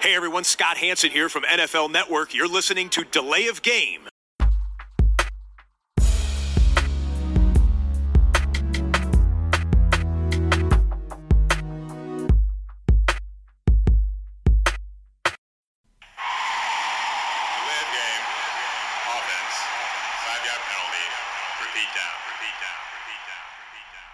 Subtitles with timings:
[0.00, 2.32] Hey everyone, Scott Hanson here from NFL Network.
[2.32, 4.02] You're listening to Delay of Game.
[17.58, 18.24] Delay of game.
[19.14, 19.56] Offense.
[20.24, 21.06] Five yard penalty.
[21.64, 22.14] Repeat down.
[22.30, 22.78] Repeat down.
[22.94, 23.44] Repeat down.
[23.66, 24.06] Repeat down.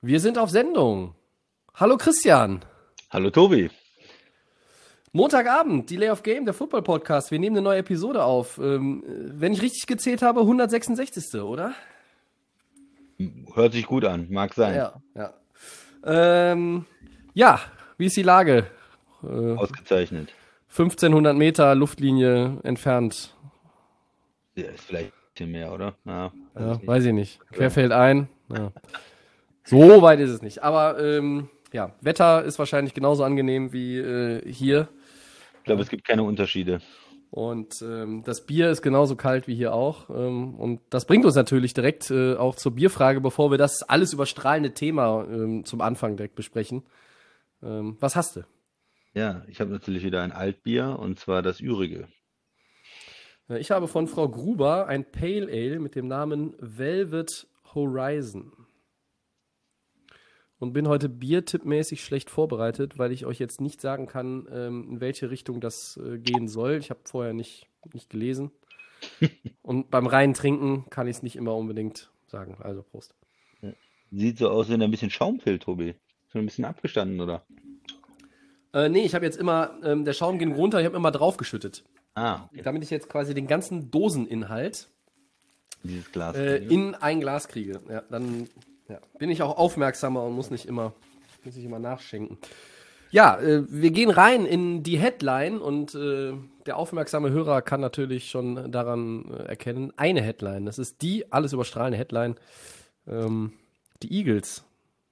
[0.00, 1.14] Wir sind auf Sendung.
[1.74, 2.64] Hallo Christian.
[3.10, 3.70] Hallo Tobi.
[5.18, 7.32] Montagabend, Delay of Game, der Football Podcast.
[7.32, 8.56] Wir nehmen eine neue Episode auf.
[8.58, 11.40] Ähm, wenn ich richtig gezählt habe, 166.
[11.40, 11.72] oder?
[13.52, 14.76] Hört sich gut an, mag sein.
[14.76, 15.34] Ja, ja.
[16.04, 16.84] Ähm,
[17.34, 17.58] ja,
[17.96, 18.66] wie ist die Lage?
[19.22, 20.28] Ausgezeichnet.
[20.68, 23.34] 1500 Meter Luftlinie entfernt.
[24.54, 25.94] Ja, ist vielleicht ein bisschen mehr, oder?
[26.04, 26.86] Ja, weiß Ja, ich nicht.
[26.86, 27.40] weiß ich nicht.
[27.50, 28.28] Quer fällt ein.
[28.56, 28.70] Ja.
[29.64, 30.62] So weit ist es nicht.
[30.62, 34.86] Aber ähm, ja, Wetter ist wahrscheinlich genauso angenehm wie äh, hier.
[35.68, 36.80] Ich glaube, es gibt keine Unterschiede.
[37.30, 40.08] Und ähm, das Bier ist genauso kalt wie hier auch.
[40.08, 44.14] Ähm, und das bringt uns natürlich direkt äh, auch zur Bierfrage, bevor wir das alles
[44.14, 46.84] überstrahlende Thema ähm, zum Anfang direkt besprechen.
[47.62, 48.44] Ähm, was hast du?
[49.12, 52.08] Ja, ich habe natürlich wieder ein Altbier und zwar das Ürige.
[53.58, 58.52] Ich habe von Frau Gruber ein Pale Ale mit dem Namen Velvet Horizon.
[60.60, 65.00] Und bin heute biertippmäßig schlecht vorbereitet, weil ich euch jetzt nicht sagen kann, ähm, in
[65.00, 66.78] welche Richtung das äh, gehen soll.
[66.78, 68.50] Ich habe vorher nicht, nicht gelesen.
[69.62, 72.56] Und beim reinen Trinken kann ich es nicht immer unbedingt sagen.
[72.60, 73.14] Also Prost.
[74.10, 75.94] Sieht so aus, wenn er ein bisschen Schaum fehlt, Tobi.
[76.28, 77.44] Schon ein bisschen abgestanden, oder?
[78.72, 81.84] Äh, nee, ich habe jetzt immer, ähm, der Schaum ging runter, ich habe immer draufgeschüttet.
[82.14, 82.62] Ah, okay.
[82.62, 84.90] Damit ich jetzt quasi den ganzen Doseninhalt
[85.84, 87.80] äh, in ein Glas kriege.
[87.88, 88.48] Ja, dann
[88.88, 90.92] ja, bin ich auch aufmerksamer und muss nicht immer,
[91.44, 92.38] muss nicht immer nachschenken.
[93.10, 96.34] Ja, äh, wir gehen rein in die Headline und äh,
[96.66, 100.66] der aufmerksame Hörer kann natürlich schon daran äh, erkennen, eine Headline.
[100.66, 102.36] Das ist die alles überstrahlende Headline.
[103.06, 103.54] Ähm,
[104.02, 104.64] die Eagles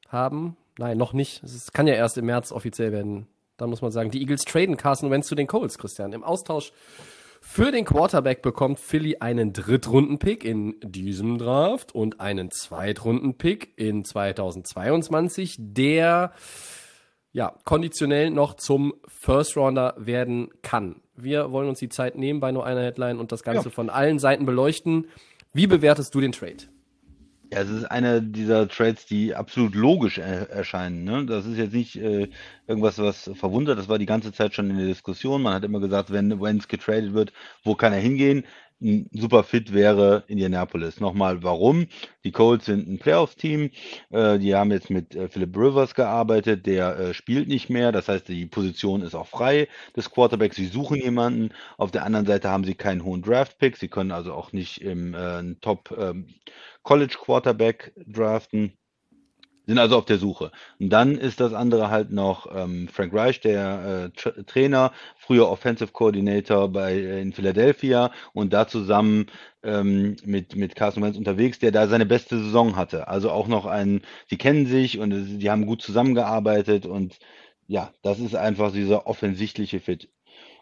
[0.08, 1.42] haben, nein, noch nicht.
[1.42, 3.26] Es kann ja erst im März offiziell werden.
[3.56, 6.12] Dann muss man sagen, die Eagles traden Carson Wentz zu den Colts, Christian.
[6.12, 6.72] Im Austausch
[7.48, 15.56] für den Quarterback bekommt Philly einen Drittrunden-Pick in diesem Draft und einen Zweitrunden-Pick in 2022,
[15.58, 16.32] der
[17.32, 20.96] ja konditionell noch zum First Rounder werden kann.
[21.14, 23.74] Wir wollen uns die Zeit nehmen bei nur einer Headline und das Ganze Ja.
[23.74, 25.06] von allen Seiten beleuchten.
[25.54, 26.64] Wie bewertest du den Trade?
[27.52, 31.04] Ja, es ist einer dieser Trades, die absolut logisch er erscheinen.
[31.04, 31.26] Ne?
[31.26, 32.28] Das ist jetzt nicht äh,
[32.66, 33.78] irgendwas, was verwundert.
[33.78, 35.42] Das war die ganze Zeit schon in der Diskussion.
[35.42, 38.44] Man hat immer gesagt, wenn Wentz getradet wird, wo kann er hingehen?
[39.12, 41.00] Super Fit wäre Indianapolis.
[41.00, 41.86] Nochmal, warum?
[42.24, 43.70] Die Colts sind ein Playoff-Team.
[44.10, 46.66] Äh, die haben jetzt mit äh, Philip Rivers gearbeitet.
[46.66, 47.92] Der äh, spielt nicht mehr.
[47.92, 50.56] Das heißt, die Position ist auch frei des Quarterbacks.
[50.56, 51.54] Sie suchen jemanden.
[51.78, 53.76] Auf der anderen Seite haben sie keinen hohen Draft-Pick.
[53.78, 56.26] Sie können also auch nicht im äh, Top ähm,
[56.86, 58.78] College Quarterback draften.
[59.66, 60.52] Sind also auf der Suche.
[60.78, 65.50] Und dann ist das andere halt noch ähm, Frank Reich, der äh, Tra Trainer, früher
[65.50, 69.26] Offensive Coordinator bei äh, in Philadelphia und da zusammen
[69.64, 73.08] ähm, mit mit Carson Wentz unterwegs, der da seine beste Saison hatte.
[73.08, 77.18] Also auch noch ein, sie kennen sich und es, die haben gut zusammengearbeitet und
[77.66, 80.08] ja, das ist einfach dieser offensichtliche Fit.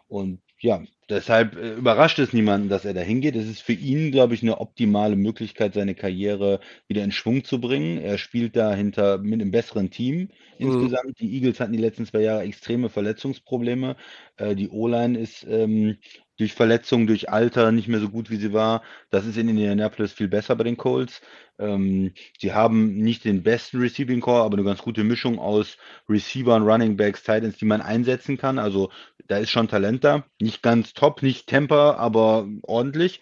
[0.07, 3.35] Und ja, deshalb äh, überrascht es niemanden, dass er da hingeht.
[3.35, 7.59] Es ist für ihn, glaube ich, eine optimale Möglichkeit, seine Karriere wieder in Schwung zu
[7.59, 7.97] bringen.
[7.97, 11.19] Er spielt da hinter mit einem besseren Team insgesamt.
[11.19, 13.97] Die Eagles hatten die letzten zwei Jahre extreme Verletzungsprobleme.
[14.37, 15.97] Äh, die O-Line ist ähm,
[16.37, 18.81] durch Verletzungen, durch Alter nicht mehr so gut, wie sie war.
[19.09, 21.21] Das ist in Indianapolis viel besser bei den Colts.
[21.59, 25.77] Ähm, sie haben nicht den besten Receiving Core, aber eine ganz gute Mischung aus
[26.09, 28.59] Receivern, Running Backs, Titans, die man einsetzen kann.
[28.59, 28.91] Also
[29.27, 30.25] da ist schon Talent da.
[30.41, 33.21] Nicht ganz top, nicht Temper, aber ordentlich.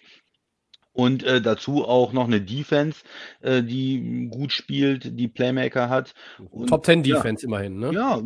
[0.94, 3.00] Und äh, dazu auch noch eine Defense,
[3.42, 6.14] äh, die gut spielt, die Playmaker hat.
[6.50, 7.92] Und, Top 10 ja, Defense immerhin, ne?
[7.92, 8.22] ja,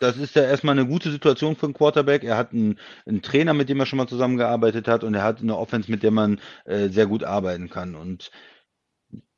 [0.00, 2.24] das ist ja erstmal eine gute Situation für einen Quarterback.
[2.24, 5.42] Er hat einen, einen Trainer, mit dem er schon mal zusammengearbeitet hat, und er hat
[5.42, 7.94] eine Offense, mit der man äh, sehr gut arbeiten kann.
[7.94, 8.30] Und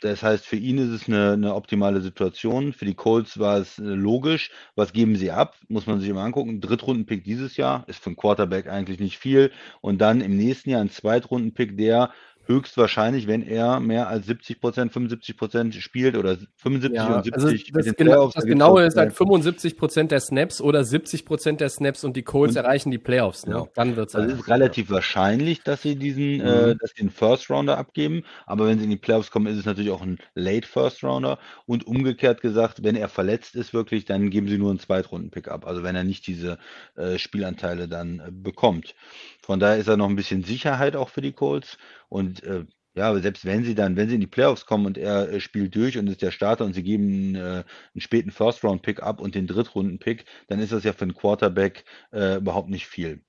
[0.01, 2.73] das heißt, für ihn ist es eine, eine optimale Situation.
[2.73, 4.51] Für die Colts war es äh, logisch.
[4.75, 5.57] Was geben sie ab?
[5.69, 6.61] Muss man sich immer angucken.
[6.61, 9.53] Drittrunden-Pick dieses Jahr ist für einen Quarterback eigentlich nicht viel.
[9.81, 12.13] Und dann im nächsten Jahr ein Zweitrunden-Pick, der
[12.47, 17.35] höchstwahrscheinlich, wenn er mehr als 70 Prozent, 75 Prozent spielt oder 75 Ja, und 70
[17.45, 21.25] also das, genau, das da Genaue ist halt äh, 75 Prozent der Snaps oder 70
[21.25, 23.47] Prozent der Snaps und die Colts erreichen die Playoffs.
[23.47, 23.53] Ne?
[23.55, 23.69] Genau.
[23.75, 27.11] Dann wird's Also es halt- ist relativ wahrscheinlich, dass sie diesen, äh, dass sie den
[27.11, 28.25] First Rounder abgeben.
[28.47, 31.39] Aber wenn sie in die Playoffs kommen, ist es natürlich auch ein Late First Rounder.
[31.67, 35.67] Und umgekehrt gesagt, wenn er verletzt ist wirklich, dann geben sie nur einen Zweitrunden-Pick ab.
[35.67, 36.59] Also wenn er nicht diese
[36.97, 38.95] äh, Spielanteile dann äh, bekommt.
[39.43, 41.77] Von daher ist er noch ein bisschen Sicherheit auch für die Colts.
[42.09, 44.99] Und äh, ja, aber selbst wenn sie dann, wenn sie in die Playoffs kommen und
[44.99, 47.65] er äh, spielt durch und ist der Starter und sie geben äh, einen
[47.99, 52.69] späten First-Round-Pick ab und den Drittrunden-Pick, dann ist das ja für einen Quarterback äh, überhaupt
[52.69, 53.23] nicht viel.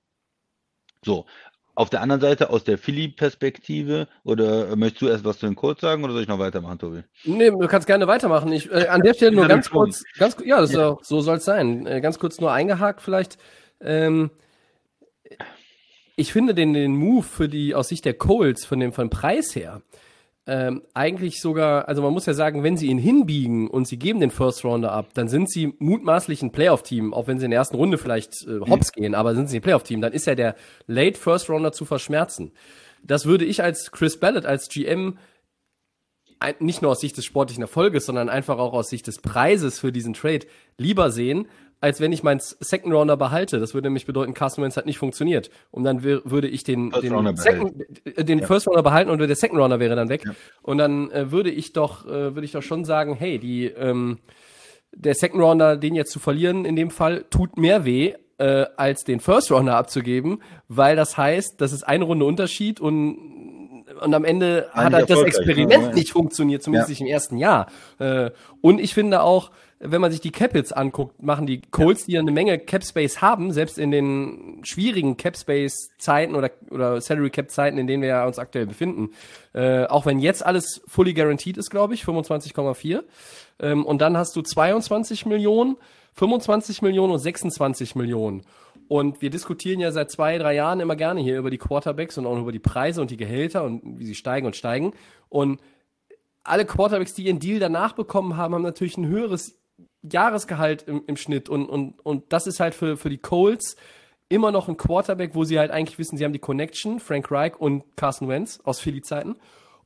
[1.02, 1.26] So,
[1.74, 5.56] auf der anderen Seite aus der Philly-Perspektive, oder äh, möchtest du erst was zu den
[5.56, 7.02] Colts sagen oder soll ich noch weitermachen, Tobi?
[7.24, 8.52] Nee, du kannst gerne weitermachen.
[8.52, 11.20] Ich, äh, an der Stelle nur Ja, ganz kurz, ganz, ja, das ist auch, so
[11.20, 11.86] soll es sein.
[11.86, 13.38] Äh, ganz kurz nur eingehakt vielleicht.
[13.80, 14.30] Ähm,
[16.16, 19.54] ich finde den, den Move für die, aus Sicht der Colts, von dem, von Preis
[19.54, 19.82] her,
[20.46, 24.20] ähm, eigentlich sogar, also man muss ja sagen, wenn sie ihn hinbiegen und sie geben
[24.20, 27.58] den First Rounder ab, dann sind sie mutmaßlich ein Playoff-Team, auch wenn sie in der
[27.60, 30.54] ersten Runde vielleicht äh, hops gehen, aber sind sie ein Playoff-Team, dann ist ja der
[30.86, 32.52] Late First Rounder zu verschmerzen.
[33.02, 35.18] Das würde ich als Chris Ballard, als GM
[36.58, 39.92] nicht nur aus Sicht des sportlichen Erfolges, sondern einfach auch aus Sicht des Preises für
[39.92, 40.46] diesen Trade
[40.76, 41.48] lieber sehen,
[41.84, 43.60] als wenn ich meinen Second Rounder behalte.
[43.60, 45.50] Das würde nämlich bedeuten, Carson Wentz hat nicht funktioniert.
[45.70, 49.18] Und dann würde ich den, First den, Rounder Second, äh, den First Rounder behalten und
[49.18, 50.24] der Second Rounder wäre dann weg.
[50.62, 54.16] Und dann äh, würde ich doch, äh, würde ich doch schon sagen, hey, die, ähm,
[54.92, 59.04] der Second Rounder, den jetzt zu verlieren, in dem Fall, tut mehr weh, äh, als
[59.04, 63.43] den First Rounder abzugeben, weil das heißt, das ist eine Runde Unterschied und,
[64.00, 65.88] und am Ende hat halt das Experiment ne?
[65.88, 65.94] Ja.
[65.94, 66.92] nicht funktioniert, zumindest Ja.
[66.92, 67.66] nicht im ersten Jahr.
[67.98, 68.30] Äh,
[68.60, 69.50] und ich finde auch,
[69.80, 73.52] wenn man sich die Cap-Hits anguckt, machen die Colts, die ja eine Menge Cap-Space haben,
[73.52, 79.10] selbst in den schwierigen Cap-Space-Zeiten oder, oder Salary-Cap-Zeiten, in denen wir ja uns aktuell befinden,
[79.52, 83.02] äh, auch wenn jetzt alles fully guaranteed ist, glaube ich, 25,4.
[83.60, 85.76] Ähm, und dann hast du 22 Millionen,
[86.14, 88.42] 25 Millionen und 26 Millionen.
[88.88, 92.26] Und wir diskutieren ja seit zwei, drei Jahren immer gerne hier über die Quarterbacks und
[92.26, 94.92] auch über die Preise und die Gehälter und wie sie steigen und steigen.
[95.28, 95.60] Und
[96.42, 99.58] alle Quarterbacks, die ihren Deal danach bekommen haben, haben natürlich ein höheres
[100.02, 101.48] Jahresgehalt im, im Schnitt.
[101.48, 103.76] Und, und, und das ist halt für, für die Colts
[104.28, 107.56] immer noch ein Quarterback, wo sie halt eigentlich wissen, sie haben die Connection, Frank Reich
[107.58, 109.36] und Carson Wentz aus Philly-Zeiten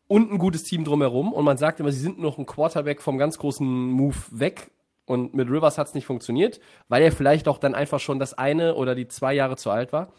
[0.09, 1.33] und ein gutes Team drumherum.
[1.33, 4.71] Und man sagt immer, sie sind noch ein Quarterback vom ganz großen Move weg.
[5.09, 8.35] Und mit Rivers hat es nicht funktioniert, weil er vielleicht auch dann einfach schon das
[8.35, 10.13] eine oder die zwei Jahre zu alt war.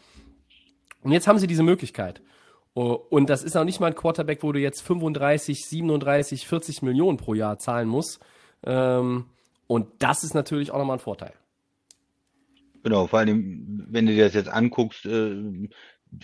[1.02, 2.20] Und jetzt haben sie diese Möglichkeit.
[2.74, 6.82] Oh, Und das ist auch nicht mal ein Quarterback, wo du jetzt 35, 37, 40
[6.82, 8.18] Millionen pro Jahr zahlen musst.
[8.64, 9.26] Ähm,
[9.68, 11.32] und das ist natürlich auch nochmal ein Vorteil.
[12.82, 15.68] Genau, vor allem, wenn du dir das jetzt anguckst, äh,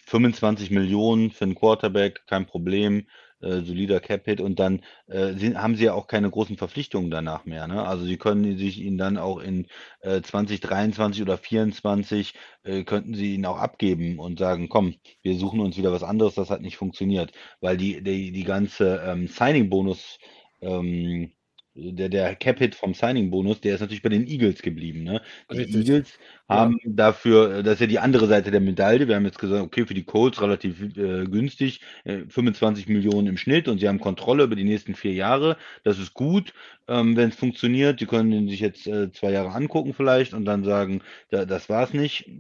[0.07, 3.07] 25 Millionen für einen Quarterback, kein Problem,
[3.41, 7.45] äh, solider Cap-Hit und dann äh, sind, haben sie ja auch keine großen Verpflichtungen danach
[7.45, 7.67] mehr.
[7.67, 7.87] Ne?
[7.87, 9.67] Also sie können sich ihn dann auch in
[10.01, 12.35] äh, 2023 oder 2024
[12.65, 16.35] äh, könnten sie ihn auch abgeben und sagen, komm, wir suchen uns wieder was anderes,
[16.35, 20.19] das hat nicht funktioniert, weil die, die, die ganze ähm, Signing-Bonus
[20.61, 21.33] ähm,
[21.77, 25.03] der, der Cap-Hit vom Signing-Bonus, der ist natürlich bei den Eagles geblieben.
[25.03, 25.21] Ne?
[25.51, 25.77] Die Richtig.
[25.77, 26.19] Eagles
[26.49, 29.09] haben dafür, das ist ja die andere Seite der Medaille.
[29.09, 33.37] Wir haben jetzt gesagt, okay, für die Colts relativ äh, günstig, äh, 25 Millionen im
[33.37, 35.57] Schnitt und sie haben Kontrolle über die nächsten vier Jahre.
[35.85, 36.55] Das ist gut,
[36.89, 38.01] ähm, wenn es funktioniert.
[38.01, 41.93] Sie können sich jetzt äh, zwei Jahre angucken vielleicht und dann sagen, da, das war's
[41.93, 42.31] nicht.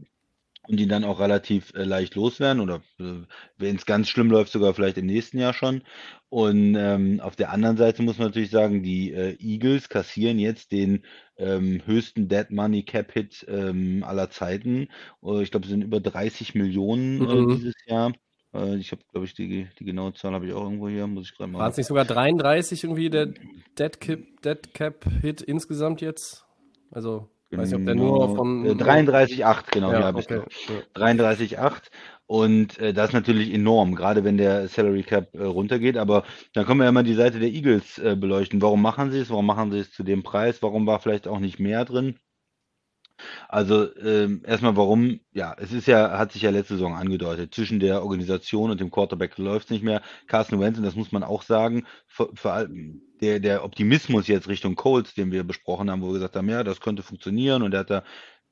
[0.68, 3.22] Und die dann auch relativ äh, leicht loswerden oder äh,
[3.56, 5.82] wenn es ganz schlimm läuft, sogar vielleicht im nächsten Jahr schon.
[6.28, 10.72] Und ähm, auf der anderen Seite muss man natürlich sagen, die äh, Eagles kassieren jetzt
[10.72, 11.04] den
[11.36, 14.88] ähm, höchsten Dead Money Cap Hit ähm, aller Zeiten.
[15.22, 17.49] Äh, ich glaube, es sind über 30 Millionen äh, Mhm.
[17.49, 18.12] dieses Jahr.
[18.52, 21.06] Äh, ich habe, glaube ich, die, die genaue Zahl habe ich auch irgendwo hier.
[21.06, 21.61] Muss ich gerade mal.
[21.61, 23.26] Waren es nicht sogar 33 irgendwie der
[23.78, 26.44] Dead Cap, Dead Cap Hit insgesamt jetzt?
[26.90, 30.42] Also, weiß nicht, ob der nur äh, 33,8, genau, ja, habe ich okay.
[30.94, 31.00] noch.
[31.02, 31.90] 33,8
[32.26, 35.96] und äh, das ist natürlich enorm, gerade wenn der Salary Cap äh, runtergeht.
[35.96, 36.24] Aber
[36.54, 38.60] dann können wir ja mal die Seite der Eagles äh, beleuchten.
[38.60, 39.30] Warum machen sie es?
[39.30, 40.60] Warum machen sie es zu dem Preis?
[40.62, 42.18] Warum war vielleicht auch nicht mehr drin?
[43.49, 47.80] Also ähm, erstmal warum, ja, es ist ja, hat sich ja letzte Saison angedeutet, zwischen
[47.80, 50.02] der Organisation und dem Quarterback läuft es nicht mehr.
[50.26, 54.49] Carson Wentz, und das muss man auch sagen, vor, vor allem der, der Optimismus jetzt
[54.49, 57.73] Richtung Colts, den wir besprochen haben, wo wir gesagt haben, ja, das könnte funktionieren und
[57.73, 58.04] er hat da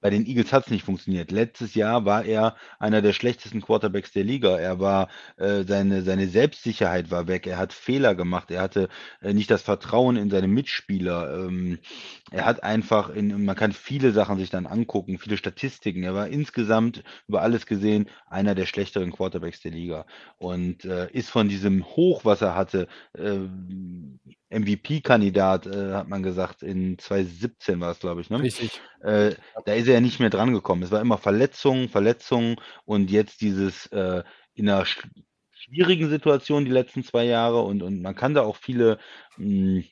[0.04, 1.30] bei den Eagles hat es nicht funktioniert.
[1.30, 4.58] Letztes Jahr war er einer der schlechtesten Quarterbacks der Liga.
[4.58, 5.08] Er war,
[5.38, 7.46] äh, seine, seine Selbstsicherheit war weg.
[7.46, 8.50] Er hat Fehler gemacht.
[8.50, 8.90] Er hatte
[9.23, 11.46] äh, nicht das Vertrauen in seine Mitspieler.
[11.46, 11.78] Ähm,
[12.30, 16.02] er hat einfach, in, man kann viele Sachen sich dann angucken, viele Statistiken.
[16.02, 20.04] Er war insgesamt über alles gesehen einer der schlechteren Quarterbacks der Liga
[20.37, 23.38] und äh, ist von diesem Hoch, was er hatte, äh,
[24.58, 28.30] MVP-Kandidat, äh, hat man gesagt, in 2017 war es, glaube ich.
[28.30, 28.40] Ne?
[28.40, 28.80] Richtig.
[29.00, 29.34] Äh,
[29.64, 30.82] da ist er ja nicht mehr dran gekommen.
[30.82, 34.23] Es war immer Verletzungen, Verletzungen und jetzt dieses äh,
[34.54, 35.06] in einer sch
[35.52, 38.99] schwierigen Situation die letzten zwei Jahre und, und man kann da auch viele,
[39.38, 39.84] mh, hm,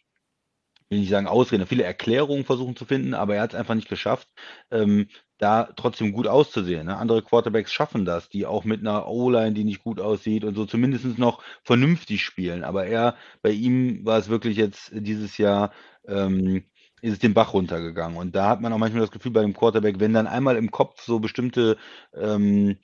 [0.90, 3.88] will nicht sagen Ausreden, viele Erklärungen versuchen zu finden, aber er hat es einfach nicht
[3.88, 4.28] geschafft,
[4.70, 5.08] ähm,
[5.42, 6.86] da trotzdem gut auszusehen.
[6.86, 6.96] Ne?
[6.96, 10.66] Andere Quarterbacks schaffen das, die auch mit einer O-Line, die nicht gut aussieht und so
[10.66, 12.62] zumindest noch vernünftig spielen.
[12.62, 15.72] Aber er, bei ihm war es wirklich jetzt dieses Jahr,
[16.06, 16.62] ähm,
[17.00, 18.16] ist es den Bach runtergegangen.
[18.16, 20.70] Und da hat man auch manchmal das Gefühl bei dem Quarterback, wenn dann einmal im
[20.70, 21.76] Kopf so bestimmte
[22.14, 22.76] ähm,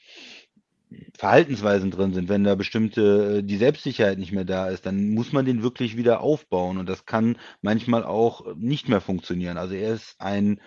[1.17, 5.33] Verhaltensweisen drin sind, wenn da bestimmte, äh, die Selbstsicherheit nicht mehr da ist, dann muss
[5.33, 9.59] man den wirklich wieder aufbauen und das kann manchmal auch nicht mehr funktionieren.
[9.59, 10.61] Also er ist ein,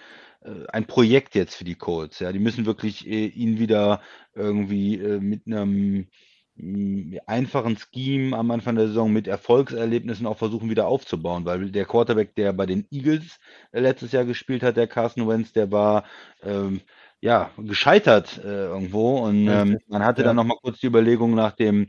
[0.71, 2.31] ein Projekt jetzt für die Colts, ja.
[2.31, 4.01] Die müssen wirklich äh, ihn wieder
[4.33, 6.07] irgendwie mit einem
[6.55, 11.85] mm, einfachen Scheme am Anfang der Saison mit Erfolgserlebnissen auch versuchen wieder aufzubauen, weil der
[11.85, 13.39] Quarterback, der bei den Eagles
[13.71, 16.05] letztes Jahr gespielt hat, der Carson Wentz, der war
[16.43, 16.81] ähm,
[17.21, 19.19] ja, gescheitert äh, irgendwo.
[19.19, 20.27] Und ähm, man hatte ja.
[20.27, 21.87] dann nochmal kurz die Überlegung nach dem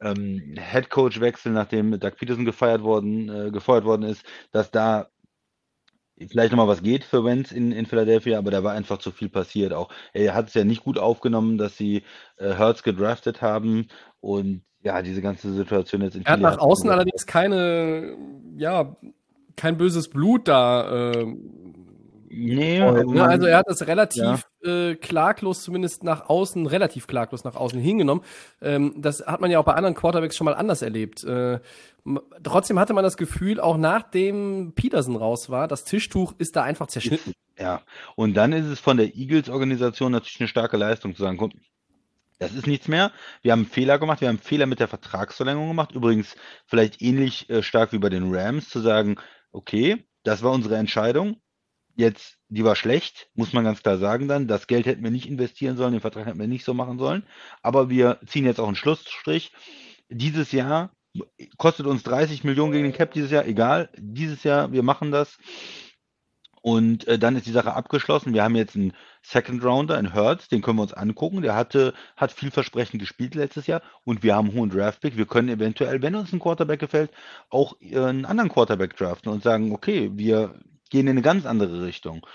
[0.00, 5.08] ähm, Headcoach-Wechsel, nachdem Doug Peterson gefeiert worden, äh, gefeuert worden ist, dass da
[6.28, 9.28] vielleicht nochmal was geht für Wentz in, in Philadelphia, aber da war einfach zu viel
[9.28, 9.72] passiert.
[9.72, 12.02] Auch er hat es ja nicht gut aufgenommen, dass sie
[12.36, 13.88] äh, Hertz gedraftet haben
[14.20, 18.16] und ja, diese ganze Situation jetzt in Er hat nach außen allerdings keine,
[18.56, 18.96] ja,
[19.56, 21.26] kein böses Blut da äh,
[22.32, 23.24] Nee, ne?
[23.24, 24.38] also er hat es relativ ja.
[24.62, 28.22] äh, klaglos, zumindest nach außen, relativ klaglos nach außen hingenommen.
[28.62, 31.24] Ähm, das hat man ja auch bei anderen Quarterbacks schon mal anders erlebt.
[31.24, 31.58] Äh,
[32.44, 36.86] trotzdem hatte man das Gefühl, auch nachdem Peterson raus war, das Tischtuch ist da einfach
[36.86, 37.32] zerschnitten.
[37.58, 37.82] Ja,
[38.14, 41.50] und dann ist es von der Eagles-Organisation natürlich eine starke Leistung zu sagen, guck,
[42.38, 43.10] das ist nichts mehr.
[43.42, 44.20] Wir haben einen Fehler gemacht.
[44.20, 45.92] Wir haben einen Fehler mit der Vertragsverlängerung gemacht.
[45.96, 49.16] Übrigens vielleicht ähnlich äh, stark wie bei den Rams zu sagen,
[49.50, 51.36] okay, das war unsere Entscheidung
[52.00, 54.48] jetzt, die war schlecht, muss man ganz klar sagen dann.
[54.48, 57.24] Das Geld hätten wir nicht investieren sollen, den Vertrag hätten wir nicht so machen sollen.
[57.62, 59.52] Aber wir ziehen jetzt auch einen Schlussstrich.
[60.08, 60.90] Dieses Jahr
[61.58, 63.90] kostet uns 30 Millionen gegen den Cap dieses Jahr, egal.
[63.96, 65.38] Dieses Jahr, wir machen das.
[66.62, 68.34] Und äh, dann ist die Sache abgeschlossen.
[68.34, 68.92] Wir haben jetzt einen
[69.22, 71.40] Second Rounder in Hertz, den können wir uns angucken.
[71.40, 75.16] Der hatte, hat vielversprechend gespielt letztes Jahr und wir haben einen hohen Draftpick.
[75.16, 77.10] Wir können eventuell, wenn uns ein Quarterback gefällt,
[77.48, 80.54] auch äh, einen anderen Quarterback draften und sagen, okay, wir
[80.90, 82.26] gehen in eine ganz andere Richtung.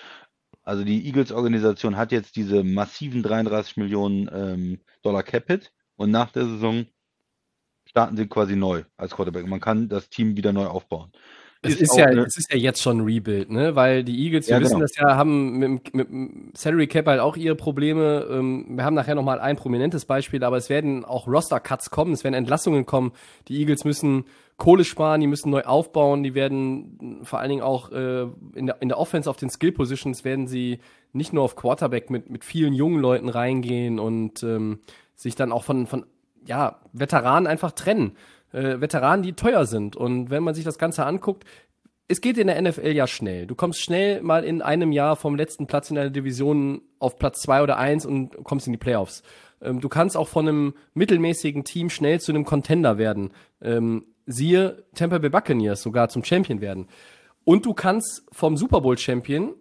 [0.64, 6.46] Also die Eagles-Organisation hat jetzt diese massiven 33 Millionen ähm, Dollar Capit und nach der
[6.46, 6.86] Saison
[7.88, 9.46] starten sie quasi neu als Quarterback.
[9.46, 11.12] Man kann das Team wieder neu aufbauen.
[11.66, 13.76] Es ist, ja, es ist ja jetzt schon ein Rebuild, ne?
[13.76, 14.86] Weil die Eagles, wir ja, wissen genau.
[14.86, 18.28] das ja, haben mit, mit dem Salary Cap halt auch ihre Probleme.
[18.30, 22.24] Ähm, wir haben nachher nochmal ein prominentes Beispiel, aber es werden auch Roster-Cuts kommen, es
[22.24, 23.12] werden Entlassungen kommen.
[23.48, 24.26] Die Eagles müssen
[24.58, 28.82] Kohle sparen, die müssen neu aufbauen, die werden vor allen Dingen auch äh, in, der,
[28.82, 30.80] in der Offense auf den Skill Positions werden sie
[31.12, 34.80] nicht nur auf Quarterback mit, mit vielen jungen Leuten reingehen und ähm,
[35.14, 36.06] sich dann auch von, von
[36.46, 38.16] ja, Veteranen einfach trennen.
[38.52, 39.96] Äh, Veteranen, die teuer sind.
[39.96, 41.46] Und wenn man sich das Ganze anguckt,
[42.08, 43.48] es geht in der NFL ja schnell.
[43.48, 47.42] Du kommst schnell mal in einem Jahr vom letzten Platz in der Division auf Platz
[47.42, 49.24] zwei oder eins und kommst in die Playoffs.
[49.62, 53.32] Ähm, du kannst auch von einem mittelmäßigen Team schnell zu einem Contender werden.
[53.62, 56.88] Ähm, siehe Tampa Bay Buccaneers sogar zum Champion werden.
[57.44, 59.54] Und du kannst vom Super Bowl Champion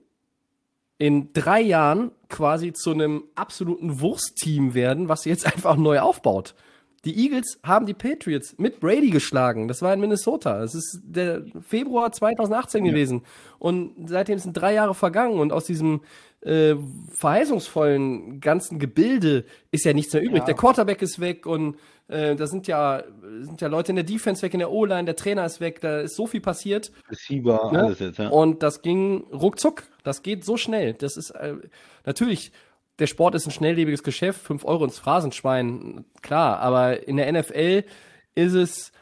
[0.98, 6.54] in drei Jahren quasi zu einem absoluten Wurstteam werden, was jetzt einfach neu aufbaut.
[7.04, 9.68] Die Eagles haben die Patriots mit Brady geschlagen.
[9.68, 10.62] Das war in Minnesota.
[10.62, 12.92] Es ist der Februar 2018 ja.
[12.92, 13.22] gewesen.
[13.58, 16.00] Und seitdem sind drei Jahre vergangen und aus diesem
[16.40, 16.74] äh,
[17.10, 20.40] verheißungsvollen ganzen Gebilde ist ja nichts mehr übrig.
[20.40, 20.44] Ja.
[20.46, 21.76] Der Quarterback ist weg und
[22.08, 23.02] äh, da sind ja,
[23.40, 26.00] sind ja Leute in der Defense weg, in der O-Line, der Trainer ist weg, da
[26.00, 26.92] ist so viel passiert.
[27.10, 27.80] Receiver, ja?
[27.80, 28.28] alles jetzt, ja.
[28.28, 29.84] Und das ging ruckzuck.
[30.02, 30.92] Das geht so schnell.
[30.92, 31.54] Das ist äh,
[32.04, 32.52] natürlich,
[32.98, 37.84] der Sport ist ein schnelllebiges Geschäft, fünf Euro ins Phrasenschwein, klar, aber in der NFL
[38.34, 38.92] ist es,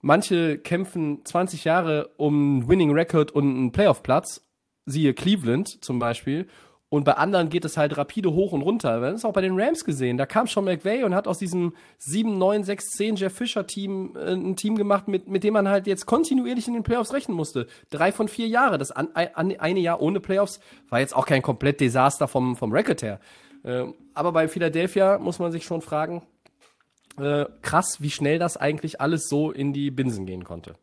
[0.00, 4.42] manche kämpfen 20 Jahre um einen Winning Record und einen Playoff-Platz,
[4.86, 6.46] siehe Cleveland zum Beispiel,
[6.94, 9.00] Und bei anderen geht es halt rapide hoch und runter.
[9.00, 10.16] Wir haben es auch bei den Rams gesehen.
[10.16, 14.14] Da kam schon McVay und hat aus diesem 7, 9, 6, 10 Jeff Fisher Team
[14.14, 17.36] äh, ein Team gemacht, mit, mit dem man halt jetzt kontinuierlich in den Playoffs rechnen
[17.36, 17.66] musste.
[17.90, 18.78] Drei von vier Jahre.
[18.78, 22.70] Das an, an, eine Jahr ohne Playoffs war jetzt auch kein komplett Desaster vom, vom
[22.70, 23.18] Record her.
[23.64, 26.22] Äh, aber bei Philadelphia muss man sich schon fragen,
[27.18, 30.76] äh, krass, wie schnell das eigentlich alles so in die Binsen gehen konnte.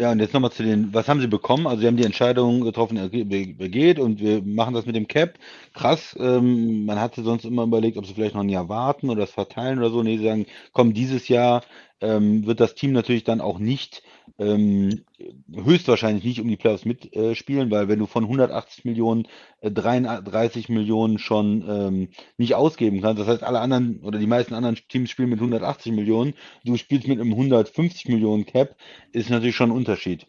[0.00, 1.66] Ja, und jetzt nochmal zu den, was haben sie bekommen?
[1.66, 5.38] Also sie haben die Entscheidung getroffen, er geht und wir machen das mit dem Cap.
[5.74, 9.20] Krass, ähm, man hatte sonst immer überlegt, ob sie vielleicht noch ein Jahr warten oder
[9.22, 10.02] das verteilen oder so.
[10.02, 11.62] Nee, sie sagen, komm, dieses Jahr
[12.00, 14.02] ähm, wird das Team natürlich dann auch nicht
[14.38, 15.04] ähm,
[15.52, 19.26] höchstwahrscheinlich nicht um die Playoffs mitspielen, weil wenn du von 180 Millionen
[19.60, 24.54] äh, 33 Millionen schon ähm, nicht ausgeben kannst, das heißt alle anderen oder die meisten
[24.54, 26.34] anderen Teams spielen mit 180 Millionen,
[26.64, 28.76] du spielst mit einem 150 Millionen Cap,
[29.12, 30.26] ist natürlich schon ein Unterschied.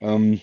[0.00, 0.40] Ähm,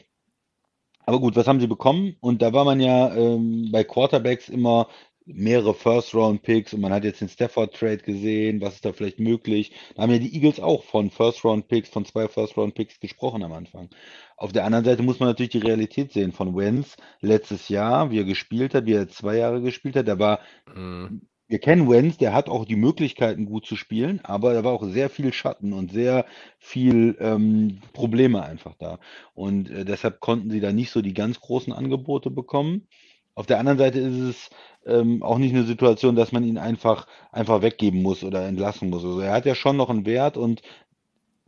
[1.06, 2.16] aber gut, was haben sie bekommen?
[2.22, 4.88] Und da war man ja ähm, bei Quarterbacks immer
[5.26, 9.72] mehrere First-Round-Picks und man hat jetzt den Stafford-Trade gesehen, was ist da vielleicht möglich.
[9.96, 13.90] Da haben ja die Eagles auch von First-Round-Picks, von zwei First-Round-Picks gesprochen am Anfang.
[14.38, 18.20] Auf der anderen Seite muss man natürlich die Realität sehen von Wenz letztes Jahr, wie
[18.20, 20.08] er gespielt hat, wie er zwei Jahre gespielt hat.
[20.08, 20.40] Da war,
[20.76, 21.22] mhm.
[21.48, 24.84] wir kennen Wenz, der hat auch die Möglichkeiten gut zu spielen, aber da war auch
[24.84, 26.26] sehr viel Schatten und sehr
[26.60, 29.00] viel ähm, Probleme einfach da.
[29.34, 32.88] Und äh, deshalb konnten sie da nicht so die ganz großen Angebote bekommen.
[33.36, 34.50] Auf der anderen Seite ist es
[34.86, 39.04] ähm, auch nicht eine Situation, dass man ihn einfach, einfach weggeben muss oder entlassen muss.
[39.04, 40.62] Also er hat ja schon noch einen Wert und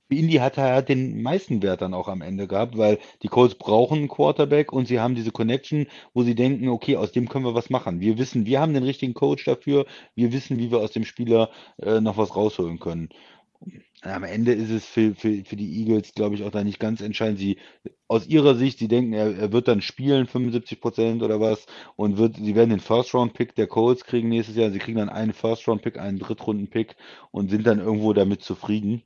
[0.08, 3.56] für Indy hat er den meisten Wert dann auch am Ende gehabt, weil die Colts
[3.56, 7.46] brauchen einen Quarterback und sie haben diese Connection, wo sie denken, okay, aus dem können
[7.46, 8.02] wir was machen.
[8.02, 11.50] Wir wissen, wir haben den richtigen Coach dafür, wir wissen, wie wir aus dem Spieler
[11.82, 13.10] äh, noch was rausholen können
[14.02, 17.02] am Ende ist es für, für, für die Eagles, glaube ich, auch da nicht ganz
[17.02, 17.40] entscheidend.
[17.40, 17.58] Sie,
[18.08, 22.18] aus ihrer Sicht, sie denken, er, er wird dann spielen, 75 Prozent oder was, und
[22.18, 24.72] wird, sie werden den First-Round-Pick der Colts kriegen nächstes Jahr.
[24.72, 26.96] Sie kriegen dann einen First-Round-Pick, einen Drittrunden-Pick
[27.32, 29.02] und sind dann irgendwo damit zufrieden,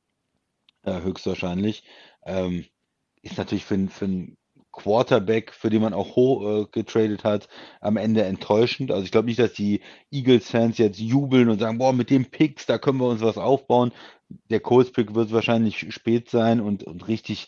[0.83, 1.83] äh, höchstwahrscheinlich.
[2.25, 2.65] Ähm,
[3.21, 4.37] ist natürlich für, für einen
[4.71, 7.47] Quarterback, für den man auch hoch äh, getradet hat,
[7.81, 8.91] am Ende enttäuschend.
[8.91, 12.65] Also ich glaube nicht, dass die Eagles-Fans jetzt jubeln und sagen, boah, mit dem Picks,
[12.65, 13.91] da können wir uns was aufbauen.
[14.49, 17.47] Der Colts-Pick wird wahrscheinlich spät sein und, und richtig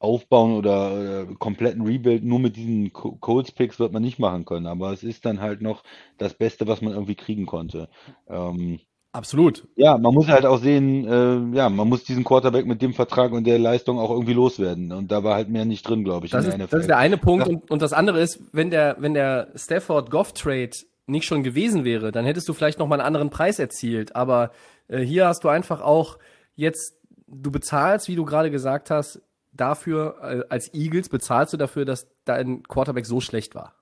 [0.00, 4.66] aufbauen oder, oder kompletten Rebuild nur mit diesen Colts-Picks wird man nicht machen können.
[4.66, 5.84] Aber es ist dann halt noch
[6.18, 7.88] das Beste, was man irgendwie kriegen konnte.
[8.28, 8.80] Ähm,
[9.14, 9.68] Absolut.
[9.76, 13.32] Ja, man muss halt auch sehen, äh, ja, man muss diesen Quarterback mit dem Vertrag
[13.32, 14.90] und der Leistung auch irgendwie loswerden.
[14.90, 16.32] Und da war halt mehr nicht drin, glaube ich.
[16.32, 17.46] Das, ist, das ist der eine Punkt.
[17.46, 20.70] Und, und das andere ist, wenn der, wenn der Stafford-Goff-Trade
[21.06, 24.16] nicht schon gewesen wäre, dann hättest du vielleicht noch mal einen anderen Preis erzielt.
[24.16, 24.50] Aber
[24.88, 26.18] äh, hier hast du einfach auch
[26.54, 29.20] jetzt, du bezahlst, wie du gerade gesagt hast,
[29.52, 33.74] dafür, äh, als Eagles bezahlst du dafür, dass dein Quarterback so schlecht war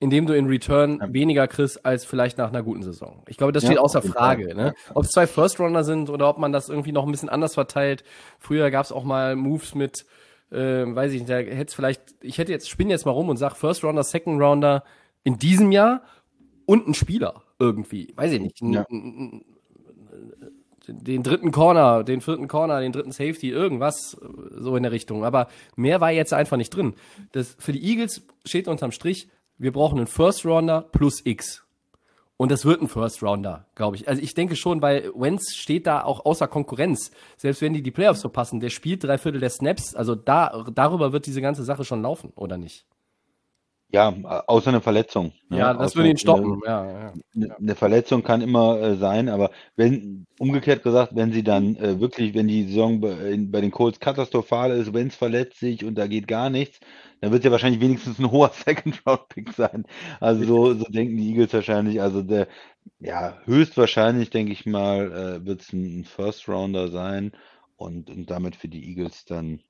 [0.00, 3.22] indem du in Return weniger kriegst als vielleicht nach einer guten Saison.
[3.26, 4.54] Ich glaube, das steht ja, außer Frage.
[4.54, 4.74] Ne?
[4.94, 7.54] Ob es zwei First Runner sind oder ob man das irgendwie noch ein bisschen anders
[7.54, 8.04] verteilt.
[8.38, 10.06] Früher gab es auch mal Moves mit,
[10.52, 13.38] äh, weiß ich nicht, da hätte vielleicht, ich hätte jetzt, spinne jetzt mal rum und
[13.38, 14.84] sag First Rounder, Second Rounder
[15.24, 16.02] in diesem Jahr
[16.64, 18.12] und ein Spieler irgendwie.
[18.14, 18.60] Weiß ich nicht.
[18.62, 18.86] Ja.
[20.90, 24.16] Den dritten Corner, den vierten Corner, den dritten Safety, irgendwas
[24.52, 25.24] so in der Richtung.
[25.24, 26.94] Aber mehr war jetzt einfach nicht drin.
[27.32, 31.64] Das, für die Eagles steht unterm Strich, wir brauchen einen First Rounder plus X.
[32.36, 34.08] Und das wird ein First Rounder, glaube ich.
[34.08, 37.10] Also ich denke schon, weil Wentz steht da auch außer Konkurrenz.
[37.36, 39.96] Selbst wenn die die Playoffs verpassen, der spielt drei Viertel der Snaps.
[39.96, 42.86] Also da, darüber wird diese ganze Sache schon laufen, oder nicht?
[43.90, 44.14] Ja,
[44.46, 45.32] außer eine Verletzung.
[45.48, 45.58] Ne?
[45.58, 46.60] Ja, das würde ihn stoppen.
[46.62, 47.56] Eine, ja, ja, ja.
[47.56, 52.34] eine Verletzung kann immer äh, sein, aber wenn, umgekehrt gesagt, wenn sie dann äh, wirklich,
[52.34, 56.28] wenn die Saison bei, bei den Colts katastrophal ist, Wentz verletzt sich und da geht
[56.28, 56.80] gar nichts,
[57.20, 59.84] dann wird es ja wahrscheinlich wenigstens ein hoher Second-Round-Pick sein.
[60.20, 62.00] Also so, so denken die Eagles wahrscheinlich.
[62.00, 62.48] Also der,
[63.00, 67.32] ja, höchstwahrscheinlich, denke ich mal, äh, wird es ein, ein First-Rounder sein
[67.76, 69.62] und, und damit für die Eagles dann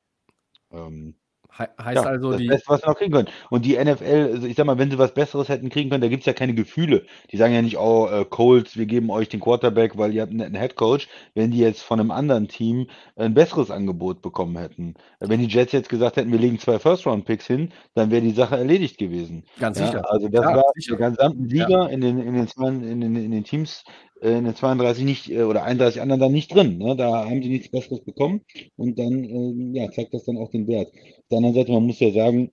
[0.73, 1.17] ähm,
[1.57, 2.47] He heißt ja, also das die.
[2.47, 3.29] Beste, was sie noch kriegen können.
[3.51, 6.09] Und die NFL, also ich sag mal, wenn sie was Besseres hätten kriegen können, da
[6.09, 7.05] gibt es ja keine Gefühle.
[7.33, 10.31] Die sagen ja nicht, oh, äh, Colts, wir geben euch den Quarterback, weil ihr habt
[10.31, 11.09] einen netten Headcoach.
[11.35, 14.95] Wenn die jetzt von einem anderen Team ein besseres Angebot bekommen hätten.
[15.21, 18.57] Wenn die Jets jetzt gesagt hätten, wir legen zwei First-Round-Picks hin, dann wäre die Sache
[18.57, 19.45] erledigt gewesen.
[19.59, 20.11] Ganz ja, sicher.
[20.11, 20.97] Also das ja, war sicher.
[20.97, 23.85] der gesamte Liga in, den, in, den, in, den, in den Teams
[24.21, 26.79] in den 32 nicht äh, oder 31 anderen dann nicht drin.
[26.79, 26.97] Ne?
[26.97, 28.43] Da haben sie nichts Besseres bekommen
[28.77, 30.89] und dann äh, ja, zeigt das dann auch den Wert.
[30.89, 32.51] Auf der anderen Seite, man muss ja sagen,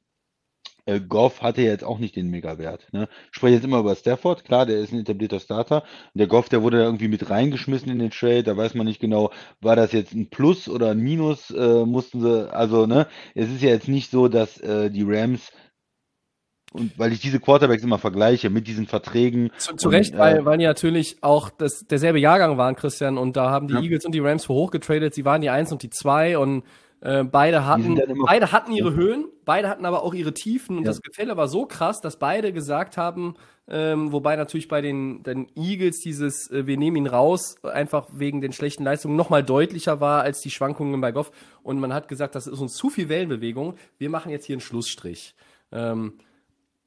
[0.85, 2.87] äh, Goff hatte jetzt auch nicht den Mega-Wert.
[2.91, 3.09] Ne?
[3.31, 5.83] Ich spreche jetzt immer über Stafford, klar, der ist ein etablierter Starter.
[6.13, 9.31] Der Goff, der wurde irgendwie mit reingeschmissen in den Trade, da weiß man nicht genau,
[9.61, 13.63] war das jetzt ein Plus oder ein Minus, äh, mussten sie, also, ne, es ist
[13.63, 15.51] ja jetzt nicht so, dass äh, die Rams
[16.75, 19.51] Und weil ich diese Quarterbacks immer vergleiche mit diesen Verträgen.
[19.57, 23.17] Zu, zu und, Recht, äh, weil, weil die natürlich auch das, derselbe Jahrgang waren, Christian,
[23.17, 23.81] und da haben die Ja.
[23.81, 25.13] Eagles und die Rams für hoch getradet.
[25.13, 26.63] Sie waren die Eins und die Zwei und
[27.01, 30.89] äh, beide hatten, beide hatten ihre Höhen, beide hatten aber auch ihre Tiefen und Ja.
[30.89, 33.35] das Gefälle war so krass, dass beide gesagt haben,
[33.67, 38.39] ähm, wobei natürlich bei den, den Eagles dieses, äh, wir nehmen ihn raus, einfach wegen
[38.41, 41.31] den schlechten Leistungen nochmal deutlicher war als die Schwankungen bei Goff.
[41.63, 43.75] Und man hat gesagt, das ist uns zu viel Wellenbewegung.
[43.97, 45.35] Wir machen jetzt hier einen Schlussstrich.
[45.71, 46.13] Ähm,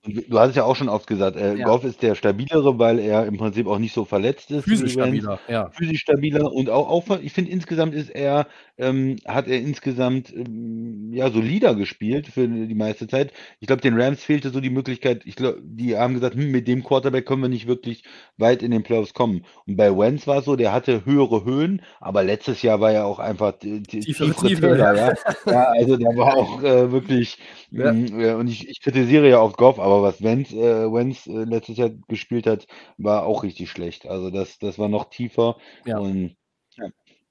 [0.04, 1.64] Du hast es ja auch schon oft gesagt, äh, Ja.
[1.66, 4.64] Goff ist der stabilere, weil er im Prinzip auch nicht so verletzt ist.
[4.64, 5.70] physisch stabiler, ja.
[5.70, 8.46] Physisch stabiler und auch, auch ich finde insgesamt ist er,
[8.78, 13.32] ähm, hat er insgesamt ähm, ja solider gespielt für die meiste Zeit.
[13.58, 16.68] Ich glaube, den Rams fehlte so die Möglichkeit, ich glaube, die haben gesagt, hm, mit
[16.68, 18.04] dem Quarterback können wir nicht wirklich
[18.36, 19.44] weit in den Playoffs kommen.
[19.66, 23.04] Und bei Wentz war es so, der hatte höhere Höhen, aber letztes Jahr war er
[23.06, 25.14] auch einfach Tiefere tiefere Tiefe, Täler, ja.
[25.46, 27.36] ja, also der war auch äh, wirklich
[27.70, 27.92] Ja.
[27.92, 31.76] Mm, äh, Und ich, ich kritisiere ja oft Goff, aber was Wentz, äh, äh, letztes
[31.76, 34.06] Jahr gespielt hat, war auch richtig schlecht.
[34.06, 35.56] Also das, das war noch tiefer.
[35.84, 35.98] Ja.
[35.98, 36.36] Und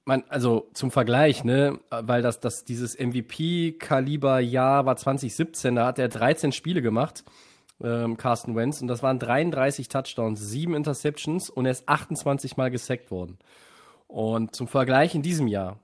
[0.04, 6.08] Man, also zum Vergleich, ne, weil das, das dieses MVP-Kaliber-Jahr war 2017, da hat er
[6.08, 7.24] 13 Spiele gemacht,
[7.82, 12.70] ähm, Carsten Wentz, und das waren 33 Touchdowns, 7 Interceptions und er ist 28 Mal
[12.70, 13.38] gesackt worden.
[14.06, 15.78] Und zum Vergleich in diesem Jahr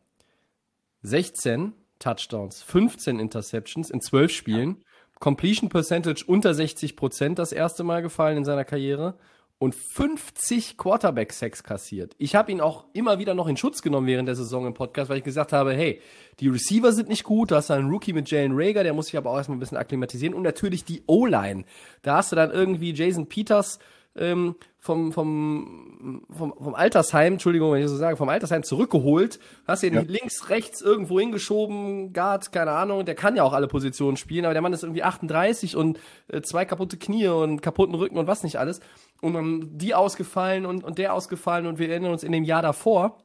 [1.03, 4.85] 16 Touchdowns, 15 Interceptions in 12 Spielen,
[5.21, 9.15] Completion Percentage unter 60 Prozent das erste Mal gefallen in seiner Karriere
[9.59, 12.15] und 50 Quarterback-Sacks kassiert.
[12.19, 15.09] Ich habe ihn auch immer wieder noch in Schutz genommen während der Saison im Podcast,
[15.09, 16.01] weil ich gesagt habe, hey,
[16.41, 19.17] die Receiver sind nicht gut, du hast einen Rookie mit Jalen Rager, der muss sich
[19.17, 21.65] aber auch erstmal ein bisschen akklimatisieren und natürlich die O-Line.
[22.03, 23.79] Da hast du dann irgendwie Jason Peters
[24.17, 29.83] ähm, vom, vom, vom, vom Altersheim, Entschuldigung, wenn ich so sage, vom Altersheim zurückgeholt, hast
[29.83, 30.03] ihn Ja.
[30.03, 34.53] links, rechts irgendwo hingeschoben, Guard, keine Ahnung, der kann ja auch alle Positionen spielen, aber
[34.53, 35.99] der Mann ist irgendwie 38 und
[36.29, 38.81] äh, zwei kaputte Knie und kaputten Rücken und was nicht alles.
[39.23, 42.63] Und dann die ausgefallen und, und der ausgefallen und wir erinnern uns in dem Jahr
[42.63, 43.19] davor,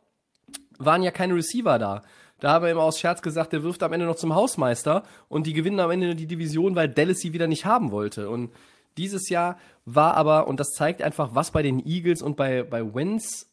[0.78, 2.02] waren ja keine Receiver da.
[2.39, 5.45] Da haben wir immer aus Scherz gesagt, der wirft am Ende noch zum Hausmeister und
[5.45, 8.30] die gewinnen am Ende die Division, weil Dallas sie wieder nicht haben wollte.
[8.30, 8.52] Und
[8.99, 12.93] dieses Jahr war aber, und das zeigt einfach, was bei den Eagles und bei, bei
[12.93, 13.47] Wentz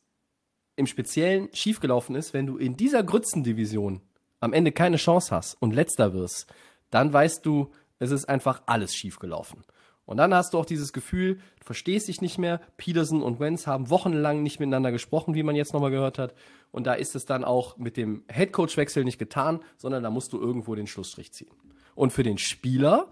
[0.77, 4.03] im Speziellen schiefgelaufen ist, wenn du in dieser Grützendivision
[4.41, 6.53] am Ende keine Chance hast und letzter wirst,
[6.91, 9.65] dann weißt du, es ist einfach alles schiefgelaufen.
[10.05, 12.61] Und dann hast du auch dieses Gefühl, du verstehst dich nicht mehr.
[12.77, 16.35] Peterson und Wentz haben wochenlang nicht miteinander gesprochen, wie man jetzt nochmal gehört hat.
[16.71, 20.41] Und da ist es dann auch mit dem Headcoach-Wechsel nicht getan, sondern da musst du
[20.41, 21.51] irgendwo den Schlussstrich ziehen.
[21.97, 23.09] Und für den Spieler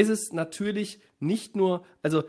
[0.00, 2.24] ist es natürlich nicht nur, also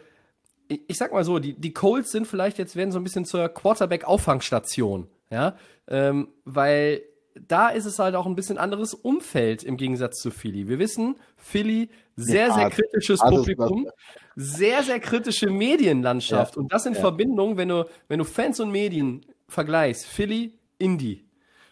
[0.67, 3.25] ich, ich sag mal so, die, die Colts sind vielleicht jetzt werden so ein bisschen
[3.25, 5.55] zur Quarterback-Auffangstation, ja,
[5.87, 7.03] ähm, weil
[7.35, 10.67] da ist es halt auch ein bisschen anderes Umfeld im Gegensatz zu Philly.
[10.67, 13.89] Wir wissen, Philly sehr, Ja, sehr kritisches ist Publikum,
[14.35, 16.99] sehr, sehr kritische Medienlandschaft Ja, und das in ja.
[16.99, 21.25] Verbindung, wenn du, wenn du Fans und Medien vergleichst, Philly, Indy,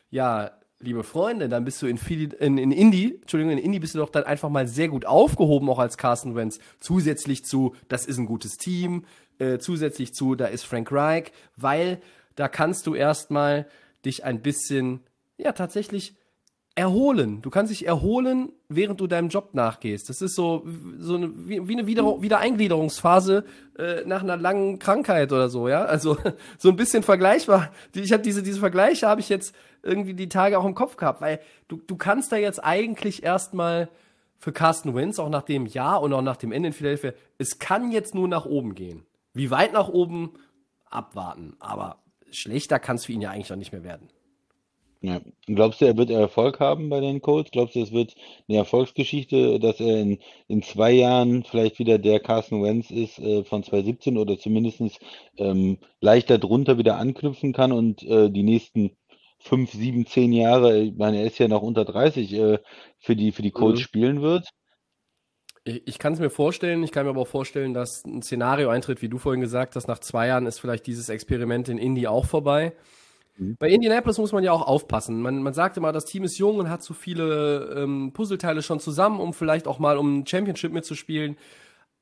[0.10, 3.96] ja, liebe Freunde, dann bist du in, Philly, in, in Indy, Entschuldigung, in Indy bist
[3.96, 6.60] du doch dann einfach mal sehr gut aufgehoben, auch als Carson Wentz.
[6.80, 9.06] Zusätzlich zu, das ist ein gutes Team,
[9.40, 12.02] äh, zusätzlich zu, da ist Frank Reich, weil
[12.36, 13.68] da kannst du erstmal
[14.06, 15.02] dich ein bisschen,
[15.38, 16.16] ja, tatsächlich
[16.76, 17.42] erholen.
[17.42, 20.10] Du kannst dich erholen, während du deinem Job nachgehst.
[20.10, 20.66] Das ist so,
[20.98, 23.44] so eine, wie, wie eine Wieder Wiedereingliederungsphase
[23.78, 25.84] äh, nach einer langen Krankheit oder so, ja.
[25.84, 26.18] Also
[26.58, 27.72] so ein bisschen vergleichbar.
[27.94, 31.22] Ich habe diese, diese Vergleiche habe ich jetzt irgendwie die Tage auch im Kopf gehabt,
[31.22, 33.90] weil du, du kannst da jetzt eigentlich erstmal
[34.42, 37.60] für Carsten Wentz, auch nach dem Jahr und auch nach dem Ende in Philadelphia, es
[37.60, 39.06] kann jetzt nur nach oben gehen.
[39.34, 40.34] Wie weit nach oben?
[40.90, 41.56] Abwarten.
[41.60, 42.00] Aber
[42.32, 44.10] schlechter kann es für ihn ja eigentlich auch nicht mehr werden.
[45.02, 45.22] ja.
[45.46, 47.52] Glaubst du, er wird Erfolg haben bei den Colts?
[47.52, 48.16] Glaubst du, es wird
[48.50, 50.18] eine Erfolgsgeschichte, dass er in,
[50.48, 54.82] in zwei Jahren vielleicht wieder der Carson Wentz ist äh, von 2017 oder zumindest
[55.38, 58.98] ähm, leichter drunter wieder anknüpfen kann und äh, die nächsten
[59.42, 62.60] fünf, sieben, zehn Jahre, ich meine, er ist ja noch unter 30, äh,
[63.00, 63.84] für die, für die Colts Mhm.
[63.84, 64.50] spielen wird?
[65.64, 68.70] Ich, ich kann es mir vorstellen, ich kann mir aber auch vorstellen, dass ein Szenario
[68.70, 72.08] eintritt, wie du vorhin gesagt hast, nach zwei Jahren ist vielleicht dieses Experiment in Indy
[72.08, 72.74] auch vorbei.
[73.60, 75.22] Bei Indianapolis muss man ja auch aufpassen.
[75.22, 78.80] Man, man sagt immer, das Team ist jung und hat so viele ähm, Puzzleteile schon
[78.80, 81.38] zusammen, um vielleicht auch mal um ein Championship mitzuspielen.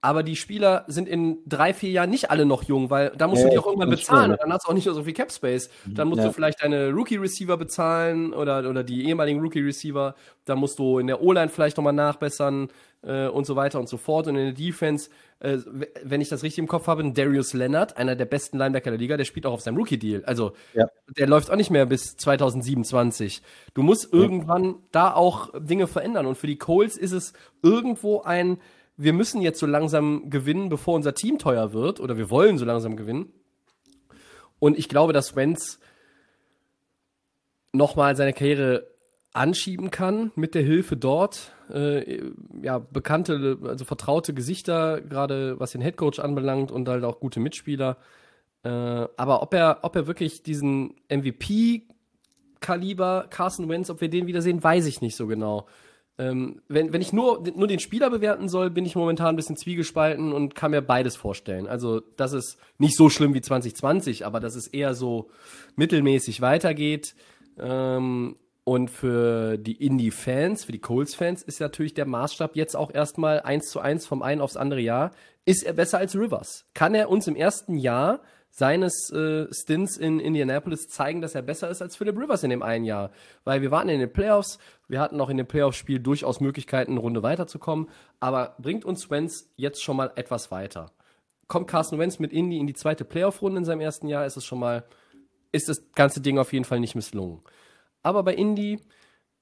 [0.01, 3.41] Aber die Spieler sind in drei, vier Jahren nicht alle noch jung, weil da musst
[3.41, 5.11] Ja, du die auch irgendwann bezahlen und dann hast du auch nicht mehr so viel
[5.13, 5.69] Cap Space.
[5.85, 6.27] Dann musst Ja.
[6.27, 10.15] du vielleicht deine Rookie-Receiver bezahlen oder, oder die ehemaligen Rookie-Receiver.
[10.45, 12.69] Dann musst du in der O-Line vielleicht nochmal nachbessern
[13.01, 14.27] äh, und so weiter und so fort.
[14.27, 15.09] Und in der Defense,
[15.39, 15.57] äh,
[16.03, 19.17] wenn ich das richtig im Kopf habe, Darius Leonard, einer der besten Linebacker der Liga,
[19.17, 20.23] der spielt auch auf seinem Rookie-Deal.
[20.23, 20.87] Also Ja.
[21.17, 23.41] der läuft auch nicht mehr bis 2027.
[23.73, 26.25] Du musst irgendwann da auch Dinge verändern.
[26.25, 28.59] Und für die Colts ist es irgendwo ein
[28.99, 32.65] wir müssen jetzt so langsam gewinnen, bevor unser Team teuer wird, oder wir wollen so
[32.65, 33.31] langsam gewinnen.
[34.59, 35.79] Und ich glaube, dass Wentz
[37.71, 38.87] nochmal seine Karriere
[39.31, 41.53] anschieben kann mit der Hilfe dort.
[41.71, 42.23] Äh,
[42.61, 47.95] ja, bekannte, also vertraute Gesichter, gerade was den Headcoach anbelangt und halt auch gute Mitspieler.
[48.63, 54.61] Äh, aber ob er, ob er wirklich diesen MVP-Kaliber Carson Wentz, ob wir den wiedersehen,
[54.61, 55.67] weiß ich nicht so genau.
[56.19, 59.55] Ähm, wenn, wenn ich nur, nur den Spieler bewerten soll, bin ich momentan ein bisschen
[59.55, 61.65] zwiegespalten und kann mir beides vorstellen.
[61.65, 65.29] Also, das ist nicht so schlimm wie 2020, aber dass es eher so
[65.77, 67.15] mittelmäßig weitergeht.
[67.57, 73.39] Ähm, und für die Indie-Fans, für die Coles-Fans ist natürlich der Maßstab jetzt auch erstmal
[73.39, 75.11] eins zu eins vom einen aufs andere Jahr.
[75.45, 76.65] Ist er besser als Rivers?
[76.73, 78.19] Kann er uns im ersten Jahr
[78.51, 82.61] seines äh, Stints in Indianapolis zeigen, dass er besser ist als Philip Rivers in dem
[82.61, 83.09] einen Jahr?
[83.43, 86.99] Weil wir warten in den Playoffs, wir hatten auch in dem Playoff-Spiel durchaus Möglichkeiten, eine
[86.99, 87.87] Runde weiterzukommen,
[88.19, 90.91] aber bringt uns Wentz jetzt schon mal etwas weiter?
[91.47, 94.45] Kommt Carson Wentz mit Indy in die zweite Playoff-Runde in seinem ersten Jahr, ist es
[94.45, 94.83] schon mal,
[95.51, 97.41] ist das ganze Ding auf jeden Fall nicht misslungen.
[98.01, 98.79] Aber bei Indy,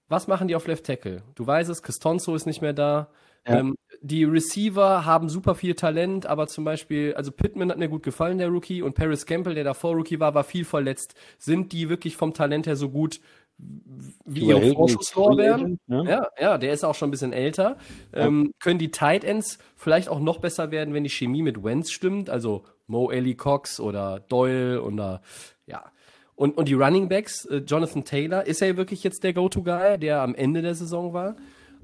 [0.10, 1.24] was machen die auf Left Tackle?
[1.36, 3.10] Du weißt es, Costonzo ist nicht mehr da.
[3.48, 3.60] Ja.
[3.60, 8.04] Ähm, die Receiver haben super viel Talent, aber zum Beispiel, also Pittman hat mir gut
[8.04, 11.16] gefallen, der Rookie, und Paris Campbell, der davor Rookie war, war viel verletzt.
[11.38, 13.20] Sind die wirklich vom Talent her so gut,
[13.58, 15.80] wie Über ihre Vorschusslorbeeren?
[15.88, 16.04] ne?
[16.08, 17.78] Ja, ja, der ist auch schon ein bisschen älter.
[18.14, 21.92] Ähm, können die Tight Ends vielleicht auch noch besser werden, wenn die Chemie mit Wentz
[21.92, 22.30] stimmt?
[22.30, 25.22] Also Mo Ellie Cox oder Doyle oder
[25.66, 25.92] ja.
[26.36, 30.22] Und, und die Running Backs, äh, Jonathan Taylor, ist er wirklich jetzt der Go-To-Guy, der
[30.22, 31.36] am Ende der Saison war?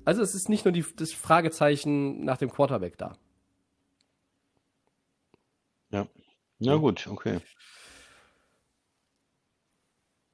[0.05, 3.17] Also es ist nicht nur die, das Fragezeichen nach dem Quarterback da.
[5.91, 6.07] Ja.
[6.59, 7.39] Ja, gut, okay.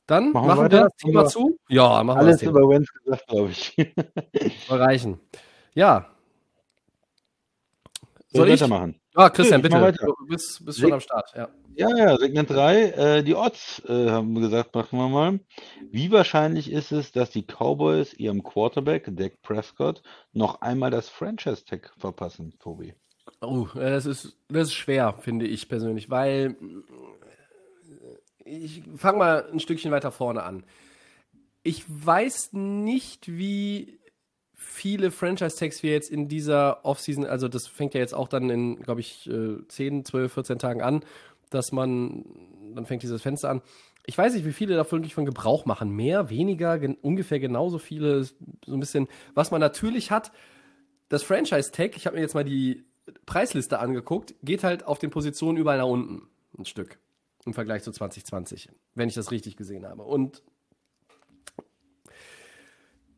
[0.09, 1.59] Dann Machen machen, wir das Thema zu?
[1.67, 2.59] Ja, machen Alles wir das Thema.
[2.65, 3.75] über Wentz gesagt, glaube ich.
[4.67, 5.19] Soll reichen.
[5.75, 6.09] Ja.
[8.29, 8.99] Soll Soll ich weitermachen?
[9.13, 9.81] Ah, Christian, mach bitte.
[9.81, 10.05] weiter.
[10.05, 11.31] Du bist, bist schon am Start.
[11.35, 11.49] Ja.
[11.75, 15.39] Ja, ja, Segment 3, äh, die Odds, äh, haben wir gesagt, machen wir mal.
[15.91, 20.01] Wie wahrscheinlich ist es, dass die Cowboys ihrem Quarterback, Dak Prescott,
[20.33, 22.95] noch einmal das Franchise-Tag verpassen, Tobi?
[23.41, 26.55] Oh, äh, das ist, das ist schwer, finde ich persönlich, weil
[28.45, 30.63] ich fange mal ein Stückchen weiter vorne an.
[31.63, 33.99] Ich weiß nicht, wie
[34.55, 38.81] viele Franchise-Tags wir jetzt in dieser Offseason, also das fängt ja jetzt auch dann in,
[38.81, 41.03] glaube ich, äh, 10, 12, 14 Tagen an,
[41.49, 42.25] dass man,
[42.75, 43.61] dann fängt dieses Fenster an.
[44.05, 45.95] Ich weiß nicht, wie viele davon wirklich von Gebrauch machen.
[45.95, 48.23] Mehr, weniger, gen ungefähr genauso viele.
[48.23, 48.33] So
[48.67, 50.31] ein bisschen, was man natürlich hat,
[51.09, 52.85] das Franchise-Tag, ich habe mir jetzt mal die
[53.25, 56.27] Preisliste angeguckt, geht halt auf den Positionen überall nach unten.
[56.57, 56.99] Ein Stück.
[57.45, 58.69] Im Vergleich zu 2020.
[58.95, 60.03] Wenn ich das richtig gesehen habe.
[60.03, 60.43] Und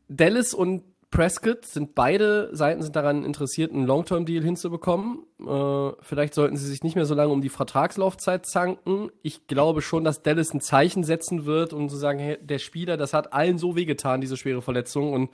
[0.08, 5.24] Dallas und Prescott sind beide Seiten sind daran interessiert, einen Long-Term-Deal hinzubekommen.
[5.46, 9.10] Äh, vielleicht sollten sie sich nicht mehr so lange um die Vertragslaufzeit zanken.
[9.22, 12.96] Ich glaube schon, dass Dallas ein Zeichen setzen wird, um zu sagen, hey, der Spieler,
[12.96, 15.12] das hat allen so wehgetan, diese schwere Verletzung.
[15.12, 15.30] Und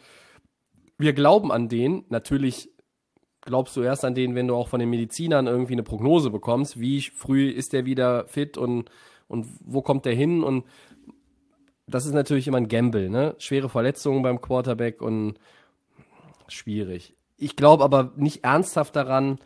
[0.98, 2.04] wir glauben an den.
[2.08, 2.70] Natürlich
[3.42, 6.80] glaubst du erst an den, wenn du auch von den Medizinern irgendwie eine Prognose bekommst.
[6.80, 8.90] Wie früh ist der wieder fit und,
[9.28, 10.42] und wo kommt der hin?
[10.42, 10.64] Und
[11.86, 13.34] das ist natürlich immer ein Gamble, ne?
[13.38, 15.38] Schwere Verletzungen beim Quarterback und
[16.48, 17.14] schwierig.
[17.36, 19.38] Ich glaube aber nicht ernsthaft daran,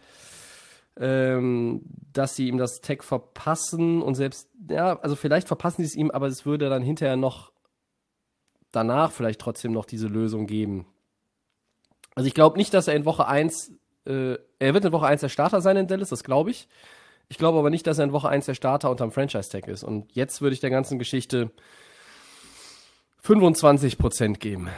[0.96, 5.94] ähm, dass sie ihm das Tag verpassen und selbst, ja, also vielleicht verpassen sie es
[5.94, 7.52] ihm, aber es würde dann hinterher noch
[8.72, 10.86] danach vielleicht trotzdem noch diese Lösung geben.
[12.14, 13.72] Also ich glaube nicht, dass er in Woche 1,
[14.06, 16.68] äh, er wird in Woche 1 der Starter sein in Dallas, das glaube ich.
[17.28, 19.84] Ich glaube aber nicht, dass er in Woche 1 der Starter unterm Franchise-Tag ist.
[19.84, 21.50] Und jetzt würde ich der ganzen Geschichte
[23.24, 24.68] 25% geben.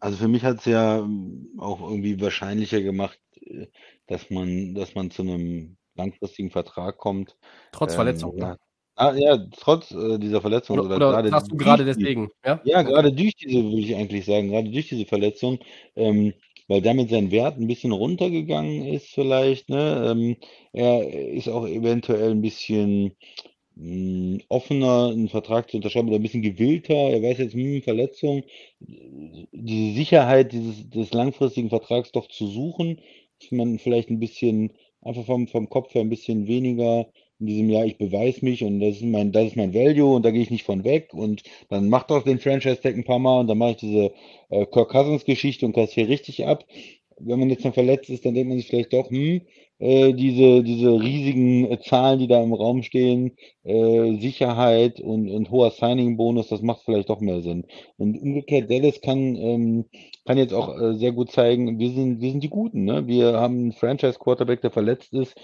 [0.00, 3.66] Also für mich hat es ja ähm, auch irgendwie wahrscheinlicher gemacht, äh,
[4.06, 7.36] dass man, dass man zu einem langfristigen Vertrag kommt.
[7.72, 8.38] Trotz Ähm, Verletzung.
[8.38, 8.48] ja.
[8.48, 8.58] ne?
[8.94, 12.28] Ah, ja, trotz äh, dieser Verletzung Oder, oder, oder gerade sagst du gerade deswegen?
[12.44, 15.60] Ja, Ja, gerade durch diese, würde ich eigentlich sagen, gerade durch diese Verletzung,
[15.96, 16.34] ähm,
[16.72, 20.10] weil damit sein Wert ein bisschen runtergegangen ist vielleicht, ne?
[20.12, 20.36] Ähm,
[20.72, 23.16] er ist auch eventuell ein bisschen
[23.76, 26.94] mh, offener, einen Vertrag zu unterschreiben oder ein bisschen gewillter.
[26.94, 28.44] Er weiß jetzt, hm, Verletzung,
[28.80, 33.00] diese Sicherheit dieses, des langfristigen Vertrags doch zu suchen,
[33.40, 37.06] dass man vielleicht ein bisschen, einfach vom, vom Kopf her ein bisschen weniger
[37.42, 40.24] in diesem Jahr, ich beweise mich und das ist mein, das ist mein Value und
[40.24, 43.40] da gehe ich nicht von weg und dann macht doch den Franchise-Tag ein paar Mal
[43.40, 44.12] und dann mache ich diese
[44.50, 46.64] äh, Kirk Cousins-Geschichte und kassiere richtig ab.
[47.18, 49.42] wenn man jetzt noch verletzt ist, dann denkt man sich vielleicht doch, hm,
[49.80, 53.32] äh, diese, diese riesigen äh, Zahlen, die da im Raum stehen,
[53.64, 57.64] äh, Sicherheit und, und hoher Signing-Bonus, das macht vielleicht doch mehr Sinn.
[57.96, 59.84] Und umgekehrt, Dallas kann, ähm,
[60.24, 62.84] kann jetzt auch äh, sehr gut zeigen, wir sind, wir sind die Guten.
[62.84, 63.08] Ne?
[63.08, 65.34] Wir haben einen Franchise-Quarterback, der verletzt ist.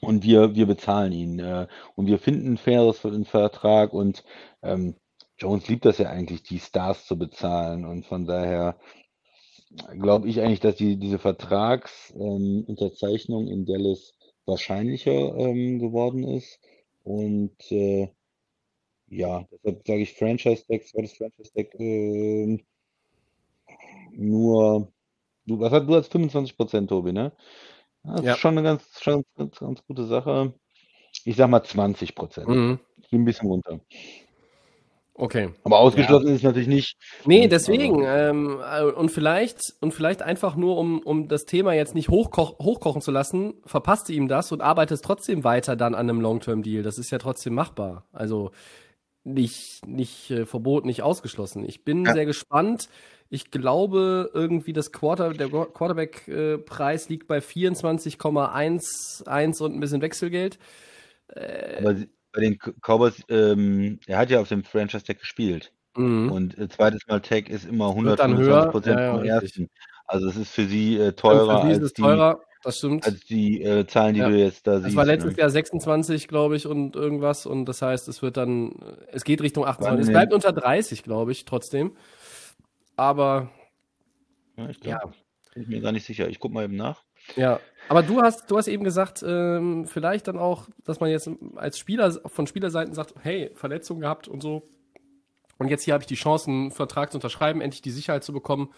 [0.00, 1.38] Und wir, wir bezahlen ihn.
[1.38, 3.92] Äh, und wir finden ein faires für den Vertrag.
[3.92, 4.24] Und
[4.62, 4.96] ähm,
[5.38, 7.84] Jones liebt das ja eigentlich, die Stars zu bezahlen.
[7.84, 8.78] Und von daher
[9.98, 14.14] glaube ich eigentlich, dass die, diese Vertragsunterzeichnung ähm, in Dallas
[14.46, 16.58] wahrscheinlicher ähm, geworden ist.
[17.04, 18.08] Und äh,
[19.08, 22.58] ja, deshalb sage ich Franchise-Tag, zweites Franchise-Tag äh,
[24.12, 24.92] nur,
[25.46, 27.32] du, was hat, du hast 25 Prozent, Tobi, ne?
[28.06, 28.32] Das ja.
[28.34, 30.54] ist schon eine ganz, schon ganz, ganz gute Sache.
[31.24, 32.48] Ich sag mal 20 Prozent.
[32.48, 32.78] Mhm.
[33.02, 33.80] Ich bin ein bisschen runter.
[35.18, 35.48] Okay.
[35.64, 36.34] Aber ausgeschlossen ja.
[36.34, 36.96] ist natürlich nicht.
[37.24, 38.04] Nee, deswegen.
[38.04, 42.58] Ähm, äh, und vielleicht, und vielleicht einfach nur, um, um das Thema jetzt nicht hochkoch
[42.58, 46.82] hochkochen zu lassen, verpasst ihm das und arbeitet trotzdem weiter dann an einem Long-Term-Deal.
[46.82, 48.06] Das ist ja trotzdem machbar.
[48.12, 48.50] Also
[49.24, 51.64] nicht, nicht äh, verboten, nicht ausgeschlossen.
[51.66, 52.12] Ich bin ja.
[52.12, 52.88] sehr gespannt.
[53.28, 60.60] Ich glaube, irgendwie das Quarter, der Quarterback-Preis liegt bei 24,11 und ein bisschen Wechselgeld.
[61.34, 61.96] Äh, Aber
[62.32, 65.72] bei den Cowboys, ähm, er hat ja auf dem Franchise Tag gespielt.
[65.96, 66.30] Mhm.
[66.30, 69.68] Und äh, zweites Mal Tag ist immer 125 Prozent ja, vom ja, ersten.
[70.06, 72.40] Also es ist für sie äh, teurer für als die, teurer.
[72.62, 73.06] Das stimmt.
[73.06, 74.28] Als die äh, Zahlen, die ja.
[74.28, 74.90] du jetzt da siehst.
[74.90, 75.40] Es war letztes ne?
[75.40, 77.46] Jahr 26, glaube ich, und irgendwas.
[77.46, 78.72] Und das heißt, es wird dann,
[79.12, 80.06] es geht Richtung 28.
[80.06, 81.96] Es bleibt unter 30, glaube ich, trotzdem.
[82.96, 83.50] Aber
[84.56, 85.12] ja, ich glaub, ja.
[85.54, 86.28] bin mir gar nicht sicher.
[86.28, 87.02] Ich gucke mal eben nach.
[87.36, 91.28] Ja, aber du hast, du hast eben gesagt, ähm, vielleicht dann auch, dass man jetzt
[91.56, 94.68] als Spieler von Spielerseiten sagt, hey, Verletzung gehabt und so.
[95.58, 98.32] Und jetzt hier habe ich die Chance, einen Vertrag zu unterschreiben, endlich die Sicherheit zu
[98.32, 98.72] bekommen.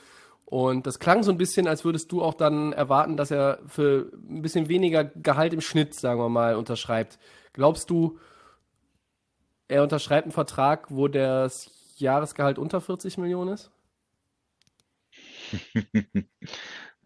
[0.45, 4.11] Und das klang so ein bisschen, als würdest du auch dann erwarten, dass er für
[4.15, 7.19] ein bisschen weniger Gehalt im Schnitt, sagen wir mal, unterschreibt.
[7.53, 8.19] Glaubst du,
[9.67, 13.71] er unterschreibt einen Vertrag, wo das Jahresgehalt unter 40 Millionen ist?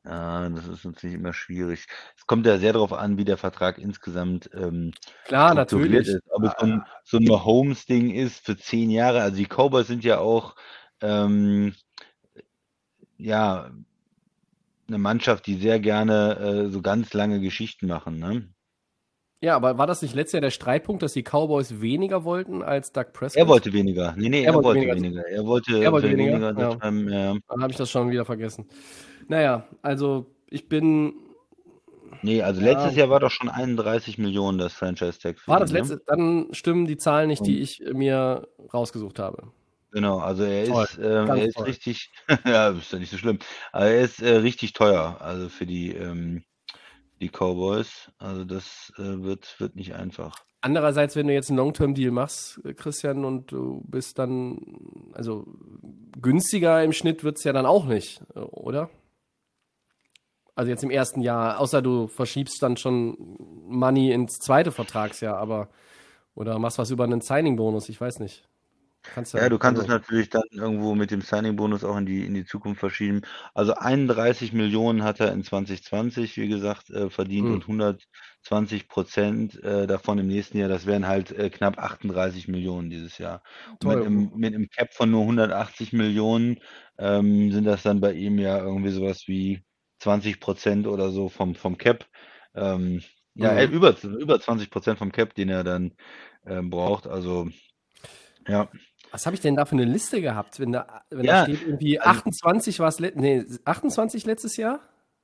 [0.05, 1.87] Ja, das ist natürlich immer schwierig.
[2.17, 4.93] Es kommt ja sehr darauf an, wie der Vertrag insgesamt ähm,
[5.27, 6.09] Klar, natürlich.
[6.09, 6.23] ist.
[6.31, 9.23] Ob es so ein, so ein Mahomes-Ding ist für zehn Jahre.
[9.23, 10.57] Also die Cowboys sind ja auch
[11.01, 11.75] ähm,
[13.17, 13.71] ja
[14.89, 18.19] eine Mannschaft, die sehr gerne äh, so ganz lange Geschichten machen.
[18.19, 18.49] Ne?
[19.43, 22.93] Ja, aber war das nicht letztes Jahr der Streitpunkt, dass die Cowboys weniger wollten als
[22.93, 23.41] Doug Prescott?
[23.41, 24.15] Er wollte weniger.
[24.17, 24.95] Nee, nee, er, er wollte, weniger.
[24.95, 25.29] weniger.
[25.29, 26.55] Er wollte, er wollte weniger.
[26.55, 27.33] weniger ja.
[27.33, 27.39] Ja.
[27.49, 28.69] Dann habe ich das schon wieder vergessen.
[29.27, 31.15] Naja, also ich bin.
[32.23, 35.37] Nee, also ja, letztes Jahr war doch schon 31 Millionen das Franchise-Tag.
[35.49, 35.81] War das ne?
[35.81, 36.01] letzte?
[36.07, 39.49] Dann stimmen die Zahlen nicht, die ich mir rausgesucht habe.
[39.91, 42.13] Genau, also er toll, ist, ähm, er ist richtig,
[42.47, 43.41] ja, ist ja nicht so schlimm,
[43.73, 46.45] aber er ist äh, richtig teuer, also für die, ähm,
[47.23, 48.11] die Cowboys.
[48.19, 50.35] Also das äh, wird, wird nicht einfach.
[50.61, 54.59] Andererseits, wenn du jetzt einen Long-Term-Deal machst, äh, Christian, und du bist dann,
[55.13, 55.47] also
[56.21, 58.91] günstiger im Schnitt wird es ja dann auch nicht, äh, oder?
[60.55, 63.17] Also jetzt im ersten Jahr, außer du verschiebst dann schon
[63.67, 65.71] Money ins zweite Vertragsjahr, aber
[66.35, 68.49] oder machst was über einen Signing-Bonus, ich weiß nicht.
[69.03, 72.35] Kannst ja, du kannst es natürlich dann irgendwo mit dem Signing-Bonus auch in die, in
[72.35, 73.23] die Zukunft verschieben.
[73.53, 77.55] Also 31 Millionen hat er in 2020, wie gesagt, äh, verdient hm.
[77.55, 80.69] und 120 Prozent äh, davon im nächsten Jahr.
[80.69, 83.43] Das wären halt äh, knapp 38 Millionen dieses Jahr.
[83.83, 86.61] Und mit, einem, mit einem Cap von nur 180 Millionen
[86.99, 89.65] ähm, sind das dann bei ihm ja irgendwie sowas wie
[89.99, 92.07] 20 Prozent oder so vom, vom Cap.
[92.55, 93.03] Ähm,
[93.35, 93.73] ja, mhm.
[93.73, 95.95] über, über 20 Prozent vom Cap, den er dann
[96.47, 97.07] ähm, braucht.
[97.07, 97.49] Also,
[98.47, 98.69] ja.
[99.13, 101.67] Was habe ich denn da für eine Liste gehabt, wenn da, wenn ja, da steht
[101.67, 104.81] irgendwie 28 war es, nee, 28 letztes Jahr?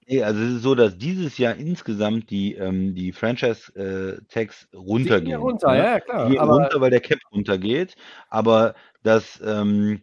[0.06, 5.24] Nee, also es ist so, dass dieses Jahr insgesamt die, ähm, die Franchise-Tags äh, runtergehen.
[5.26, 5.78] Die runter, ne?
[5.78, 6.30] ja, klar.
[6.30, 7.94] Die aber, runter, weil der Cap runtergeht.
[8.28, 10.02] Aber das, ähm,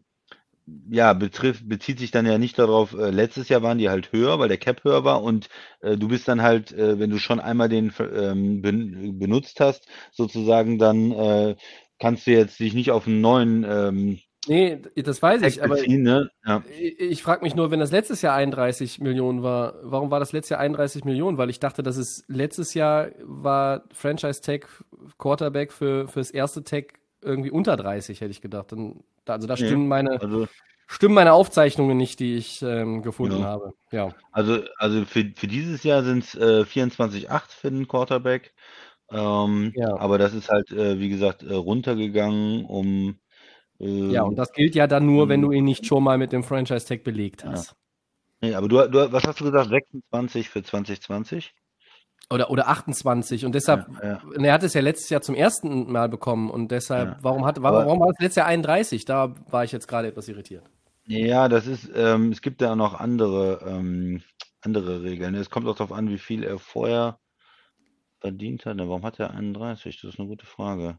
[0.90, 4.40] ja, betrifft, bezieht sich dann ja nicht darauf, äh, letztes Jahr waren die halt höher,
[4.40, 5.48] weil der Cap höher war und
[5.82, 9.88] äh, du bist dann halt, äh, wenn du schon einmal den ähm, ben, benutzt hast,
[10.12, 11.56] sozusagen, dann äh,
[12.00, 16.04] kannst du jetzt dich nicht auf einen neuen ähm, Nee, das weiß ich, aber beziehen,
[16.04, 16.30] ne?
[16.46, 16.64] ja.
[16.70, 20.34] ich, ich frage mich nur, wenn das letztes Jahr 31 Millionen war, warum war das
[20.34, 21.38] letztes Jahr 31 Millionen?
[21.38, 24.68] Weil ich dachte, dass es letztes Jahr war Franchise Tag
[25.18, 28.72] Quarterback für fürs erste Tag irgendwie unter 30, hätte ich gedacht.
[28.72, 30.48] Dann, also da stimmen nee, meine also,
[30.88, 33.46] stimmen meine Aufzeichnungen nicht, die ich ähm, gefunden ja.
[33.46, 33.74] habe.
[33.92, 34.10] Ja.
[34.32, 38.54] Also, also für, für dieses Jahr sind es äh, 24,8 für den Quarterback.
[39.12, 39.96] Ähm, ja.
[39.98, 43.20] Aber das ist halt, äh, wie gesagt, äh, runtergegangen um.
[43.80, 46.32] Äh, ja, und das gilt ja dann nur, wenn du ihn nicht schon mal mit
[46.32, 47.76] dem Franchise-Tag belegt hast.
[48.42, 49.70] Nee, aber du, du, was hast du gesagt?
[49.70, 51.54] 26 für 2020?
[52.32, 54.22] Oder, oder 28 und deshalb, Ja, ja.
[54.24, 57.18] und er hat es ja letztes Jahr zum ersten Mal bekommen und deshalb, Ja.
[57.22, 59.06] warum hat, warum, Aber- warum war es letztes Jahr 31?
[59.06, 60.64] Da war ich jetzt gerade etwas irritiert.
[61.06, 64.24] Ja, das ist, ähm, es gibt da noch andere, ähm,
[64.62, 65.36] andere Regeln.
[65.36, 67.20] Es kommt auch darauf an, wie viel er vorher
[68.26, 68.78] verdient hat.
[68.80, 70.02] Warum hat er 31?
[70.02, 70.98] Das ist eine gute Frage.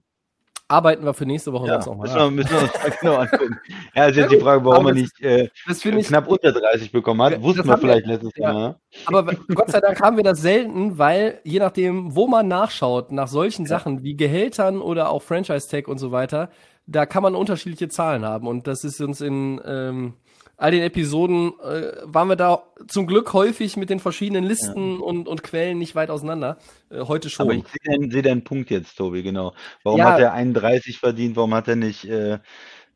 [0.68, 2.90] Arbeiten wir für nächste Woche Ja, sonst auch mal müssen wir, müssen wir uns mal
[3.00, 3.56] genau angucken.
[3.94, 6.26] Ja, ist jetzt die Frage, warum Aber er das- nicht äh, Das finde ich, knapp
[6.26, 7.32] unter 30 bekommen hat.
[7.34, 8.52] Ja, Wussten das wir vielleicht letztes ja.
[8.52, 8.80] Jahr.
[9.06, 13.28] aber Gott sei Dank haben wir das selten, weil je nachdem, wo man nachschaut, nach
[13.28, 16.50] solchen Sachen wie Gehältern oder auch Franchise-Tag und so weiter,
[16.86, 20.14] da kann man unterschiedliche Zahlen haben und das ist uns in ähm,
[20.56, 25.28] all den Episoden, äh, waren wir da zum Glück häufig mit den verschiedenen Listen und,
[25.28, 26.58] und Quellen nicht weit auseinander.
[26.90, 27.46] Äh, heute schon.
[27.46, 29.54] Aber ich sehe deinen, sehe deinen Punkt jetzt, Tobi, genau.
[29.84, 30.12] Warum Ja.
[30.12, 31.36] hat er 31 verdient?
[31.36, 32.38] Warum hat er nicht äh,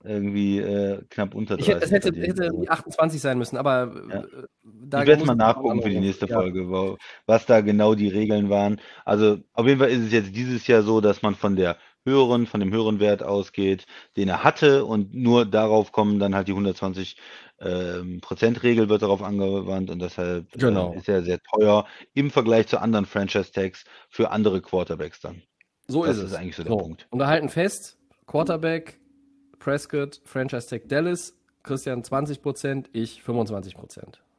[0.03, 3.93] irgendwie äh, knapp unter 30 Ich hätte, es hätte, hätte die 28 sein müssen, aber
[4.09, 4.21] Ja.
[4.21, 4.25] äh,
[4.63, 6.37] da Ich werde mal nachgucken für die nächste Ja.
[6.39, 6.97] Folge, wo,
[7.27, 8.81] was da genau die Regeln waren.
[9.05, 12.47] Also auf jeden Fall ist es jetzt dieses Jahr so, dass man von der höheren,
[12.47, 13.87] von dem höheren Wert ausgeht,
[14.17, 17.17] den er hatte und nur darauf kommen dann halt die 120
[17.61, 20.95] ähm, Prozent Regel wird darauf angewandt und deshalb Genau.
[20.95, 25.43] äh, ist er sehr teuer im Vergleich zu anderen Franchise Tags für andere Quarterbacks dann.
[25.87, 26.37] So Das ist ist es.
[26.39, 27.07] eigentlich so der Punkt.
[27.11, 28.99] Und wir halten fest, Quarterback,
[29.59, 33.75] Prescott, Franchise Tag Dallas, Christian 20%, ich 25%.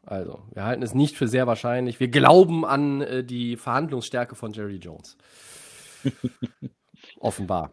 [0.03, 1.99] Also, wir halten es nicht für sehr wahrscheinlich.
[1.99, 5.15] Wir glauben an äh, die Verhandlungsstärke von Jerry Jones.
[7.21, 7.71] Offenbar.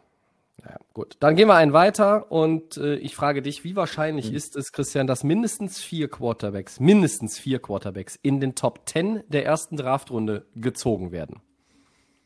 [0.62, 1.16] Naja, gut.
[1.20, 5.06] Dann gehen wir einen weiter und äh, ich frage dich, wie wahrscheinlich ist es, Christian,
[5.06, 11.12] dass mindestens vier Quarterbacks, mindestens vier Quarterbacks in den Top 10 der ersten Draftrunde gezogen
[11.12, 11.40] werden?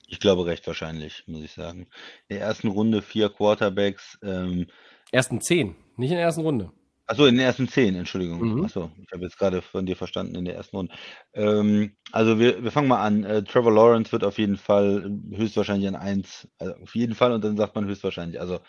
[0.08, 1.88] Ich glaube recht wahrscheinlich, muss ich sagen.
[2.28, 4.66] In der ersten Runde vier Quarterbacks, ähm,
[5.10, 6.72] Ersten 10, nicht in der ersten Runde.
[7.06, 8.54] Achso, in den ersten zehn, Entschuldigung.
[8.54, 8.64] Mhm.
[8.64, 10.94] Achso, ich habe jetzt gerade von dir verstanden in der ersten Runde.
[11.34, 13.24] Ähm, also wir, wir fangen mal an.
[13.24, 17.42] Äh, Trevor Lawrence wird auf jeden Fall höchstwahrscheinlich an eins, also auf jeden Fall und
[17.44, 18.40] dann sagt man höchstwahrscheinlich.
[18.40, 18.60] Also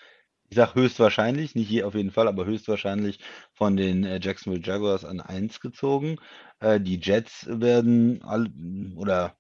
[0.50, 3.20] ich sage höchstwahrscheinlich, nicht je auf jeden Fall, aber höchstwahrscheinlich
[3.54, 6.18] von den äh, Jacksonville Jaguars an eins gezogen.
[6.60, 8.48] Äh, die Jets werden all,
[8.96, 9.36] oder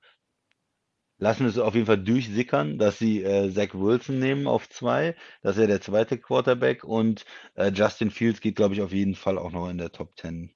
[1.17, 5.15] lassen es auf jeden Fall durchsickern, dass sie äh, Zach Wilson nehmen auf zwei.
[5.41, 9.15] Das ist ja der zweite Quarterback und äh, Justin Fields geht, glaube ich, auf jeden
[9.15, 10.51] Fall auch noch in der Top 10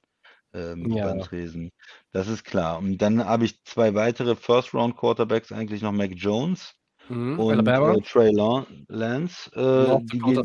[0.53, 1.05] ähm, Ja.
[1.05, 1.71] beim Tresen.
[2.11, 2.79] Das ist klar.
[2.79, 6.73] Und dann habe ich zwei weitere First-Round-Quarterbacks, eigentlich noch Mac Jones
[7.09, 7.39] Mhm.
[7.39, 9.49] und äh, Trey Lan- Lance.
[9.55, 10.43] Äh, die, gehen.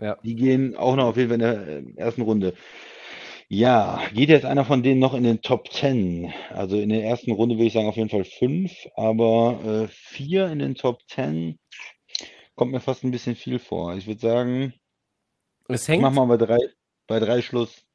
[0.00, 0.16] Ja.
[0.22, 2.54] die gehen auch noch auf jeden Fall in der äh, ersten Runde.
[3.50, 6.32] Ja, geht jetzt einer von denen noch in den Top 10?
[6.50, 10.48] Also in der ersten Runde würde ich sagen auf jeden Fall fünf, aber äh, vier
[10.48, 11.58] in den Top 10
[12.56, 13.94] kommt mir fast ein bisschen viel vor.
[13.94, 14.74] Ich würde sagen,
[15.66, 16.58] Es hängt mach mal bei drei,
[17.06, 17.86] bei drei Schluss.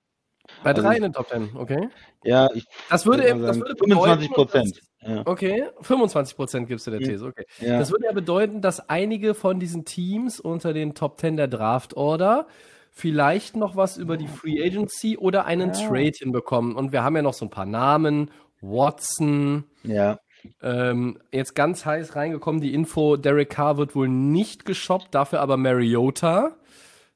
[0.64, 1.88] bei also drei in den Top 10, okay?
[2.24, 4.82] Ja, ich Das würde, mal das sagen würde 25 bedeuten, Prozent.
[5.02, 7.08] Ja, Okay, 25 Prozent gibst du der Ja.
[7.10, 7.46] These, okay.
[7.60, 7.78] ja.
[7.78, 11.96] Das würde ja bedeuten, dass einige von diesen Teams unter den Top 10 der Draft
[11.96, 12.48] Order
[12.94, 15.88] vielleicht noch was über die Free Agency oder einen Ja.
[15.88, 16.76] Trade hinbekommen.
[16.76, 18.30] Und wir haben ja noch so ein paar Namen.
[18.62, 20.20] Watson, ja.
[20.62, 25.58] ähm, jetzt ganz heiß reingekommen, die Info, Derek Carr wird wohl nicht geshoppt, dafür aber
[25.58, 26.56] Mariota.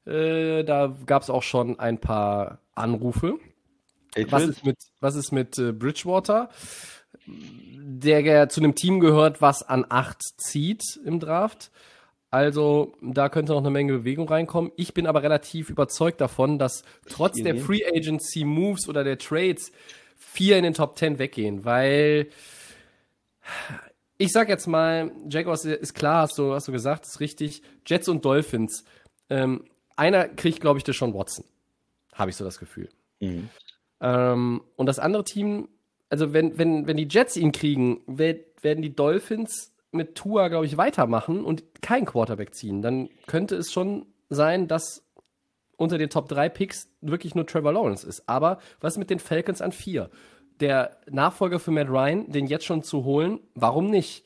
[0.04, 3.38] Äh, da gab es auch schon ein paar Anrufe.
[4.28, 6.50] Was ist mit, was ist mit äh, Bridgewater?
[7.26, 11.70] Der ja zu einem Team gehört, was an 8 zieht im Draft.
[12.30, 14.70] Also da könnte noch eine Menge Bewegung reinkommen.
[14.76, 17.56] Ich bin aber relativ überzeugt davon, dass trotz der?
[17.56, 19.72] Free Agency Moves oder der Trades
[20.16, 22.28] vier in den Top 10 weggehen, weil
[24.18, 27.62] ich sag jetzt mal, Jaguars ist klar, hast du, hast du gesagt, ist richtig.
[27.86, 28.84] Jets und Dolphins.
[29.30, 29.64] Ähm,
[29.96, 31.44] einer kriegt, glaube ich, das schon Watson.
[32.12, 32.88] Habe ich so das Gefühl.
[33.20, 33.48] Mhm.
[34.00, 35.68] Ähm, und das andere Team,
[36.10, 40.66] also wenn, wenn, wenn die Jets ihn kriegen, werd, werden die Dolphins mit Tua, glaube
[40.66, 42.82] ich, weitermachen und keinen Quarterback ziehen.
[42.82, 45.04] Dann könnte es schon sein, dass
[45.76, 48.28] unter den Top 3 Picks wirklich nur Trevor Lawrence ist.
[48.28, 50.10] Aber was mit den Falcons an 4?
[50.60, 54.24] Der Nachfolger für Matt Ryan, den jetzt schon zu holen, warum nicht?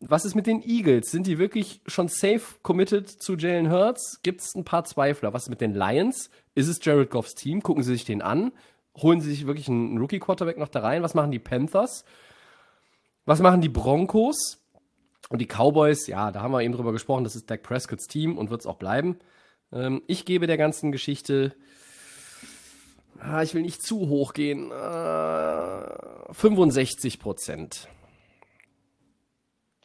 [0.00, 1.10] Was ist mit den Eagles?
[1.10, 4.20] Sind die wirklich schon safe committed zu Jalen Hurts?
[4.22, 5.32] Gibt es ein paar Zweifler?
[5.32, 6.30] Was ist mit den Lions?
[6.54, 7.62] Ist es Jared Goffs Team?
[7.62, 8.52] Gucken sie sich den an?
[8.96, 11.02] Holen sie sich wirklich einen Rookie-Quarterback noch da rein?
[11.02, 12.04] Was machen die Panthers?
[13.26, 14.59] Was machen die Broncos?
[15.30, 18.36] Und die Cowboys, ja, da haben wir eben drüber gesprochen, das ist Dak Prescotts Team
[18.36, 19.16] und wird es auch bleiben.
[19.72, 21.54] Ähm, ich gebe der ganzen Geschichte,
[23.20, 27.88] ah, ich will nicht zu hoch gehen, äh, 65 Prozent.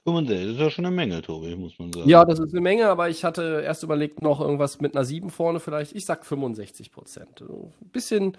[0.05, 2.09] 65, das ist ja schon eine Menge, Tobi, muss man sagen.
[2.09, 5.29] Ja, das ist eine Menge, aber ich hatte erst überlegt, noch irgendwas mit einer 7
[5.29, 5.95] vorne vielleicht.
[5.95, 7.41] Ich sag 65 Prozent.
[7.41, 8.35] Ein bisschen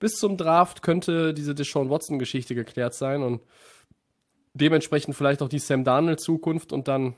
[0.00, 3.42] bis zum Draft könnte diese Deshaun Watson-Geschichte geklärt sein und
[4.60, 7.14] dementsprechend vielleicht auch die Sam Darnold-Zukunft und dann,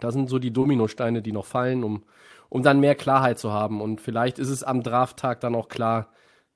[0.00, 2.04] da sind so die Dominosteine, die noch fallen, um,
[2.48, 3.80] um dann mehr Klarheit zu haben.
[3.80, 6.08] Und vielleicht ist es am Drafttag dann auch klar,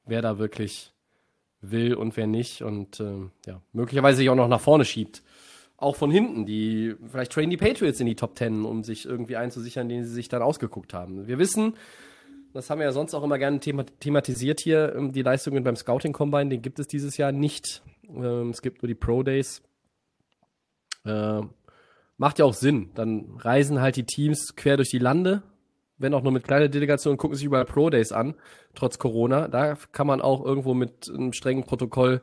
[0.05, 0.93] wer da wirklich
[1.61, 5.23] will und wer nicht und äh, ja, möglicherweise sich auch noch nach vorne schiebt
[5.79, 9.37] auch von hinten, die vielleicht trainen die Patriots in die Top Ten, um sich irgendwie
[9.37, 11.29] einzusichern, den sie sich dann ausgeguckt haben.
[11.29, 11.75] Wir wissen,
[12.53, 16.13] das haben wir ja sonst auch immer gerne thematisiert hier, ähm, die Leistungen beim Scouting
[16.13, 17.83] Combine, den gibt es dieses Jahr nicht.
[18.09, 19.63] Ähm, es gibt nur die Pro Days.
[21.09, 21.43] Äh,
[22.17, 22.91] macht ja auch Sinn.
[22.95, 25.43] Dann reisen halt die Teams quer durch die Lande,
[25.99, 28.35] wenn auch nur mit kleiner Delegation, gucken sich überall Pro Days an,
[28.75, 29.49] trotz Corona.
[29.49, 32.21] Da kann man auch irgendwo mit einem strengen Protokoll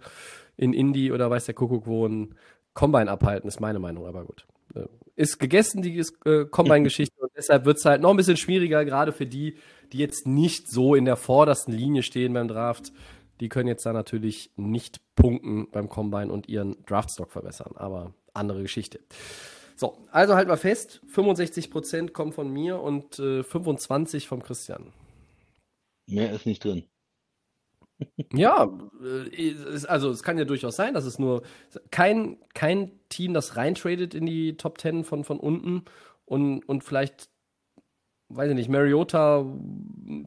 [0.57, 2.35] in Indie oder weiß der Kuckuck wo ein
[2.73, 4.45] Combine abhalten, ist meine Meinung, aber gut.
[4.75, 8.83] Äh, ist gegessen, die äh, Combine-Geschichte, und deshalb wird es halt noch ein bisschen schwieriger,
[8.83, 9.55] gerade für die,
[9.93, 12.91] die jetzt nicht so in der vordersten Linie stehen beim Draft.
[13.39, 18.61] Die können jetzt da natürlich nicht punkten beim Combine und ihren Draftstock verbessern, aber andere
[18.61, 18.99] Geschichte.
[19.75, 24.93] So, also halt mal fest, 65% kommen von mir und äh, 25% vom Christian.
[26.07, 26.85] Mehr ist nicht drin.
[28.33, 28.69] Ja,
[29.03, 29.55] äh,
[29.87, 31.43] also es kann ja durchaus sein, dass es nur
[31.91, 35.83] kein, kein Team, das reintradet in die Top Ten von, von unten
[36.25, 37.29] und, und vielleicht,
[38.29, 39.45] weiß ich nicht, Mariota,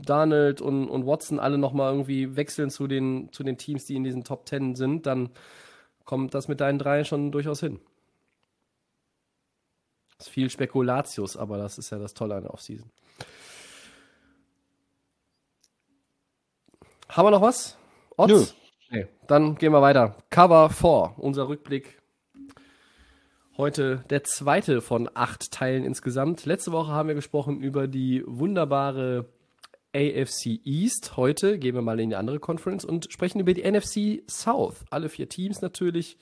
[0.03, 4.05] Donald und, und Watson alle nochmal irgendwie wechseln zu den, zu den Teams, die in
[4.05, 5.31] diesen Top Ten sind, dann
[6.05, 7.81] kommt das mit deinen drei schon durchaus hin.
[10.19, 12.91] Das ist viel Spekulatius, aber das ist ja das Tolle an der Offseason.
[17.09, 17.79] Haben wir noch was?
[18.16, 18.33] Odds?
[18.91, 18.99] Nö.
[18.99, 19.07] Nee.
[19.29, 20.16] Dann gehen wir weiter.
[20.31, 22.01] Cover 4, unser Rückblick.
[23.57, 26.47] Heute der zweite von acht Teilen insgesamt.
[26.47, 29.27] Letzte Woche haben wir gesprochen über die wunderbare
[29.95, 31.16] AFC East.
[31.16, 34.85] Heute gehen wir mal in die andere Conference und sprechen über die NFC South.
[34.91, 36.16] Alle vier Teams natürlich.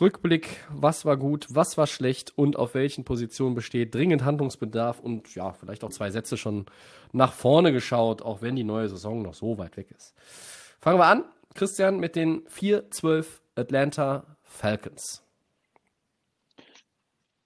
[0.00, 5.34] Rückblick, was war gut, was war schlecht und auf welchen Positionen besteht dringend Handlungsbedarf und
[5.34, 6.66] ja, vielleicht auch zwei Sätze schon
[7.12, 10.14] nach vorne geschaut, auch wenn die neue Saison noch so weit weg ist.
[10.80, 11.24] Fangen wir an,
[11.54, 13.26] Christian, mit den 4-12
[13.56, 15.22] Atlanta Falcons.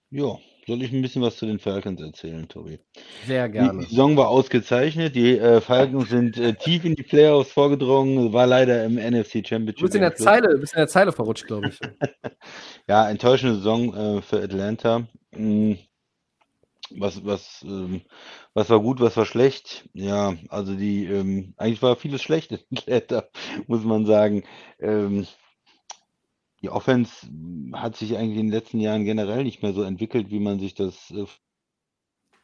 [0.09, 0.37] Ja,
[0.67, 2.79] soll ich ein bisschen was zu den Falcons erzählen, Tobi?
[3.25, 3.81] Sehr gerne.
[3.81, 5.15] Die Saison war ausgezeichnet.
[5.15, 9.77] Die äh, Falcons sind äh, tief in die Playoffs vorgedrungen, war leider im NFC Championship.
[9.77, 11.79] Du bist in der Zeile, bist in der Zeile verrutscht, glaube ich.
[12.87, 15.07] ja, enttäuschende Saison äh, für Atlanta.
[15.31, 15.77] Mhm.
[16.91, 18.01] Was, was, ähm,
[18.53, 19.89] was war gut, was war schlecht?
[19.93, 23.27] Ja, also die, ähm, eigentlich war vieles schlecht in Atlanta,
[23.67, 24.43] muss man sagen.
[24.79, 25.25] Ähm,
[26.65, 27.27] die Offense
[27.73, 30.73] hat sich eigentlich in den letzten Jahren generell nicht mehr so entwickelt, wie man sich
[30.73, 31.25] das äh,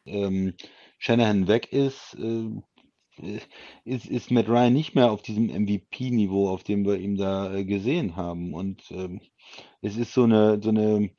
[0.06, 0.54] ähm,
[0.98, 3.40] Shanahan weg ist, äh,
[3.84, 7.64] ist, ist Matt Ryan nicht mehr auf diesem MVP-Niveau, auf dem wir ihn da äh,
[7.64, 8.54] gesehen haben.
[8.54, 9.20] Und ähm,
[9.80, 11.10] es ist so eine, so eine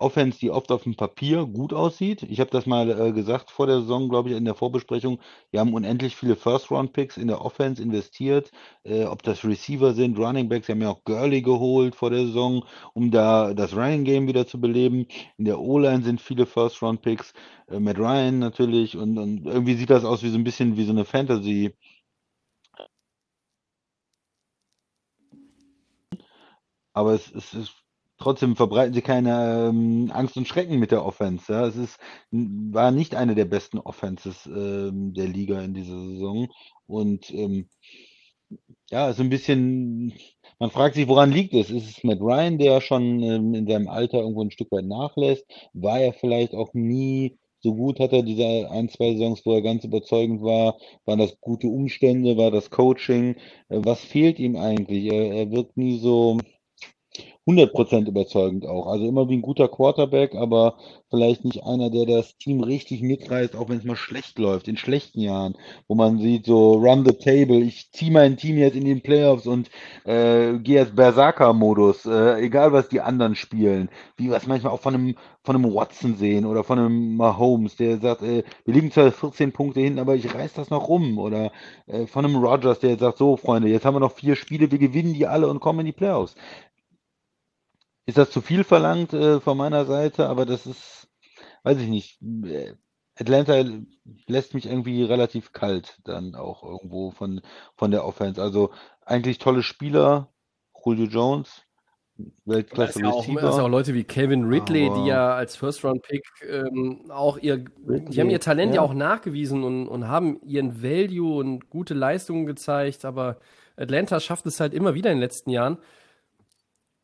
[0.00, 2.22] Offense, die oft auf dem Papier gut aussieht.
[2.24, 5.20] Ich habe das mal äh, gesagt vor der Saison, glaube ich, in der Vorbesprechung.
[5.50, 8.50] Wir haben unendlich viele First-Round-Picks in der Offense investiert.
[8.84, 12.26] Äh, ob das Receiver sind, Running Backs, wir haben ja auch Gurley geholt vor der
[12.26, 15.06] Saison, um da das Running Game wieder zu beleben.
[15.38, 17.32] In der O-Line sind viele First-Round-Picks.
[17.68, 18.96] Äh, Matt Ryan natürlich.
[18.96, 21.72] Und, und irgendwie sieht das aus wie so ein bisschen wie so eine Fantasy-
[26.92, 27.70] aber es, es, es
[28.20, 31.50] Trotzdem verbreiten sie keine ähm, Angst und Schrecken mit der Offense.
[31.50, 31.66] Ja.
[31.66, 31.98] Es ist,
[32.30, 36.48] war nicht eine der besten Offenses ähm, der Liga in dieser Saison.
[36.86, 37.70] Und ähm,
[38.90, 40.12] ja, ist ein bisschen,
[40.58, 41.70] man fragt sich, woran liegt es?
[41.70, 45.46] Ist es Matt Ryan, der schon ähm, in seinem Alter irgendwo ein Stück weit nachlässt?
[45.72, 48.00] War er vielleicht auch nie so gut?
[48.00, 50.76] Hat er diese ein, zwei Saisons, wo er ganz überzeugend war?
[51.06, 52.36] Waren das gute Umstände?
[52.36, 53.36] War das Coaching?
[53.70, 55.06] Äh, was fehlt ihm eigentlich?
[55.06, 56.38] Er, er wirkt nie so
[57.46, 58.86] 100% überzeugend auch.
[58.86, 60.76] Also immer wie ein guter Quarterback, aber
[61.08, 64.76] vielleicht nicht einer, der das Team richtig mitreißt, auch wenn es mal schlecht läuft, in
[64.76, 65.56] schlechten Jahren,
[65.88, 69.46] wo man sieht, so run the table, ich ziehe mein Team jetzt in den Playoffs
[69.46, 69.70] und
[70.04, 74.80] äh, gehe jetzt Berserker-Modus, äh, egal was die anderen spielen, wie wir es manchmal auch
[74.80, 78.92] von einem, von einem Watson sehen oder von einem Mahomes, der sagt, äh, wir liegen
[78.92, 81.18] zwar 14 Punkte hinten, aber ich reiß das noch rum.
[81.18, 81.50] Oder
[81.86, 84.78] äh, von einem Rogers, der sagt, so Freunde, jetzt haben wir noch vier Spiele, wir
[84.78, 86.34] gewinnen die alle und kommen in die Playoffs
[88.06, 91.08] ist das zu viel verlangt äh, von meiner Seite, aber das ist,
[91.62, 92.18] weiß ich nicht.
[93.18, 93.62] Atlanta
[94.26, 97.42] lässt mich irgendwie relativ kalt dann auch irgendwo von,
[97.76, 98.40] von der Offense.
[98.40, 98.70] Also
[99.04, 100.32] eigentlich tolle Spieler,
[100.84, 101.62] Julio Jones,
[102.44, 106.22] Weltklasse ist ja auch, das auch Leute wie Kevin Ridley, Aber- die ja als First-Round-Pick
[106.48, 108.82] ähm, auch ihr, die Ridley, haben ihr Talent ja.
[108.82, 108.82] ja.
[108.82, 113.38] auch nachgewiesen und, und haben ihren Value und gute Leistungen gezeigt, aber
[113.76, 115.78] Atlanta schafft es halt immer wieder in den letzten Jahren.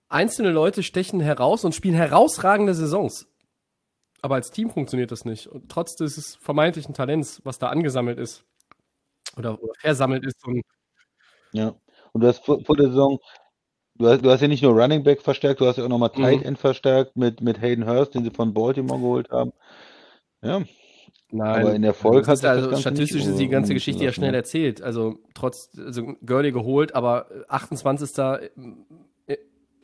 [0.09, 3.27] Einzelne Leute stechen heraus und spielen herausragende Saisons.
[4.23, 5.47] Aber als Team funktioniert das nicht.
[5.47, 8.45] Und trotz des vermeintlichen Talents, was da angesammelt ist
[9.37, 10.63] oder, oder versammelt ist, und
[11.53, 11.75] Ja.
[12.13, 13.19] Und du hast vor, vor der Saison,
[13.97, 16.11] du hast, du hast ja nicht nur Running Back verstärkt, du hast ja auch nochmal
[16.11, 16.47] Tight Mhm.
[16.47, 19.53] End verstärkt mit, mit Hayden Hurst, den sie von Baltimore geholt haben.
[20.43, 20.63] Ja,
[21.31, 24.13] Nein, Aber in Erfolg das hat das also Ganze statistisch ist die ganze Geschichte ja
[24.13, 24.37] schnell ne?
[24.39, 24.81] erzählt.
[24.81, 28.11] Also trotz, also Gurley geholt, aber 28.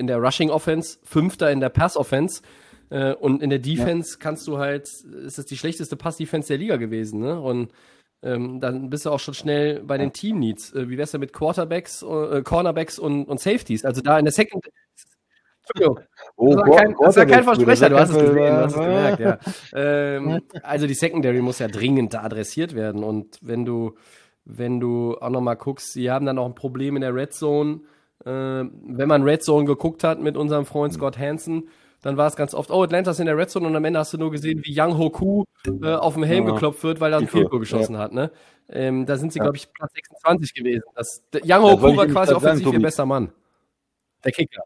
[0.02, 1.40] in der Rushing Offense, 5.
[1.42, 2.42] in der Pass Offense
[2.90, 6.76] äh, und in der Defense kannst du halt, ist das die schlechteste Pass-Defense der Liga
[6.76, 7.40] gewesen, ne?
[7.40, 7.72] Und
[8.24, 10.72] ähm, dann bist du auch schon schnell bei den Team Needs.
[10.74, 13.84] Äh, wie wär's denn mit Quarterbacks, äh, Cornerbacks und, und Safeties?
[13.84, 14.64] Also da in der Second.
[15.64, 16.04] Entschuldigung.
[16.36, 18.80] Oh, Das war kein, das war kein Versprecher, du hast es gesehen, du hast es
[18.80, 19.38] gemerkt, ja.
[19.74, 23.04] Ähm, also die Secondary muss ja dringend da adressiert werden.
[23.04, 23.94] Und wenn du,
[24.44, 27.80] wenn du auch nochmal guckst, sie haben dann auch ein Problem in der Red Zone.
[28.24, 31.68] Äh, wenn man Red Zone geguckt hat mit unserem Freund Scott Hansen,
[32.02, 33.98] dann war es ganz oft, oh, Atlanta ist in der Red Zone und am Ende
[34.00, 35.44] hast du nur gesehen, wie Young Hoku
[35.82, 36.52] äh, auf dem Helm Ja.
[36.52, 38.12] geklopft wird, weil er ein Tiefe, Field Goal geschossen hat.
[38.12, 38.30] Ne?
[38.68, 39.44] Ähm, da sind sie, Ja.
[39.44, 40.82] glaube ich, Platz 26 gewesen.
[40.94, 43.32] Das, Das Hoku war quasi offensiv ihr bester Mann.
[44.24, 44.62] Der Kicker.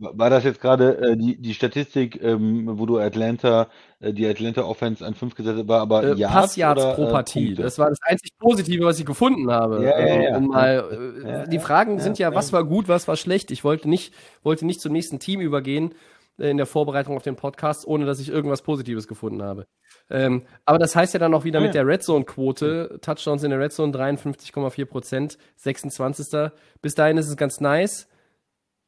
[0.00, 3.68] War das jetzt gerade äh, die, die Statistik, ähm, wo du Atlanta,
[3.98, 7.10] äh, die Atlanta Offense an 5 gesetzt war, aber äh, Yards Passyards oder, pro äh,
[7.10, 7.46] Partie.
[7.46, 7.62] Punkte?
[7.64, 9.82] das war das einzig Positive, was ich gefunden habe.
[9.82, 10.36] Ja, ja, Also, ja.
[10.36, 12.34] um mal, äh, Ja, die ja, Fragen ja, sind ja, ja.
[12.36, 13.50] was war gut, was war schlecht.
[13.50, 15.94] Ich wollte nicht, wollte nicht zum nächsten Team übergehen
[16.38, 19.66] äh, in der Vorbereitung auf den Podcast, ohne dass ich irgendwas Positives gefunden habe.
[20.10, 21.66] Ähm, aber das heißt ja dann auch wieder Ja.
[21.66, 26.52] mit der Red Zone Quote, Touchdowns in der Red Zone 53,4 Prozent, 26.
[26.82, 28.06] Bis dahin ist es ganz nice.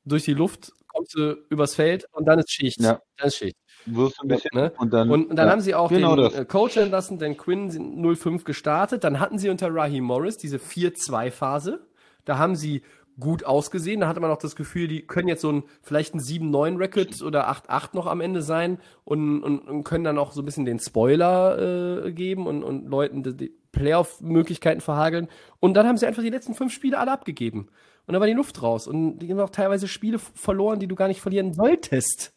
[0.05, 2.81] Durch die Luft kommst du übers Feld und dann ist Schicht.
[2.81, 3.01] Ja.
[3.17, 3.57] Dann ist Schicht.
[3.87, 4.73] Wirst du ein bisschen Ne?
[4.79, 6.35] und dann, Und, und dann ja, haben sie auch genau den das.
[6.35, 9.05] äh, Coach entlassen, den Quinn sind 05 gestartet.
[9.05, 11.81] Dann hatten sie unter Raheem Morris diese 4-2-Phase.
[12.25, 12.83] Da haben sie
[13.19, 14.01] gut ausgesehen.
[14.01, 17.51] Da hatte man auch das Gefühl, die können jetzt so ein, vielleicht ein 7-9-Record oder
[17.51, 20.79] 8-8 noch am Ende sein und, und, und können dann auch so ein bisschen den
[20.79, 25.29] Spoiler äh, geben und, und Leuten die, die Playoff-Möglichkeiten verhageln.
[25.59, 27.69] Und dann haben sie einfach die letzten fünf Spiele alle abgegeben.
[28.11, 28.89] Und dann war die Luft raus.
[28.89, 32.35] Und die haben auch teilweise Spiele verloren, die du gar nicht verlieren solltest.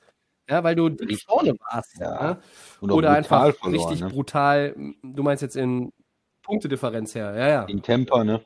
[0.48, 1.98] Ja, weil du nicht vorne warst.
[2.00, 2.34] Ja.
[2.34, 4.10] Auch Oder brutal einfach verloren, richtig ne?
[4.10, 5.92] brutal, du meinst jetzt in
[6.44, 7.64] Punktedifferenz her, ja, ja.
[7.64, 8.42] In Temper, ne?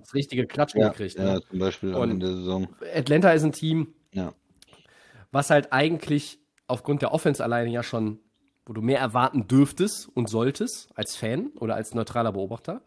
[0.00, 1.14] Das richtige Klatschen Ja, gekriegt.
[1.16, 1.42] ja, Ne?
[1.48, 2.68] zum Beispiel Und- Ende der Saison.
[2.92, 4.32] Atlanta ist ein Team, Ja.
[5.30, 8.18] was halt eigentlich aufgrund der Offense alleine ja schon,
[8.66, 12.82] wo du mehr erwarten dürftest und solltest als Fan oder als neutraler Beobachter.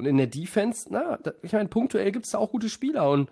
[0.00, 3.10] Und in der Defense, na, da, ich meine, punktuell gibt es da auch gute Spieler
[3.10, 3.28] und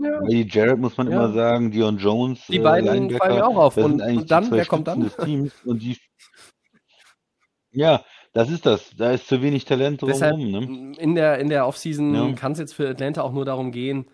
[0.00, 1.16] ja, die Jared muss man Ja.
[1.24, 3.76] immer sagen, Dion Jones, Die beiden Linebacker, fallen mir auch auf.
[3.76, 5.00] Und- und dann, wer kommt dann?
[5.00, 5.98] des Teams und die
[7.72, 8.90] Ja, das ist das.
[8.96, 10.92] Da ist zu wenig Talent drumherum, ne?
[10.98, 12.32] in der, in der Offseason Ja.
[12.34, 14.06] kann es jetzt für Atlanta auch nur darum gehen,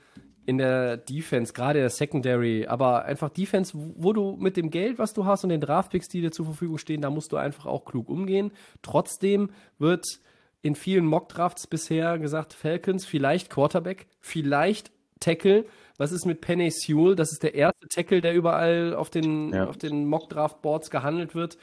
[0.48, 5.12] in der Defense, gerade der Secondary, aber einfach Defense, wo du mit dem Geld, was
[5.12, 7.84] du hast und den Draftpicks, die dir zur Verfügung stehen, da musst du einfach auch
[7.84, 8.50] klug umgehen.
[8.80, 10.06] Trotzdem wird
[10.62, 14.90] in vielen Mockdrafts bisher gesagt, Falcons, vielleicht Quarterback, vielleicht
[15.20, 15.66] Tackle.
[15.98, 17.14] Was ist mit Penny Sewell?
[17.14, 19.66] Das ist der erste Tackle, der überall auf den, Ja.
[19.68, 21.58] auf den Mockdraft-Boards gehandelt wird.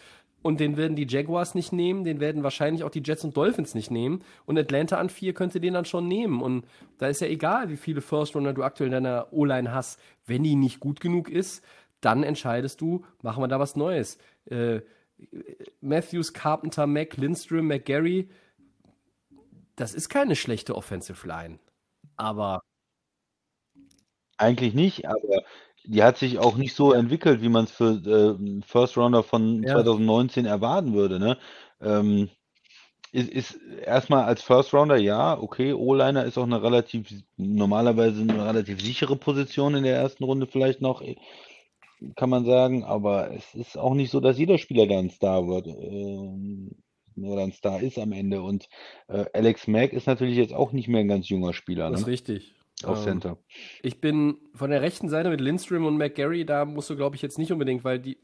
[0.45, 3.73] Und den werden die Jaguars nicht nehmen, den werden wahrscheinlich auch die Jets und Dolphins
[3.73, 4.23] nicht nehmen.
[4.45, 6.39] Und Atlanta an vier könnte den dann schon nehmen.
[6.39, 6.67] Und
[6.99, 9.99] da ist ja egal, wie viele First-Runner du aktuell in deiner O-Line hast.
[10.27, 11.65] Wenn die nicht gut genug ist,
[11.99, 14.19] dann entscheidest du, machen wir da was Neues.
[14.45, 14.81] Äh,
[15.81, 18.29] Matthews, Carpenter, Mac, Lindstrom, McGarry,
[19.75, 21.57] das ist keine schlechte Offensive Line.
[22.17, 22.61] Aber
[24.37, 25.43] Eigentlich nicht, aber
[25.88, 27.93] die hat sich auch nicht so entwickelt, wie man es für
[28.39, 29.73] äh, First Rounder von Ja.
[29.73, 31.38] 2019 erwarten würde, ne?
[31.81, 32.29] Ähm,
[33.11, 37.07] ist, ist erstmal als First Rounder, ja, okay, O-Liner ist auch eine relativ,
[37.38, 41.15] normalerweise eine relativ sichere Position in der ersten Runde vielleicht noch, äh,
[42.15, 45.47] kann man sagen, aber es ist auch nicht so, dass jeder Spieler da ein Star
[45.47, 46.71] wird, ähm,
[47.17, 48.41] oder ein Star ist am Ende.
[48.41, 48.67] Und
[49.07, 52.07] äh, Alex Mack ist natürlich jetzt auch nicht mehr ein ganz junger Spieler, das ist
[52.07, 52.11] ne?
[52.11, 52.55] richtig.
[52.84, 53.38] Auf Ähm, Center.
[53.82, 57.21] Ich bin von der rechten Seite mit Lindstrom und McGarry, da musst du, glaube ich,
[57.21, 58.17] jetzt nicht unbedingt, weil die.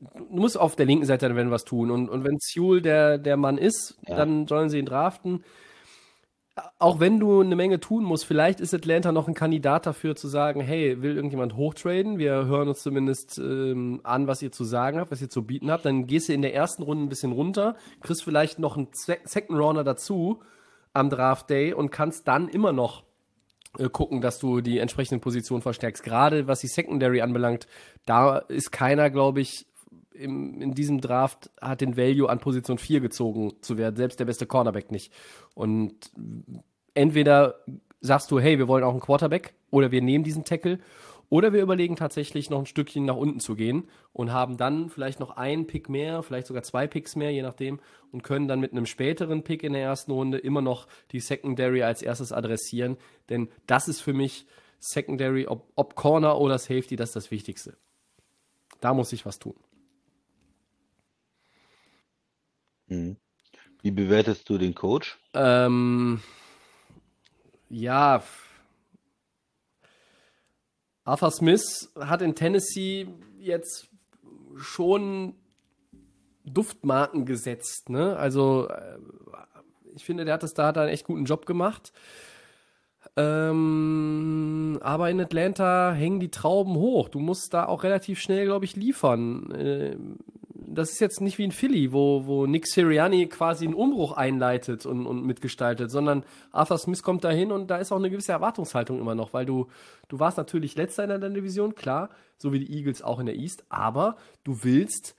[0.00, 1.90] Du musst auf der linken Seite dann was tun.
[1.90, 4.16] Und, und wenn Sewell der, der Mann ist, Ja.
[4.16, 5.44] dann sollen sie ihn draften.
[6.78, 10.28] Auch wenn du eine Menge tun musst, vielleicht ist Atlanta noch ein Kandidat dafür zu
[10.28, 12.18] sagen, hey, will irgendjemand hochtraden?
[12.18, 15.70] Wir hören uns zumindest ähm, an, was ihr zu sagen habt, was ihr zu bieten
[15.70, 15.84] habt.
[15.86, 19.58] Dann gehst du in der ersten Runde ein bisschen runter, kriegst vielleicht noch einen Second
[19.58, 20.42] Rounder dazu
[20.92, 23.04] am Draft Day und kannst dann immer noch
[23.92, 26.02] gucken, dass du die entsprechenden Positionen verstärkst.
[26.02, 27.66] Gerade was die Secondary anbelangt,
[28.04, 29.66] da ist keiner, glaube ich,
[30.14, 34.26] im, in diesem Draft hat den Value an Position 4 gezogen zu werden, selbst der
[34.26, 35.12] beste Cornerback nicht.
[35.54, 36.12] Und
[36.94, 37.56] entweder
[38.00, 40.78] sagst du, hey, wir wollen auch einen Quarterback oder wir nehmen diesen Tackle
[41.32, 45.18] oder wir überlegen tatsächlich noch ein Stückchen nach unten zu gehen und haben dann vielleicht
[45.18, 47.80] noch einen Pick mehr, vielleicht sogar zwei Picks mehr, je nachdem,
[48.10, 51.84] und können dann mit einem späteren Pick in der ersten Runde immer noch die Secondary
[51.84, 52.98] als erstes adressieren.
[53.30, 54.46] Denn das ist für mich
[54.78, 57.78] Secondary, ob, ob Corner oder Safety, das ist das Wichtigste.
[58.82, 59.56] Da muss ich was tun.
[62.88, 63.16] Mhm.
[63.80, 65.18] Wie bewertest du den Coach?
[65.32, 66.20] Ähm,
[67.70, 68.22] ja,
[71.04, 73.88] Arthur Smith hat in Tennessee jetzt
[74.56, 75.34] schon
[76.44, 77.88] Duftmarken gesetzt.
[77.88, 78.16] Ne?
[78.16, 78.98] Also äh,
[79.94, 81.92] ich finde, der hat das da hat einen echt guten Job gemacht.
[83.16, 87.08] Ähm, aber in Atlanta hängen die Trauben hoch.
[87.08, 89.52] Du musst da auch relativ schnell, glaube ich, liefern.
[89.56, 90.18] Ähm,
[90.74, 94.86] das ist jetzt nicht wie in Philly, wo, wo Nick Sirianni quasi einen Umbruch einleitet
[94.86, 98.98] und, und mitgestaltet, sondern Arthur Smith kommt dahin und da ist auch eine gewisse Erwartungshaltung
[98.98, 99.68] immer noch, weil du,
[100.08, 103.36] du warst natürlich letzter in deiner Division, klar, so wie die Eagles auch in der
[103.36, 105.14] East, aber du willst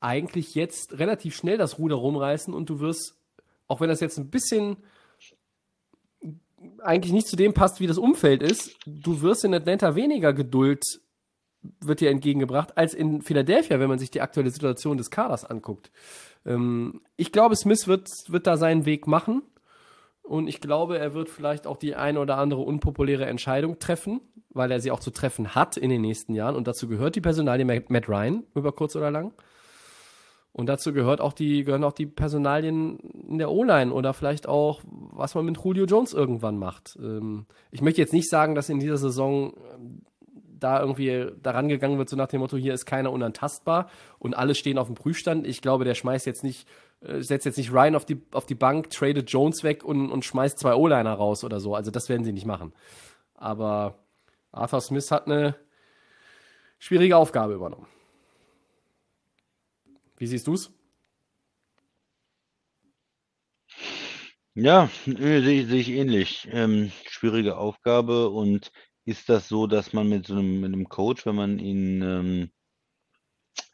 [0.00, 3.16] eigentlich jetzt relativ schnell das Ruder rumreißen und du wirst,
[3.68, 4.76] auch wenn das jetzt ein bisschen
[6.82, 10.82] eigentlich nicht zu dem passt, wie das Umfeld ist, du wirst in Atlanta weniger Geduld
[11.80, 15.90] wird dir entgegengebracht, als in Philadelphia, wenn man sich die aktuelle Situation des Kaders anguckt.
[16.44, 19.42] Ähm, ich glaube, Smith wird, wird da seinen Weg machen.
[20.22, 24.72] Und ich glaube, er wird vielleicht auch die eine oder andere unpopuläre Entscheidung treffen, weil
[24.72, 26.56] er sie auch zu treffen hat in den nächsten Jahren.
[26.56, 29.32] Und dazu gehört die Personalie Matt Ryan, über kurz oder lang.
[30.56, 32.98] Und dazu gehört auch die, gehören auch die Personalien
[33.28, 36.98] in der O-Line oder vielleicht auch, was man mit Julio Jones irgendwann macht.
[36.98, 39.52] Ähm, ich möchte jetzt nicht sagen, dass in dieser Saison
[40.58, 44.54] da irgendwie daran gegangen wird, so nach dem Motto, hier ist keiner unantastbar und alle
[44.54, 45.46] stehen auf dem Prüfstand.
[45.46, 46.68] Ich glaube, der schmeißt jetzt nicht,
[47.00, 50.24] äh, setzt jetzt nicht Ryan auf die, auf die Bank, tradet Jones weg und, und
[50.24, 51.74] schmeißt zwei O-Liner raus oder so.
[51.74, 52.72] Also das werden sie nicht machen.
[53.34, 53.98] Aber
[54.52, 55.56] Arthur Smith hat eine
[56.78, 57.86] schwierige Aufgabe übernommen.
[60.16, 60.72] Wie siehst du's?
[64.54, 66.48] Ja, sehe ich, sehe ich ähnlich.
[66.50, 68.72] Ähm, schwierige Aufgabe und
[69.06, 72.50] ist das so, dass man mit so einem, mit einem Coach, wenn man ihn ähm,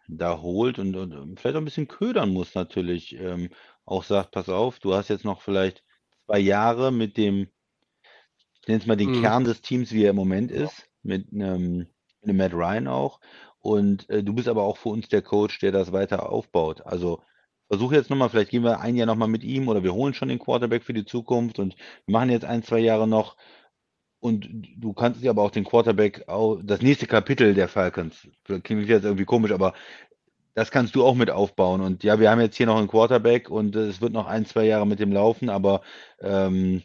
[0.08, 3.50] da holt und, und ähm, vielleicht auch ein bisschen ködern muss natürlich, ähm,
[3.84, 5.84] auch sagt, pass auf, du hast jetzt noch vielleicht
[6.26, 7.48] zwei Jahre mit dem,
[8.62, 9.12] ich nenne es mal den Mhm.
[9.12, 11.88] Kern des Teams, wie er im Moment ist, mit einem, mit
[12.24, 13.20] einem Matt Ryan auch.
[13.58, 16.82] Und äh, du bist aber auch für uns der Coach, der das weiter aufbaut.
[16.82, 17.22] Also
[17.68, 20.28] versuche jetzt nochmal, vielleicht gehen wir ein Jahr nochmal mit ihm oder wir holen schon
[20.28, 21.74] den Quarterback für die Zukunft und
[22.06, 23.36] machen jetzt ein, zwei Jahre noch.
[24.22, 26.24] Und du kannst dir aber auch den Quarterback,
[26.62, 28.28] das nächste Kapitel der Falcons,
[28.62, 29.74] klingt jetzt irgendwie komisch, aber
[30.54, 31.80] das kannst du auch mit aufbauen.
[31.80, 34.46] Und ja, wir haben jetzt hier noch einen Quarterback und äh, es wird noch ein,
[34.46, 35.82] zwei Jahre mit dem laufen, aber
[36.20, 36.82] ähm,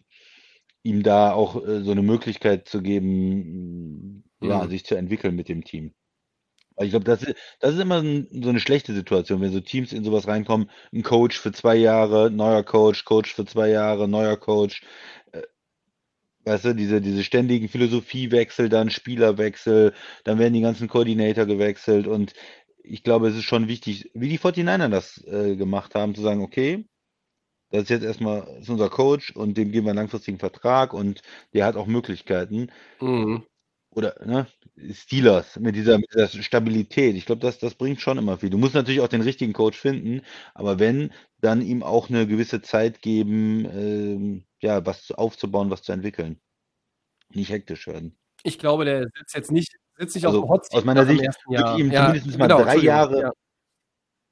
[0.84, 4.70] ihm da auch äh, so eine Möglichkeit zu geben, ja, Mhm.
[4.70, 5.94] sich zu entwickeln mit dem Team.
[6.76, 9.60] Weil ich glaube, das ist, das ist immer ein, so eine schlechte Situation, wenn so
[9.62, 14.08] Teams in sowas reinkommen, ein Coach für zwei Jahre, neuer Coach, Coach für zwei Jahre,
[14.08, 14.84] neuer Coach.
[15.32, 15.42] Äh,
[16.48, 19.94] Weißt du, diese, diese ständigen Philosophiewechsel, dann Spielerwechsel,
[20.24, 22.34] dann werden die ganzen Koordinator gewechselt und
[22.84, 26.42] ich glaube, es ist schon wichtig, wie die 49er das äh, gemacht haben, zu sagen,
[26.42, 26.88] okay,
[27.70, 31.22] das ist jetzt erstmal ist unser Coach und dem geben wir einen langfristigen Vertrag und
[31.54, 32.72] der hat auch Möglichkeiten.
[33.02, 33.44] Mhm.
[33.90, 34.48] Oder, ne,
[34.94, 37.16] Steelers mit dieser, mit dieser Stabilität.
[37.18, 38.52] Ich glaube, das, das bringt schon immer viel.
[38.52, 40.22] Du musst natürlich auch den richtigen Coach finden,
[40.54, 45.82] aber wenn, dann ihm auch eine gewisse Zeit geben, ähm, ja, was zu- aufzubauen, was
[45.82, 46.40] zu entwickeln.
[47.30, 48.18] Nicht hektisch werden.
[48.44, 51.06] Ich glaube, der sitzt jetzt nicht, sitzt nicht Also, auf dem Hot Seat aus meiner
[51.06, 51.80] Sicht würde Jahr.
[51.80, 52.78] ihm Ja, zumindest mal genau, drei.
[52.78, 53.32] Jahre Ja.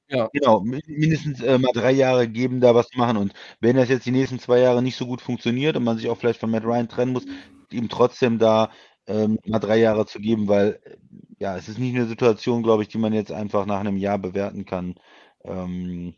[0.08, 0.30] Ja.
[0.34, 3.18] Genau, mi- mindestens äh, mal drei Jahre geben, da was zu machen.
[3.18, 6.10] Und wenn das jetzt die nächsten zwei Jahre nicht so gut funktioniert und man sich
[6.10, 7.26] auch vielleicht von Matt Ryan trennen muss,
[7.72, 8.72] ihm trotzdem da
[9.08, 10.98] ähm, mal drei Jahre zu geben, weil äh,
[11.40, 14.20] ja, es ist nicht eine Situation, glaube ich, die man jetzt einfach nach einem Jahr
[14.20, 14.96] bewerten kann,
[15.44, 16.14] ähm,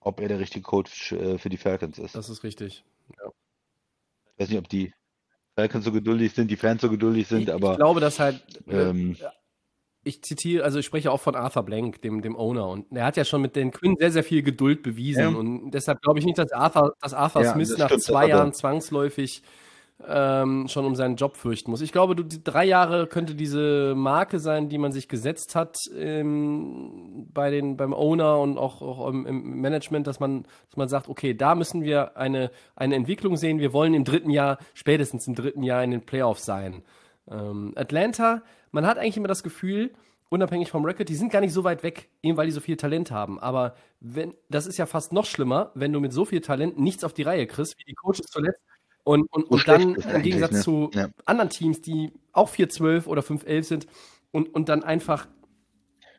[0.00, 2.14] ob er der richtige Coach äh, für die Falcons ist.
[2.14, 2.84] Das ist richtig.
[3.08, 4.92] Ich weiß nicht, ob die
[5.54, 8.42] Falcons so geduldig sind, die Fans so geduldig sind, ich, aber ich glaube, dass halt,
[8.68, 9.16] äh, ähm,
[10.04, 13.16] ich zitiere, also ich spreche auch von Arthur Blank, dem, dem Owner, und er hat
[13.16, 15.20] ja schon mit den Quinn sehr, sehr viel Geduld bewiesen.
[15.20, 15.28] Ja.
[15.28, 18.28] Und deshalb glaube ich nicht, dass Arthur, dass Arthur Ja, Smith das nach stimmt, zwei.
[18.28, 19.42] Jahren zwangsläufig
[20.06, 21.80] ähm, schon um seinen Job fürchten muss.
[21.80, 25.78] Ich glaube, du, die drei Jahre könnte diese Marke sein, die man sich gesetzt hat
[25.96, 30.88] ähm, bei den, beim Owner und auch, auch im, im, Management, dass man, dass man
[30.88, 33.58] sagt, okay, da müssen wir eine, eine Entwicklung sehen.
[33.58, 36.82] Wir wollen im dritten Jahr, spätestens im dritten Jahr in den Playoffs sein.
[37.30, 38.42] Ähm, Atlanta,
[38.72, 39.92] man hat eigentlich immer das Gefühl,
[40.28, 42.76] unabhängig vom Record, die sind gar nicht so weit weg, eben weil die so viel
[42.76, 43.38] Talent haben.
[43.40, 47.02] Aber wenn, das ist ja fast noch schlimmer, wenn du mit so viel Talent nichts
[47.02, 48.60] auf die Reihe kriegst, wie die Coaches zuletzt.
[49.06, 50.60] Und, und, und dann im Gegensatz ne?
[50.62, 51.08] zu ja.
[51.26, 53.86] anderen Teams, die auch 4-12 oder 5-11 sind
[54.32, 55.28] und, und dann einfach,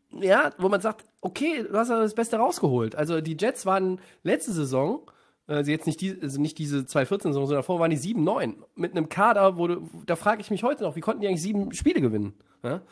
[0.10, 2.96] ja, wo man sagt, okay, du hast ja das Beste rausgeholt.
[2.96, 5.02] Also die Jets waren letzte Saison,
[5.48, 8.56] also jetzt nicht, die, also nicht diese 2014-Saison, sondern davor waren die 7-9.
[8.76, 11.42] Mit einem Kader, wo du, da frage ich mich heute noch, wie konnten die eigentlich
[11.42, 12.36] sieben Spiele gewinnen?
[12.64, 12.84] Ja?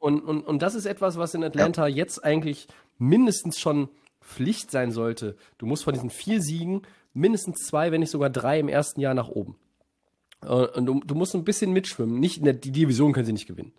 [0.00, 1.94] Und, und, und das ist etwas, was in Atlanta ja.
[1.94, 2.66] jetzt eigentlich
[2.98, 3.88] mindestens schon
[4.20, 5.36] Pflicht sein sollte.
[5.58, 6.82] Du musst von diesen vier Siegen
[7.18, 9.56] mindestens zwei, wenn nicht sogar drei im ersten Jahr nach oben.
[10.40, 12.20] Und du, du musst ein bisschen mitschwimmen.
[12.20, 13.72] Nicht, der, die Division können sie nicht gewinnen.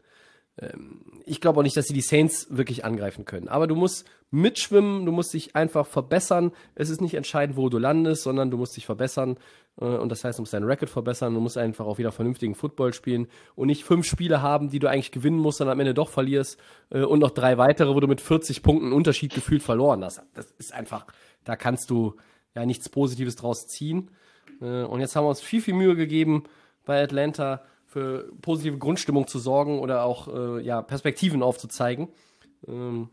[0.62, 3.48] Ähm, ich glaube auch nicht, dass sie die Saints wirklich angreifen können.
[3.48, 6.52] Aber du musst mitschwimmen, du musst dich einfach verbessern.
[6.76, 9.38] Es ist nicht entscheidend, wo du landest, sondern du musst dich verbessern.
[9.80, 12.56] Äh, und das heißt, du musst deinen Record verbessern, du musst einfach auch wieder vernünftigen
[12.56, 15.94] Football spielen und nicht fünf Spiele haben, die du eigentlich gewinnen musst, sondern am Ende
[15.94, 16.60] doch verlierst
[16.90, 20.22] äh, und noch drei weitere, wo du mit 40 Punkten Unterschied gefühlt verloren hast.
[20.34, 21.06] Das ist einfach,
[21.46, 22.16] da kannst du
[22.56, 24.12] ja nichts Positives draus ziehen.
[24.62, 26.44] Äh, und jetzt haben wir uns viel, viel Mühe gegeben
[26.86, 32.10] bei Atlanta für positive Grundstimmung zu sorgen oder auch äh, ja, Perspektiven aufzuzeigen.
[32.68, 33.10] Ähm,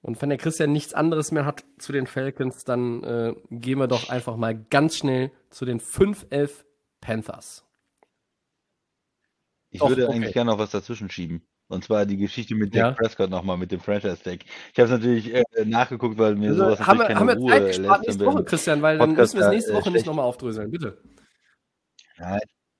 [0.00, 3.88] und wenn der Christian nichts anderes mehr hat zu den Falcons, dann äh, gehen wir
[3.88, 6.50] doch einfach mal ganz schnell zu den 5-11
[7.00, 7.64] Panthers.
[9.70, 10.16] Ich doch, würde okay.
[10.16, 11.42] eigentlich gerne noch was dazwischen schieben.
[11.68, 12.90] Und zwar die Geschichte mit Dak ja.
[12.92, 14.40] Prescott nochmal mit dem Franchise-Tag.
[14.72, 17.36] Ich habe es natürlich äh, nachgeguckt, weil mir also, sowas haben wir, keine haben wir
[17.36, 20.06] Ruhe Zeit gespart nächste Woche, Christian, weil dann müssen wir es nächste Woche äh, nicht
[20.06, 20.70] nochmal aufdröseln.
[20.70, 20.98] Bitte.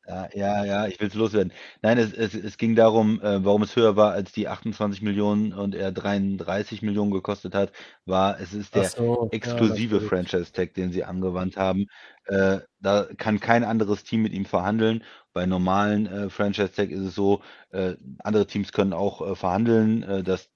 [0.08, 1.52] Ja, ja, ja, ich will es loswerden.
[1.82, 5.52] Nein, es, es, es ging darum, äh, warum es höher war als die 28 Millionen
[5.52, 7.72] und er 33 Millionen gekostet hat,
[8.06, 11.88] war, es ist der so, exklusive ja, Franchise-Tag, den sie angewandt haben.
[12.24, 15.04] Äh, da kann kein anderes Team mit ihm verhandeln.
[15.38, 20.24] Bei normalen äh, Franchise-Tag ist es so, äh, andere Teams können auch äh, verhandeln, äh,
[20.24, 20.50] dass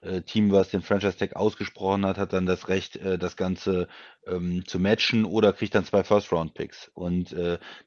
[0.00, 3.88] äh, Team, was den Franchise Tag ausgesprochen hat, hat dann das Recht, äh, das Ganze
[4.28, 6.92] ähm, zu matchen oder kriegt dann zwei First-Round-Picks.
[6.94, 7.34] Und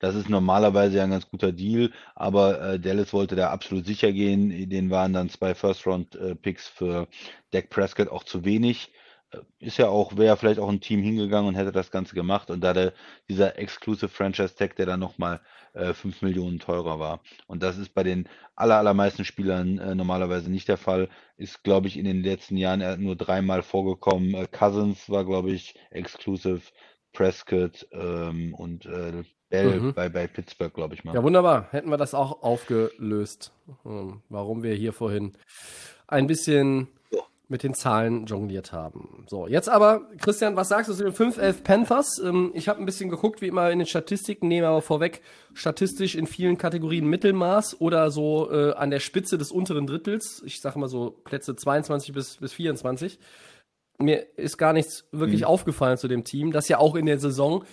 [0.01, 4.69] das ist normalerweise ja ein ganz guter Deal, aber Dallas wollte da absolut sicher gehen.
[4.69, 7.07] Den waren dann zwei First-Round-Picks für
[7.51, 8.91] Dak Prescott auch zu wenig
[9.59, 12.61] ist ja auch, wäre vielleicht auch ein Team hingegangen und hätte das Ganze gemacht und
[12.61, 12.93] da der,
[13.29, 15.41] dieser Exclusive Franchise Tag, der dann nochmal
[15.73, 17.21] äh, 5 Millionen teurer war.
[17.47, 21.09] Und das ist bei den aller, allermeisten Spielern äh, normalerweise nicht der Fall.
[21.37, 24.33] Ist, glaube ich, in den letzten Jahren nur dreimal vorgekommen.
[24.33, 26.61] Äh, Cousins war, glaube ich, Exclusive,
[27.13, 29.93] Prescott ähm, und äh, Bell mhm.
[29.93, 31.15] bei, bei Pittsburgh, glaube ich mal.
[31.15, 31.67] Ja, wunderbar.
[31.71, 33.53] Hätten wir das auch aufgelöst,
[33.85, 35.33] ähm, warum wir hier vorhin
[36.07, 36.87] ein bisschen
[37.47, 39.25] mit den Zahlen jongliert haben.
[39.29, 42.19] So, jetzt aber, Christian, was sagst du zu den 511 Panthers?
[42.23, 45.21] Ähm, ich habe ein bisschen geguckt, wie immer in den Statistiken, nehme aber vorweg,
[45.53, 50.41] statistisch in vielen Kategorien Mittelmaß oder so äh, an der Spitze des unteren Drittels.
[50.45, 53.19] Ich sage mal so Plätze 22 bis, bis 24.
[53.99, 55.47] Mir ist gar nichts wirklich mhm.
[55.47, 57.63] aufgefallen zu dem Team, das ja auch in der Saison,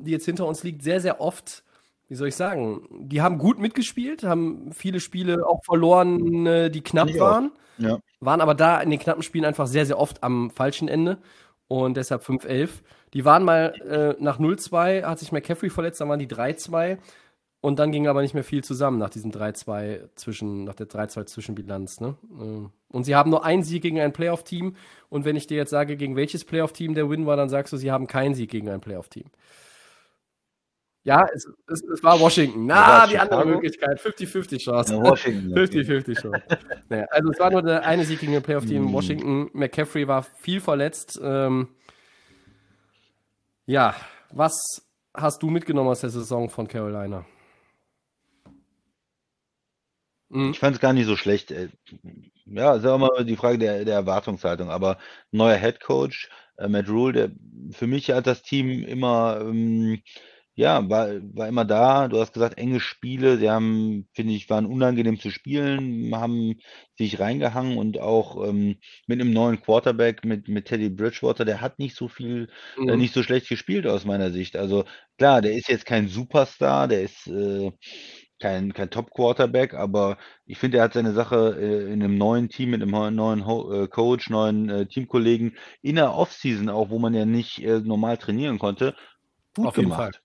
[0.00, 1.64] die jetzt hinter uns liegt, sehr, sehr oft
[2.08, 6.80] wie soll ich sagen, die haben gut mitgespielt, haben viele Spiele auch verloren, äh, die
[6.80, 7.52] knapp ich waren.
[7.76, 7.98] Ja.
[8.20, 11.18] Waren aber da in den knappen Spielen einfach sehr, sehr oft am falschen Ende.
[11.68, 12.70] Und deshalb 5-11.
[13.12, 13.74] Die waren mal
[14.18, 16.98] äh, nach 0-2, hat sich McCaffrey verletzt, dann waren die 3-2.
[17.60, 21.26] Und dann ging aber nicht mehr viel zusammen nach diesem 3-2 zwischen, nach der 3-2
[21.26, 22.00] Zwischenbilanz.
[22.00, 22.16] Ne?
[22.40, 24.76] Äh, und sie haben nur einen Sieg gegen ein Playoff-Team.
[25.08, 27.76] Und wenn ich dir jetzt sage, gegen welches Playoff-Team der Win war, dann sagst du,
[27.76, 29.26] sie haben keinen Sieg gegen ein Playoff-Team.
[31.08, 32.66] Ja, es, es, es, war Washington.
[32.66, 33.36] Na, die Chicago?
[33.36, 33.98] andere Möglichkeit.
[33.98, 34.92] 50-50 Chance.
[34.92, 35.54] Ja, Washington.
[35.54, 36.42] 50-50 Chance.
[36.90, 38.84] naja, also es war nur der eine Sieg gegen ein Playoff-Team.
[38.84, 38.92] Mm.
[38.92, 41.18] Washington, McCaffrey war viel verletzt.
[41.22, 41.68] Ähm,
[43.64, 43.94] ja,
[44.32, 47.24] was hast du mitgenommen aus der Saison von Carolina?
[50.28, 50.50] Mhm.
[50.50, 51.52] Ich fand es gar nicht so schlecht.
[51.52, 51.70] Äh,
[52.44, 54.68] ja, ist ja immer die Frage der, der Erwartungshaltung.
[54.68, 54.98] Aber
[55.30, 56.28] neuer Head Coach,
[56.58, 57.30] äh, Matt Rule, der
[57.70, 60.02] für mich hat das Team immer ähm,
[60.58, 62.08] ja, war, war immer da.
[62.08, 63.38] Du hast gesagt, enge Spiele.
[63.38, 66.56] Sie haben, finde ich, waren unangenehm zu spielen, haben
[66.96, 71.78] sich reingehangen und auch ähm, mit einem neuen Quarterback, mit, mit Teddy Bridgewater, der hat
[71.78, 72.88] nicht so viel, äh, mhm.
[72.88, 74.56] äh, nicht so schlecht gespielt aus meiner Sicht.
[74.56, 74.84] Also
[75.16, 77.70] klar, der ist jetzt kein Superstar, der ist äh,
[78.40, 82.70] kein, kein Top-Quarterback, aber ich finde, er hat seine Sache äh, in einem neuen Team,
[82.70, 87.14] mit einem neuen Ho äh, Coach, neuen äh, Teamkollegen, in der Offseason auch, wo man
[87.14, 88.96] ja nicht äh, normal trainieren konnte,
[89.54, 90.20] gut Auf gemacht.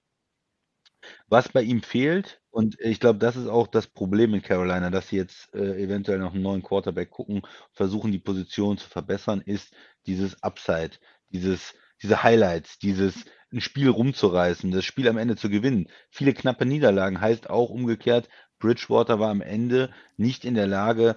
[1.27, 5.09] Was bei ihm fehlt, und ich glaube, das ist auch das Problem in Carolina, dass
[5.09, 7.41] sie jetzt äh, eventuell noch einen neuen Quarterback gucken,
[7.71, 9.73] versuchen die Position zu verbessern, ist
[10.05, 10.91] dieses Upside,
[11.29, 11.73] dieses,
[12.03, 15.87] diese Highlights, dieses ein Spiel rumzureißen, das Spiel am Ende zu gewinnen.
[16.09, 18.29] Viele knappe Niederlagen heißt auch umgekehrt,
[18.59, 21.15] Bridgewater war am Ende nicht in der Lage,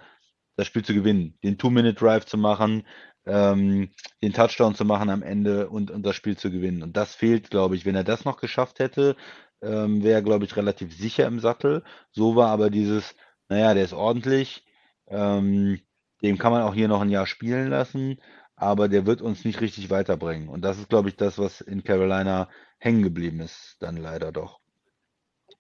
[0.57, 2.87] das Spiel zu gewinnen, den Two-Minute-Drive zu machen,
[3.27, 3.91] ähm,
[4.23, 6.83] den Touchdown zu machen am Ende und, und das Spiel zu gewinnen.
[6.83, 7.85] Und das fehlt, glaube ich.
[7.85, 9.17] Wenn er das noch geschafft hätte,
[9.63, 11.83] ähm, wäre, glaube ich, relativ sicher im Sattel.
[12.11, 13.15] So war aber dieses,
[13.49, 14.65] naja, der ist ordentlich,
[15.09, 15.81] ähm,
[16.23, 18.21] dem kann man auch hier noch ein Jahr spielen lassen,
[18.57, 20.49] aber der wird uns nicht richtig weiterbringen.
[20.49, 22.49] Und das ist, glaube ich, das, was in Carolina
[22.79, 24.61] hängen geblieben ist, dann leider doch.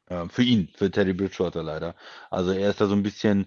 [0.08, 1.94] Ähm, für ihn, für Teddy Bridgewater leider.
[2.30, 3.46] Also er ist da so ein bisschen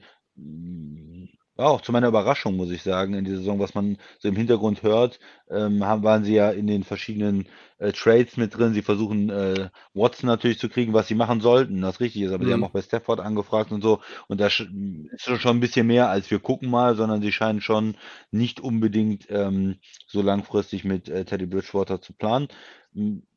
[1.59, 4.35] ja, auch zu meiner Überraschung, muss ich sagen, in dieser Saison, was man so im
[4.37, 7.47] Hintergrund hört, ähm, haben, waren sie ja in den verschiedenen
[7.79, 8.73] äh, Trades mit drin.
[8.73, 12.45] Sie versuchen äh, Watson natürlich zu kriegen, was sie machen sollten, das richtig ist, aber
[12.45, 12.63] sie haben Mhm.
[12.63, 14.01] auch bei Stafford angefragt und so.
[14.27, 17.97] Und das ist schon ein bisschen mehr als wir gucken mal, sondern sie scheinen schon
[18.31, 22.47] nicht unbedingt ähm, so langfristig mit äh, Teddy Bridgewater zu planen.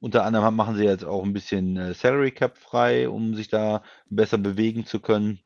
[0.00, 3.82] Unter anderem machen sie jetzt auch ein bisschen äh, Salary Cap frei, um sich da
[4.08, 5.40] besser bewegen zu können.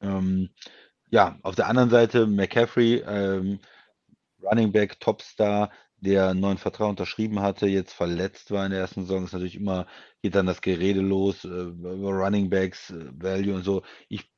[0.00, 0.50] Ähm,
[1.14, 3.60] ja, auf der anderen Seite McCaffrey, ähm,
[4.42, 9.02] Running Back, Topstar, der einen neuen Vertrag unterschrieben hatte, jetzt verletzt war in der ersten
[9.02, 9.86] Saison, ist natürlich immer,
[10.22, 13.84] geht dann das Gerede los, äh, Running Backs, äh, Value und so.
[14.08, 14.28] Ich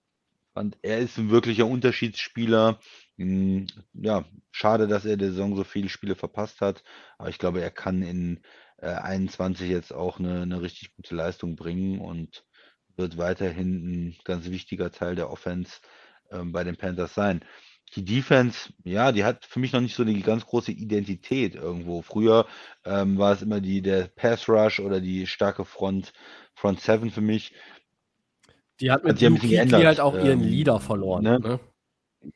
[0.52, 2.78] fand, er ist ein wirklicher Unterschiedsspieler.
[3.16, 6.84] Hm, ja, schade, dass er der Saison so viele Spiele verpasst hat,
[7.16, 8.42] aber ich glaube, er kann in
[8.76, 12.44] äh, 21 jetzt auch eine, eine richtig gute Leistung bringen und
[12.96, 15.80] wird weiterhin ein ganz wichtiger Teil der Offense
[16.30, 17.44] ähm, bei den Panthers sein.
[17.94, 22.02] Die Defense, ja, die hat für mich noch nicht so eine ganz große Identität irgendwo.
[22.02, 22.46] Früher
[22.84, 26.12] ähm, war es immer die, der Pass Rush oder die starke Front,
[26.54, 27.52] Front Seven für mich.
[28.80, 31.22] Die hat Hat mit bisschen Kuechly geändert, halt auch ihren ähm, Leader verloren.
[31.22, 31.38] ne?
[31.38, 31.60] Ne?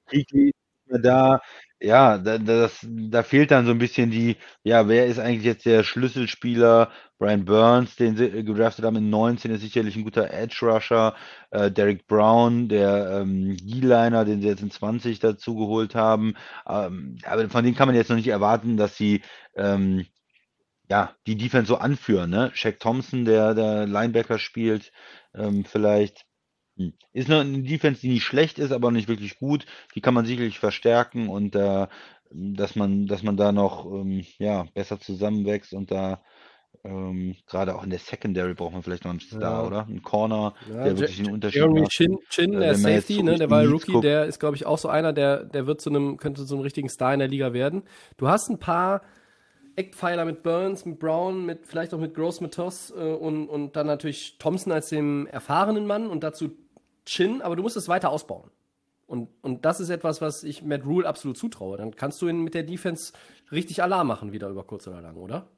[0.08, 0.52] Kuechly
[0.86, 1.40] ist da.
[1.82, 5.64] Ja, da, das, da fehlt dann so ein bisschen die, ja, wer ist eigentlich jetzt
[5.64, 6.90] der Schlüsselspieler?
[7.18, 11.14] Brian Burns, den sie äh, gedraftet haben in 19, ist sicherlich ein guter Edge Rusher.
[11.50, 16.34] Äh, Derek Brown, der ähm, D-Liner, den sie jetzt in 20 dazu geholt haben.
[16.68, 19.22] Ähm, aber von denen kann man jetzt noch nicht erwarten, dass sie
[19.56, 20.04] ähm,
[20.90, 22.50] ja, die Defense so anführen, ne?
[22.54, 24.92] Shaq Thompson, der, der Linebacker spielt,
[25.34, 26.26] ähm, vielleicht.
[26.80, 26.92] Hm.
[27.12, 29.66] Ist eine, eine Defense, die nicht schlecht ist, aber nicht wirklich gut.
[29.94, 31.86] Die kann man sicherlich verstärken und äh,
[32.30, 36.22] dass man, dass man da noch ähm, ja, besser zusammenwächst und da
[36.84, 39.66] ähm, gerade auch in der Secondary braucht man vielleicht noch einen Star, Ja.
[39.66, 39.86] oder?
[39.86, 41.90] Einen Corner, Ja, der wirklich einen Unterschied Jeremy macht.
[41.90, 44.04] Chin, Chin Äh, der wenn man jetzt Safety, ne, der Richtung war Leads Rookie, guckt.
[44.04, 46.62] der ist, glaube ich, auch so einer, der, der wird zu einem, könnte zu einem
[46.62, 47.82] richtigen Star in der Liga werden.
[48.16, 49.02] Du hast ein paar
[49.76, 53.86] Eckpfeiler mit Burns, mit Brown, mit vielleicht auch mit Gross Matos äh, und, und dann
[53.86, 56.50] natürlich Thompson als dem erfahrenen Mann und dazu
[57.04, 58.50] Chin, aber du musst es weiter ausbauen.
[59.06, 61.76] Und, und das ist etwas, was ich Matt Rule absolut zutraue.
[61.76, 63.12] Dann kannst du ihn mit der Defense
[63.50, 65.48] richtig Alarm machen, wieder über kurz oder lang, oder?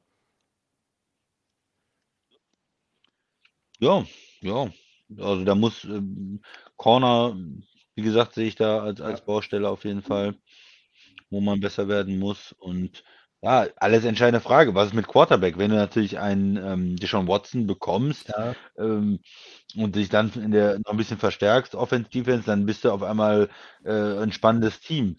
[3.78, 4.06] Ja,
[4.40, 4.72] ja.
[5.18, 6.40] Also da muss ähm,
[6.76, 7.36] Corner,
[7.94, 10.34] wie gesagt, sehe ich da als, als Baustelle auf jeden Fall,
[11.28, 12.52] wo man besser werden muss.
[12.52, 13.04] Und
[13.42, 15.58] ja, alles entscheidende Frage, was ist mit Quarterback?
[15.58, 18.54] Wenn du natürlich einen ähm, Deshaun Watson bekommst Ja.
[18.78, 19.20] ähm,
[19.76, 23.02] und dich dann in der noch ein bisschen verstärkst, Offense, Defense, dann bist du auf
[23.02, 23.48] einmal
[23.84, 25.18] äh, ein spannendes Team.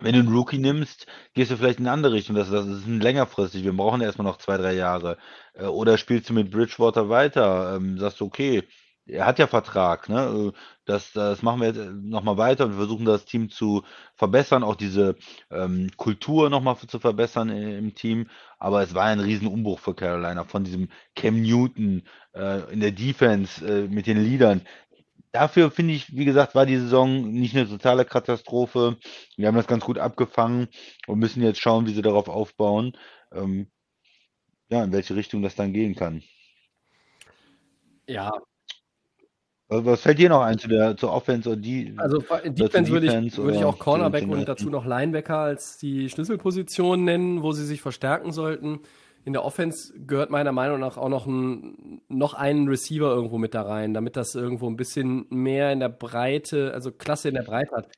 [0.00, 2.34] Wenn du einen Rookie nimmst, gehst du vielleicht in eine andere Richtung.
[2.36, 3.64] Das, das ist ein längerfristig.
[3.64, 5.18] Wir brauchen erstmal noch zwei, drei Jahre.
[5.54, 7.76] Äh, Oder spielst du mit Bridgewater weiter?
[7.76, 8.64] Ähm, sagst du, okay,
[9.06, 10.52] er hat ja Vertrag, ne?
[10.54, 13.82] Äh, Das, das machen wir jetzt nochmal weiter und versuchen das Team zu
[14.16, 15.16] verbessern, auch diese
[15.50, 18.28] ähm, Kultur nochmal zu verbessern i- im Team.
[18.58, 22.02] Aber es war ein Riesenumbruch für Carolina von diesem Cam Newton
[22.34, 24.62] äh, in der Defense äh, mit den Leadern.
[25.32, 28.96] Dafür finde ich, wie gesagt, war die Saison nicht eine totale Katastrophe.
[29.36, 30.68] Wir haben das ganz gut abgefangen
[31.06, 32.96] und müssen jetzt schauen, wie sie darauf aufbauen.
[33.32, 33.68] Ähm,
[34.68, 36.22] ja, in welche Richtung das dann gehen kann.
[38.06, 38.30] Ja,
[39.68, 41.94] Was, was fällt dir noch ein zu der zur Offense oder die?
[41.96, 47.04] Also Defense würde ich, würde ich auch Cornerback und dazu noch Linebacker als die Schlüsselposition
[47.04, 48.80] nennen, wo sie sich verstärken sollten.
[49.24, 53.54] In der Offense gehört meiner Meinung nach auch noch ein noch einen Receiver irgendwo mit
[53.54, 57.42] da rein, damit das irgendwo ein bisschen mehr in der Breite, also Klasse in der
[57.42, 57.88] Breite hat.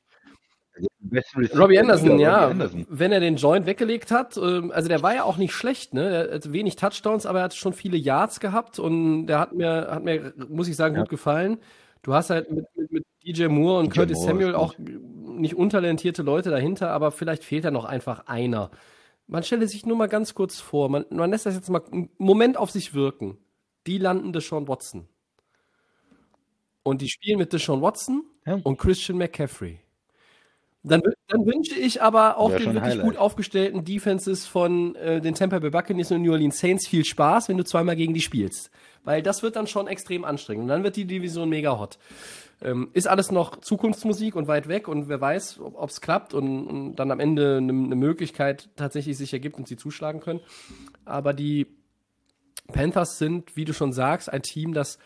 [1.57, 2.85] Robbie der Anderson, ja, Robbie Anderson.
[2.89, 6.27] wenn er den Joint weggelegt hat, ähm, also der war ja auch nicht schlecht, ne?
[6.29, 9.87] Er hat wenig Touchdowns, aber er hat schon viele Yards gehabt und der hat mir,
[9.91, 11.01] hat mir, muss ich sagen, Ja.
[11.01, 11.59] gut gefallen.
[12.03, 15.55] Du hast halt mit, mit, mit DJ Moore und DJ Curtis Moore Samuel auch nicht
[15.55, 18.71] untalentierte Leute dahinter, aber vielleicht fehlt da noch einfach einer.
[19.27, 22.09] Man stelle sich nur mal ganz kurz vor, man, man lässt das jetzt mal einen
[22.17, 23.37] Moment auf sich wirken.
[23.85, 25.07] die landen Deshaun Watson.
[26.83, 28.59] Und die spielen mit Deshaun Watson Ja.
[28.63, 29.79] und Christian McCaffrey.
[30.87, 33.05] Dann, dann wünsche ich aber auch den wirklich Highlight.
[33.05, 37.49] gut aufgestellten Defenses von äh, den Tampa Bay Buccaneers und New Orleans Saints viel Spaß,
[37.49, 38.71] wenn du zweimal gegen die spielst.
[39.03, 40.63] Weil das wird dann schon extrem anstrengend.
[40.63, 41.97] Und dann wird die Division mega hot.
[42.61, 46.67] Ähm, ist alles noch Zukunftsmusik und weit weg und wer weiß, ob es klappt und,
[46.67, 50.39] und dann am Ende eine ne Möglichkeit tatsächlich sich ergibt und sie zuschlagen können.
[51.05, 51.67] Aber die
[52.73, 54.97] Panthers sind, wie du schon sagst, ein Team, das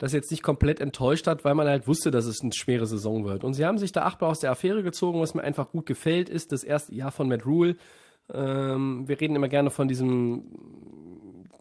[0.00, 3.26] das jetzt nicht komplett enttäuscht hat, weil man halt wusste, dass es eine schwere Saison
[3.26, 3.44] wird.
[3.44, 6.30] Und sie haben sich da achtbar aus der Affäre gezogen, was mir einfach gut gefällt,
[6.30, 7.76] ist das erste Jahr von Matt Rule.
[8.32, 10.44] Ähm, wir reden immer gerne von diesem,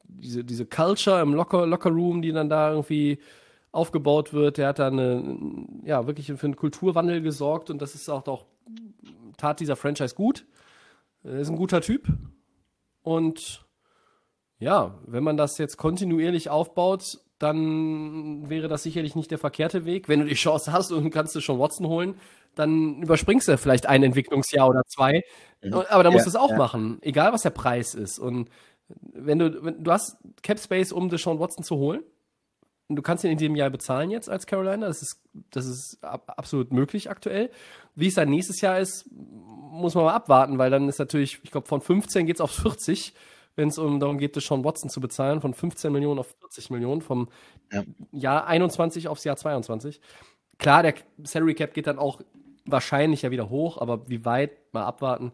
[0.08, 3.20] diese, diese Culture im Locker, Locker Room, die dann da irgendwie
[3.74, 4.58] aufgebaut wird.
[4.58, 5.38] Der hat da eine,
[5.84, 8.46] ja, wirklich für einen Kulturwandel gesorgt und das ist auch, auch
[9.36, 10.46] tat dieser Franchise gut.
[11.24, 12.08] Er ist ein guter Typ.
[13.02, 13.66] Und
[14.60, 20.10] ja, wenn man das jetzt kontinuierlich aufbaut, dann wäre das sicherlich nicht der verkehrte Weg.
[20.10, 22.16] Wenn du die Chance hast und kannst du schon Watson holen,
[22.56, 25.24] dann überspringst du vielleicht ein Entwicklungsjahr oder zwei.
[25.72, 26.58] Aber dann musst du es auch ja.
[26.58, 28.20] machen, egal was der Preis ist.
[28.20, 28.50] Und
[29.14, 32.02] wenn du, wenn, du hast Cap Space, um Deshaun Watson zu holen.
[32.90, 34.88] Und du kannst ihn in diesem Jahr bezahlen jetzt als Carolina.
[34.88, 35.22] Das ist,
[35.52, 37.52] das ist ab, absolut möglich aktuell.
[37.94, 41.52] Wie es dann nächstes Jahr ist, muss man mal abwarten, weil dann ist natürlich, ich
[41.52, 43.14] glaube, von 15 geht es auf 40,
[43.60, 47.02] wenn es um darum geht, Deshaun Watson zu bezahlen, von 15 Millionen auf 40 Millionen,
[47.02, 47.28] vom
[47.72, 47.84] Ja.
[48.12, 50.00] Jahr 21 aufs Jahr 22.
[50.58, 50.94] Klar, der
[51.24, 52.22] Salary Cap geht dann auch
[52.66, 55.34] wahrscheinlich ja wieder hoch, aber wie weit, mal abwarten.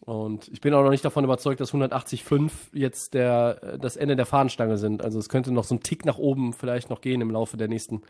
[0.00, 4.26] Und ich bin auch noch nicht davon überzeugt, dass 180,5 jetzt der, das Ende der
[4.26, 5.02] Fahnenstange sind.
[5.02, 7.68] Also es könnte noch so ein Tick nach oben vielleicht noch gehen im Laufe der
[7.68, 8.02] nächsten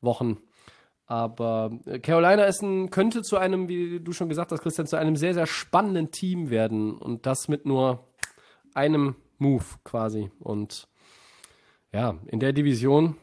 [0.00, 0.38] Wochen.
[1.06, 4.96] Aber äh, Carolina ist ein, könnte zu einem, wie du schon gesagt hast, Christian, zu
[4.96, 6.96] einem sehr, sehr spannenden Team werden.
[6.96, 8.06] Und das mit nur
[8.74, 10.30] einem Move quasi.
[10.40, 10.88] Und
[11.92, 13.16] ja, in der Division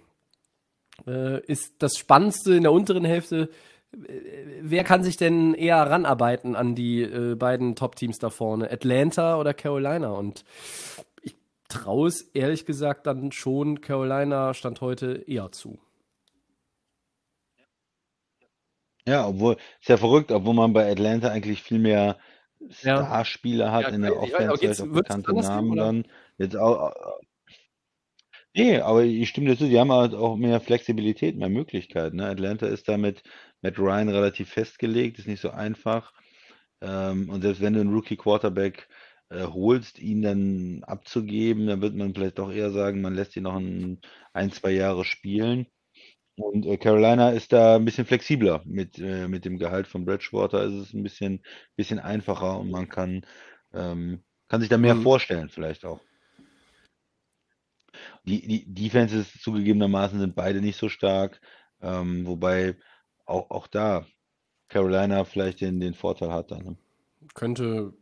[1.06, 3.50] äh, ist das Spannendste in der unteren Hälfte.
[3.94, 3.98] äh,
[4.62, 8.72] Wer kann sich denn eher ranarbeiten an die äh, beiden Top-Teams da vorne?
[8.72, 10.12] Atlanta oder Carolina?
[10.12, 10.46] Und
[11.22, 11.36] ich
[11.68, 15.80] traue es ehrlich gesagt dann schon Carolina Stand heute eher zu.
[19.08, 22.18] Ja, obwohl, ist ja verrückt, obwohl man bei Atlanta eigentlich viel mehr.
[22.70, 26.06] Starspieler hat Ja, in der weiß, Offense, vielleicht auch bekannte Namen dann.
[26.38, 26.94] Jetzt auch,
[28.54, 32.18] nee, aber ich stimme dir zu, die haben halt auch mehr Flexibilität, mehr Möglichkeiten.
[32.18, 32.28] Ne?
[32.28, 33.24] Atlanta ist da mit
[33.62, 36.14] Matt Ryan relativ festgelegt, ist nicht so einfach.
[36.82, 38.88] Ähm, und selbst wenn du einen Rookie-Quarterback
[39.30, 43.44] äh, holst, ihn dann abzugeben, dann wird man vielleicht doch eher sagen, man lässt ihn
[43.44, 44.02] noch ein,
[44.34, 45.68] ein zwei Jahre spielen.
[46.38, 50.64] Und äh, Carolina ist da ein bisschen flexibler mit, äh, mit dem Gehalt von Bridgewater.
[50.64, 51.44] Ist es ein bisschen,
[51.76, 53.26] bisschen einfacher und man kann,
[53.74, 55.04] ähm, kann sich da mehr Mhm.
[55.04, 56.02] vorstellen, vielleicht auch.
[58.24, 61.42] Die, die Defenses zugegebenermaßen sind beide nicht so stark,
[61.82, 62.76] ähm, wobei
[63.26, 64.06] auch, auch da
[64.70, 66.64] Carolina vielleicht den, den Vorteil hat dann.
[66.64, 66.78] Ne?
[67.34, 67.94] Könnte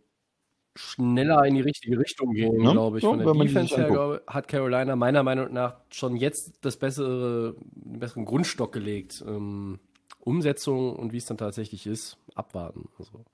[0.80, 2.72] schneller in die richtige Richtung gehen, Ne?
[2.72, 3.04] glaube ich.
[3.04, 7.56] Ja, Von der Defense her glaube, hat Carolina meiner Meinung nach schon jetzt das bessere,
[7.72, 9.24] den besseren Grundstock gelegt.
[9.28, 9.80] Ähm,
[10.20, 12.90] Umsetzung und wie es dann tatsächlich ist, abwarten.
[12.98, 13.26] Also,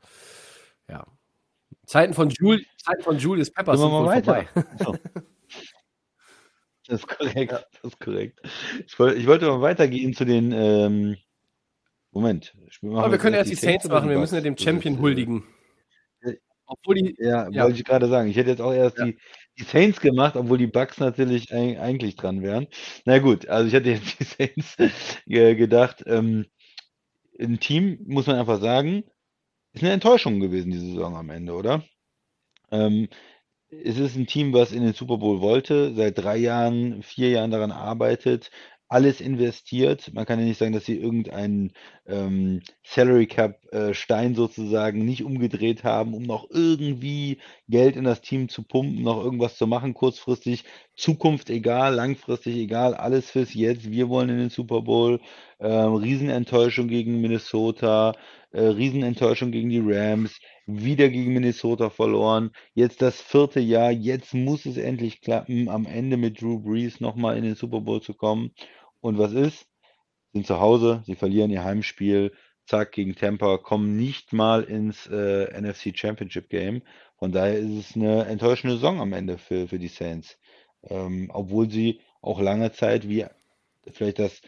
[0.90, 1.06] ja.
[1.86, 4.46] Zeiten von, Jul Zeiten von Julius Peppers sind mal weiter.
[4.84, 4.96] So.
[6.88, 8.42] Das ist korrekt, das ist korrekt.
[8.86, 11.18] Ich wollte, ich wollte mal weitergehen zu den, ähm,
[12.12, 12.56] Moment.
[12.82, 15.44] Aber wir können erst die Saints machen, wir müssen ja dem Champion äh, huldigen.
[16.68, 17.64] Äh, Obwohl die, Ja, Ja.
[17.64, 18.30] wollte ich gerade sagen.
[18.30, 19.06] Ich hätte jetzt auch erst Ja.
[19.06, 19.18] die,
[19.60, 22.68] die Saints gemacht, obwohl die Bucks natürlich eig- eigentlich dran wären.
[23.06, 24.24] Na gut, also ich hätte jetzt die
[24.78, 24.78] Saints
[25.26, 26.04] ge- gedacht.
[26.08, 26.46] Ähm,
[27.40, 29.04] ein Team, muss man einfach sagen,
[29.74, 31.84] ist eine Enttäuschung gewesen, die Saison am Ende, oder?
[32.72, 33.08] Ähm,
[33.70, 37.52] es ist ein Team, was in den Super Bowl wollte, seit drei Jahren, vier Jahren
[37.52, 38.52] daran arbeitet,
[38.88, 40.14] alles investiert.
[40.14, 41.74] Man kann ja nicht sagen, dass sie irgendeinen
[42.06, 48.22] ähm, Salary Cap äh, Stein sozusagen nicht umgedreht haben, um noch irgendwie Geld in das
[48.22, 50.64] Team zu pumpen, noch irgendwas zu machen, kurzfristig.
[50.96, 53.90] Zukunft egal, langfristig egal, alles fürs Jetzt.
[53.92, 55.20] Wir wollen in den Super Bowl.
[55.60, 58.14] Ähm, Riesenenttäuschung gegen Minnesota,
[58.52, 62.52] äh, Riesenenttäuschung gegen die Rams, wieder gegen Minnesota verloren.
[62.74, 67.38] Jetzt das vierte Jahr, jetzt muss es endlich klappen, am Ende mit Drew Brees nochmal
[67.38, 68.52] in den Super Bowl zu kommen.
[69.02, 69.68] Und was ist?
[70.34, 72.34] Sind zu Hause, sie verlieren ihr Heimspiel,
[72.66, 76.82] zack, gegen Tampa, kommen nicht mal ins äh, NFC Championship Game.
[77.18, 80.38] Von daher ist es eine enttäuschende Saison am Ende für, für die Saints.
[80.90, 83.26] Ähm, obwohl sie auch lange Zeit wie
[83.92, 84.42] vielleicht das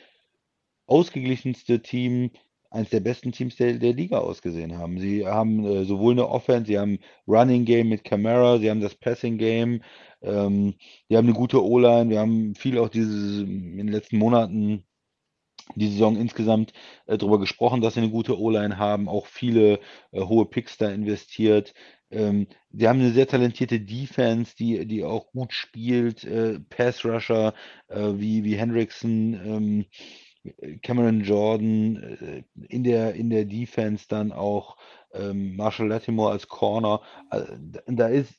[0.88, 2.32] ausgeglichenste Team
[2.70, 4.99] eines der besten Teams der, der Liga ausgesehen haben.
[4.99, 8.95] Sie haben äh, sowohl eine Offense, sie haben Running Game mit Camara, sie haben das
[8.95, 9.82] Passing Game,
[10.22, 10.76] ähm,
[11.09, 14.84] sie haben eine gute O-Line, wir haben viel auch diese in den letzten Monaten
[15.76, 16.74] die Saison insgesamt
[17.07, 19.80] äh, darüber gesprochen, dass sie eine gute O-Line haben, auch viele
[20.11, 21.74] äh, hohe Picks da investiert.
[22.09, 27.53] Ähm, sie haben eine sehr talentierte Defense, die, die auch gut spielt, äh, Pass-Rusher
[27.89, 29.85] äh, wie, wie Hendrickson, ähm,
[30.82, 34.78] Cameron Jordan, äh, in der, in der Defense dann auch
[35.14, 37.02] ähm, Marshall Latimore als Corner.
[37.32, 37.44] Äh,
[37.88, 38.34] da ist,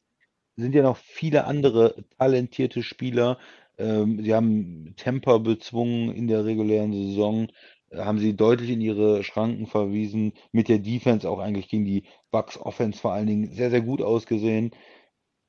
[0.57, 3.39] sind ja noch viele andere talentierte Spieler,
[3.79, 7.49] ähm, sie haben Temper bezwungen in der regulären Saison,
[7.91, 12.05] äh, haben sie deutlich in ihre Schranken verwiesen, mit der Defense auch eigentlich gegen die
[12.31, 14.73] Bucks Offense vor allen Dingen sehr, sehr gut ausgesehen.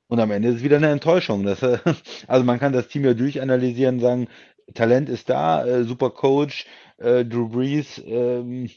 [0.08, 1.44] Und am Ende ist es wieder eine Enttäuschung.
[1.44, 1.62] Dass,
[2.28, 4.28] also man kann das Team ja durchanalysieren, sagen,
[4.74, 6.66] Talent ist da, äh, super Coach,
[6.98, 8.70] äh, Drew Brees, ähm,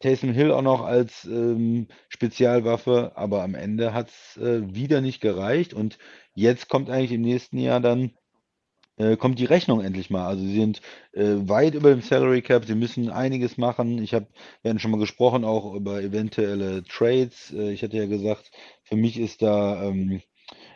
[0.00, 5.20] Taysom Hill auch noch als ähm, Spezialwaffe, aber am Ende hat es äh, wieder nicht
[5.20, 5.98] gereicht und
[6.34, 8.12] jetzt kommt eigentlich im nächsten Jahr dann
[8.96, 10.26] äh, kommt die Rechnung endlich mal.
[10.26, 10.80] Also sie sind
[11.12, 14.02] äh, weit über dem Salary Cap, sie müssen einiges machen.
[14.02, 14.26] Ich habe,
[14.62, 17.52] wir hatten schon mal gesprochen, auch über eventuelle Trades.
[17.52, 18.50] Äh, ich hatte ja gesagt,
[18.84, 20.20] für mich ist da ähm,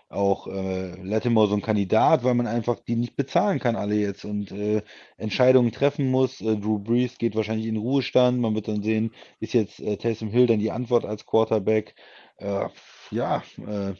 [0.08, 4.24] auch äh, Lattimore so ein Kandidat, weil man einfach die nicht bezahlen kann alle jetzt
[4.24, 4.82] und äh,
[5.16, 6.40] Entscheidungen treffen muss.
[6.40, 8.40] Äh, Drew Brees geht wahrscheinlich in Ruhestand.
[8.40, 11.94] Man wird dann sehen, ist jetzt äh, Taysom Hill dann die Antwort als Quarterback.
[12.38, 12.68] Äh,
[13.10, 13.94] ja, äh,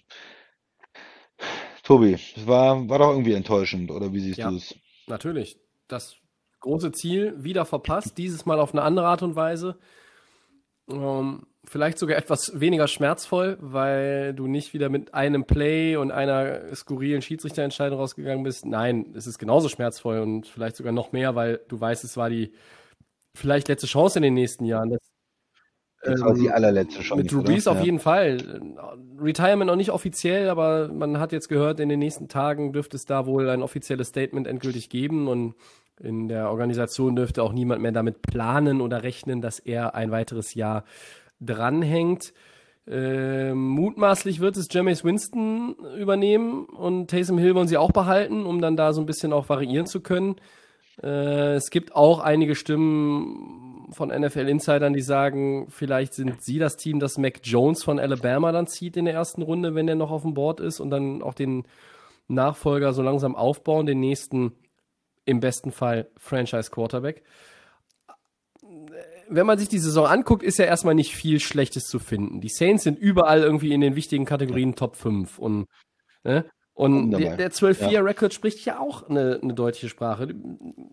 [1.82, 4.74] Tobi, es war, war doch irgendwie enttäuschend, oder wie siehst Ja, du es?
[5.06, 5.58] natürlich.
[5.88, 6.16] Das
[6.60, 9.78] große Ziel wieder verpasst, dieses Mal auf eine andere Art und Weise.
[10.90, 16.74] Ähm, vielleicht sogar etwas weniger schmerzvoll, weil du nicht wieder mit einem Play und einer
[16.74, 18.66] skurrilen Schiedsrichterentscheidung rausgegangen bist.
[18.66, 22.30] Nein, es ist genauso schmerzvoll und vielleicht sogar noch mehr, weil du weißt, es war
[22.30, 22.52] die
[23.36, 24.90] vielleicht letzte Chance in den nächsten Jahren.
[24.90, 25.00] Das,
[26.02, 27.42] Das war die ähm, allerletzte Chance, mit Drew?
[27.42, 27.84] Brees auf Ja.
[27.84, 28.60] jeden Fall.
[29.18, 33.04] Retirement noch nicht offiziell, aber man hat jetzt gehört, in den nächsten Tagen dürfte es
[33.04, 35.54] da wohl ein offizielles Statement endgültig geben und
[36.00, 40.54] in der Organisation dürfte auch niemand mehr damit planen oder rechnen, dass er ein weiteres
[40.54, 40.84] Jahr
[41.40, 42.32] dranhängt.
[42.86, 48.62] Ähm, mutmaßlich wird es Jameis Winston übernehmen und Taysom Hill wollen sie auch behalten, um
[48.62, 50.36] dann da so ein bisschen auch variieren zu können.
[51.02, 56.98] Äh, es gibt auch einige Stimmen von NFL-Insidern, die sagen, vielleicht sind sie das Team,
[56.98, 60.22] das Mac Jones von Alabama dann zieht in der ersten Runde, wenn er noch auf
[60.22, 61.64] dem Board ist und dann auch den
[62.26, 64.52] Nachfolger so langsam aufbauen, den nächsten
[65.24, 67.22] im besten Fall Franchise Quarterback.
[69.30, 72.40] Wenn man sich die Saison anguckt, ist ja erstmal nicht viel Schlechtes zu finden.
[72.40, 75.66] Die Saints sind überall irgendwie in den wichtigen Kategorien Top 5 und
[76.24, 76.44] ne?
[76.74, 80.32] Und der, der 12-4-Record spricht ja auch eine, eine deutliche Sprache.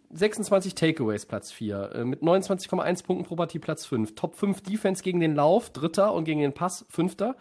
[0.09, 1.91] 26 Takeaways, Platz 4.
[1.93, 4.15] Äh, Mit 29,1 Punkten pro Partie, Platz 5.
[4.15, 6.11] Top 5 Defense gegen den Lauf, Dritter.
[6.13, 7.35] Und gegen den Pass, Fünfter.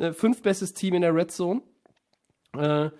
[0.00, 1.62] Äh, Fünf bestes Team in der Red Zone.
[2.58, 2.90] Äh,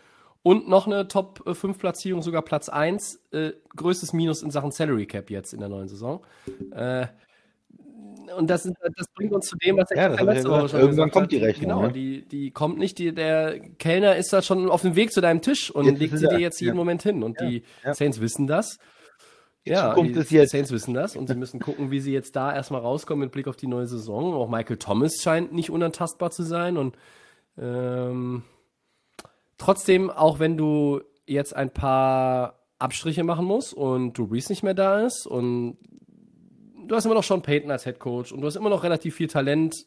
[0.45, 3.21] Und noch eine Top 5 Platzierung, sogar Platz 1.
[3.33, 6.25] Äh, größtes Minus in Sachen Salary Cap jetzt in der neuen Saison.
[8.37, 8.63] Und das,
[8.97, 11.39] das bringt uns zu dem, was Ja, ich ja letzte Woche schon Irgendwann kommt die
[11.39, 11.93] Rechnung, Genau, ne?
[11.93, 12.99] die, die kommt nicht.
[12.99, 16.19] Die, der Kellner ist da schon auf dem Weg zu deinem Tisch und Jetzt legt
[16.19, 16.77] sie dir jetzt jeden Ja.
[16.77, 17.23] Moment hin.
[17.23, 17.95] Und die ja.
[17.95, 18.79] Saints wissen das.
[19.65, 20.51] ja, Zukunft die jetzt.
[20.51, 23.49] Saints wissen das und sie müssen gucken, wie sie jetzt da erstmal rauskommen mit Blick
[23.49, 24.35] auf die neue Saison.
[24.35, 26.97] Auch Michael Thomas scheint nicht unantastbar zu sein und
[27.59, 28.43] ähm,
[29.59, 34.75] trotzdem, auch wenn du jetzt ein paar Abstriche machen musst und Drew Brees nicht mehr
[34.75, 35.79] da ist und
[36.87, 39.15] du hast immer noch Sean Payton als Head Coach und du hast immer noch relativ
[39.15, 39.87] viel Talent.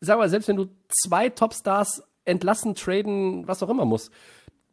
[0.00, 4.10] Sag mal, selbst wenn du zwei Topstars entlassen, traden, was auch immer musst,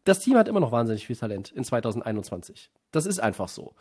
[0.04, 2.72] das Team hat immer noch wahnsinnig viel Talent in 2021.
[2.92, 3.74] Das ist einfach so.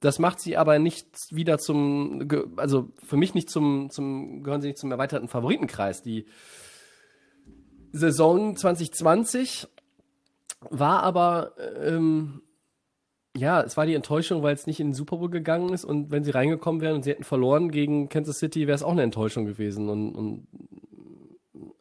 [0.00, 4.68] Das macht sie aber nicht wieder zum, also für mich nicht zum, zum, gehören sie
[4.68, 6.02] nicht zum erweiterten Favoritenkreis.
[6.02, 6.26] Die
[7.92, 9.68] Saison 2020
[10.70, 12.42] war aber, ähm,
[13.36, 16.10] ja, es war die Enttäuschung, weil es nicht in den Super Bowl gegangen ist und
[16.10, 19.02] wenn sie reingekommen wären und sie hätten verloren gegen Kansas City, wäre es auch eine
[19.02, 19.88] Enttäuschung gewesen.
[19.88, 20.46] Und, und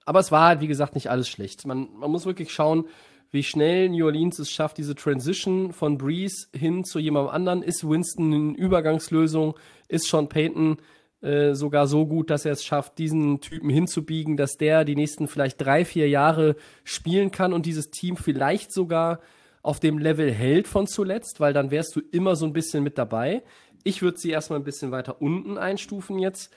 [0.06, 1.66] aber es war halt, wie gesagt, nicht alles schlecht.
[1.66, 2.86] Man, man muss wirklich schauen,
[3.32, 7.64] wie schnell New Orleans es schafft, diese Transition von Breeze hin zu jemandem anderen.
[7.64, 9.56] Ist Winston eine Übergangslösung?
[9.88, 10.78] Ist Sean Payton
[11.22, 15.28] äh, sogar so gut, dass er es schafft, diesen Typen hinzubiegen, dass der die nächsten
[15.28, 19.20] vielleicht drei, vier Jahre spielen kann und dieses Team vielleicht sogar
[19.66, 23.00] auf dem Level hält von zuletzt, weil dann wärst du immer so ein bisschen mit
[23.00, 23.44] dabei.
[23.84, 26.54] Ich würde sie erstmal ein bisschen weiter unten einstufen jetzt.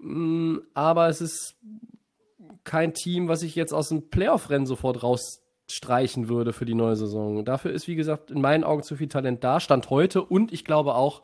[0.00, 1.56] Mm, Aber es ist
[2.64, 7.44] kein Team, was ich jetzt aus dem Playoff-Rennen sofort rausstreichen würde für die neue Saison.
[7.44, 10.64] Dafür ist, wie gesagt, in meinen Augen zu viel Talent da, Stand heute und ich
[10.64, 11.22] glaube auch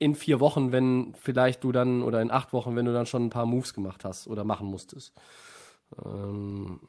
[0.00, 3.26] in vier Wochen, wenn vielleicht du dann, oder in acht Wochen, wenn du dann schon
[3.26, 5.12] ein paar Moves gemacht hast oder machen musstest.
[6.04, 6.80] Ähm,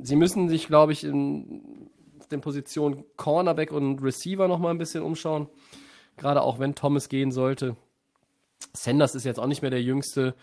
[0.00, 1.90] sie müssen sich, glaube ich, in
[2.28, 5.48] den Positionen Cornerback und Receiver noch mal ein bisschen umschauen.
[6.16, 7.76] Gerade auch wenn Thomas gehen sollte.
[8.72, 10.34] Sanders ist jetzt auch nicht mehr der Jüngste.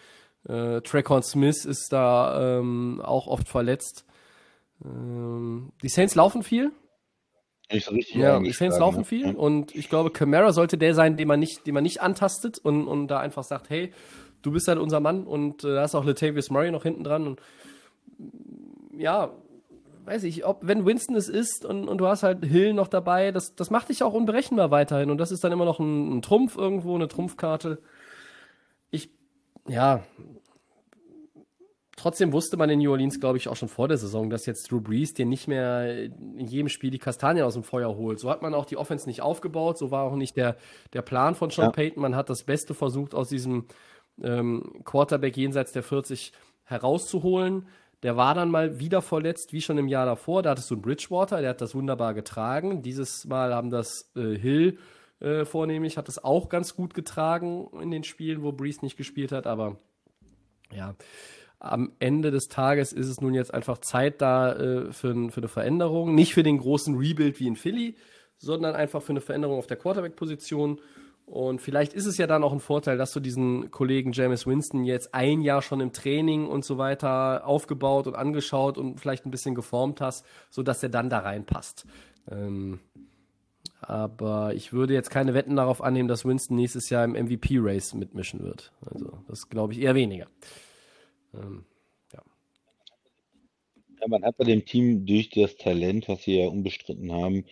[0.47, 4.05] Äh, Tracon Smith ist da ähm, auch oft verletzt.
[4.83, 6.71] Ähm, die Saints laufen viel.
[7.71, 9.05] Nicht so richtig Ja, die Saints laufen ne?
[9.05, 12.59] viel und ich glaube, Camara sollte der sein, den man nicht, den man nicht antastet
[12.59, 13.91] und, und da einfach sagt, hey,
[14.43, 17.25] du bist halt unser Mann und äh, da ist auch Latavius Murray noch hinten dran
[17.25, 17.41] und
[18.95, 19.31] ja,
[20.05, 23.31] weiß ich, ob, wenn Winston es ist und, und du hast halt Hill noch dabei,
[23.31, 26.21] das, das macht dich auch unberechenbar weiterhin und das ist dann immer noch ein, ein
[26.21, 27.81] Trumpf irgendwo, eine Trumpfkarte.
[28.91, 29.09] Ich,
[29.67, 30.03] ja,
[31.95, 34.69] trotzdem wusste man in New Orleans, glaube ich, auch schon vor der Saison, dass jetzt
[34.69, 38.19] Drew Brees dir nicht mehr in jedem Spiel die Kastanien aus dem Feuer holt.
[38.19, 40.57] So hat man auch die Offense nicht aufgebaut, so war auch nicht der,
[40.93, 41.71] der Plan von Sean Ja.
[41.71, 42.01] Payton.
[42.01, 43.65] Man hat das Beste versucht, aus diesem
[44.21, 46.31] ähm, Quarterback jenseits der 40
[46.65, 47.67] herauszuholen.
[48.05, 50.43] Der war dann mal wieder verletzt, wie schon im Jahr davor.
[50.43, 52.83] Da hattest du einen Bridgewater, der hat das wunderbar getragen.
[52.83, 54.77] Dieses Mal haben das äh, Hill
[55.21, 59.31] äh, vornehmlich, hat das auch ganz gut getragen in den Spielen, wo Brees nicht gespielt
[59.31, 59.47] hat.
[59.47, 59.79] Aber
[60.71, 60.93] ja,
[61.57, 65.47] am Ende des Tages ist es nun jetzt einfach Zeit da äh, für, für eine
[65.47, 66.13] Veränderung.
[66.13, 67.95] Nicht für den großen Rebuild wie in Philly,
[68.37, 70.79] sondern einfach für eine Veränderung auf der Quarterback-Position.
[71.25, 74.83] Und vielleicht ist es ja dann auch ein Vorteil, dass du diesen Kollegen Jameis Winston
[74.83, 79.31] jetzt ein Jahr schon im Training und so weiter aufgebaut und angeschaut und vielleicht ein
[79.31, 81.87] bisschen geformt hast, sodass er dann da reinpasst.
[82.29, 82.79] Ähm,
[83.81, 88.43] aber ich würde jetzt keine Wetten darauf annehmen, dass Winston nächstes Jahr im MVP-Race mitmischen
[88.43, 88.71] wird.
[88.85, 90.27] Also das glaube ich eher weniger.
[91.33, 91.65] Ähm,
[94.01, 97.45] Ja, man hat bei dem Team durch das Talent, was sie ja unbestritten haben,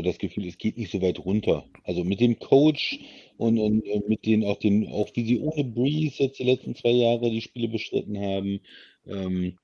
[0.00, 1.64] so das Gefühl, es geht nicht so weit runter.
[1.84, 2.98] Also mit dem Coach
[3.36, 6.90] und, und mit den auch den, auch wie sie ohne Breeze jetzt die letzten zwei
[6.90, 8.60] Jahre die Spiele bestritten haben,
[9.06, 9.58] ähm,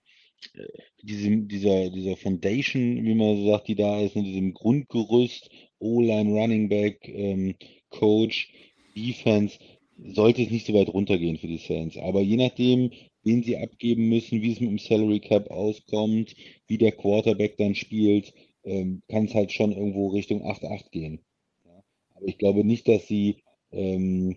[0.54, 0.66] äh,
[1.02, 6.32] diesem, dieser, dieser Foundation, wie man so sagt, die da ist, in diesem Grundgerüst, O-Line,
[6.32, 7.54] Running Back, ähm,
[7.90, 8.52] Coach,
[8.96, 9.58] Defense,
[9.98, 11.96] sollte es nicht so weit runtergehen für die Saints.
[11.96, 12.90] Aber je nachdem,
[13.22, 16.34] wen sie abgeben müssen, wie es mit dem Salary Cap auskommt,
[16.66, 18.32] wie der Quarterback dann spielt,
[18.66, 21.20] ähm, kann es halt schon irgendwo Richtung 8-8 gehen.
[21.64, 21.82] Ja.
[22.14, 24.36] Aber ich glaube nicht, dass sie ähm,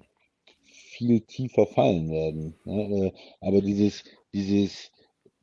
[0.63, 2.55] viel tiefer fallen werden.
[2.63, 3.07] Ne?
[3.07, 3.11] Äh,
[3.41, 4.03] aber dieses,
[4.33, 4.91] dieses,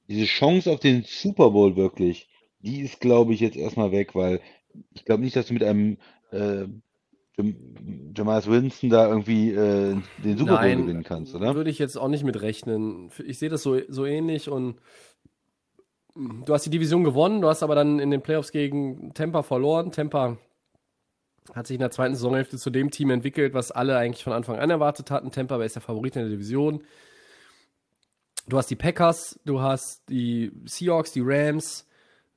[0.09, 2.29] diese Chance auf den Super Bowl wirklich,
[2.61, 4.41] die ist, glaube ich, jetzt erstmal weg, weil
[4.95, 5.99] ich glaube nicht, dass du mit einem
[6.31, 6.67] äh,
[7.37, 11.55] Jam Jameis Winston da irgendwie äh, den Super Bowl Nein, gewinnen kannst, oder?
[11.55, 13.11] Würde ich jetzt auch nicht mit rechnen.
[13.27, 14.77] Ich sehe das so, so ähnlich und
[16.17, 19.93] du hast die Division gewonnen, du hast aber dann in den Playoffs gegen Tampa verloren.
[19.93, 20.39] Tampa
[21.55, 24.59] hat sich in der zweiten Saisonhälfte zu dem Team entwickelt, was alle eigentlich von Anfang
[24.59, 25.31] an erwartet hatten.
[25.31, 26.83] Tampa ist der Favorit in der Division.
[28.49, 31.87] Du hast die Packers, du hast die Seahawks, die Rams.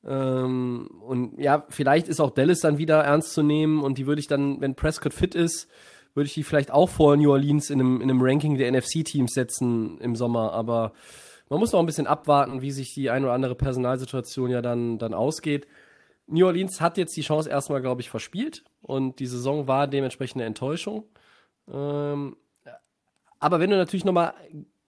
[0.05, 4.19] Ähm, und ja, vielleicht ist auch Dallas dann wieder ernst zu nehmen und die würde
[4.19, 5.67] ich dann, wenn Prescott fit ist,
[6.13, 9.33] würde ich die vielleicht auch vor New Orleans in einem, in einem Ranking der NFC-Teams
[9.33, 10.53] setzen im Sommer.
[10.53, 10.93] Aber
[11.49, 14.97] man muss noch ein bisschen abwarten, wie sich die ein oder andere Personalsituation ja dann,
[14.99, 15.67] dann ausgeht.
[16.27, 20.37] New Orleans hat jetzt die Chance erstmal, glaube ich, verspielt und die Saison war dementsprechend
[20.37, 21.05] eine Enttäuschung.
[21.71, 22.37] Ähm,
[23.39, 24.33] aber wenn du natürlich nochmal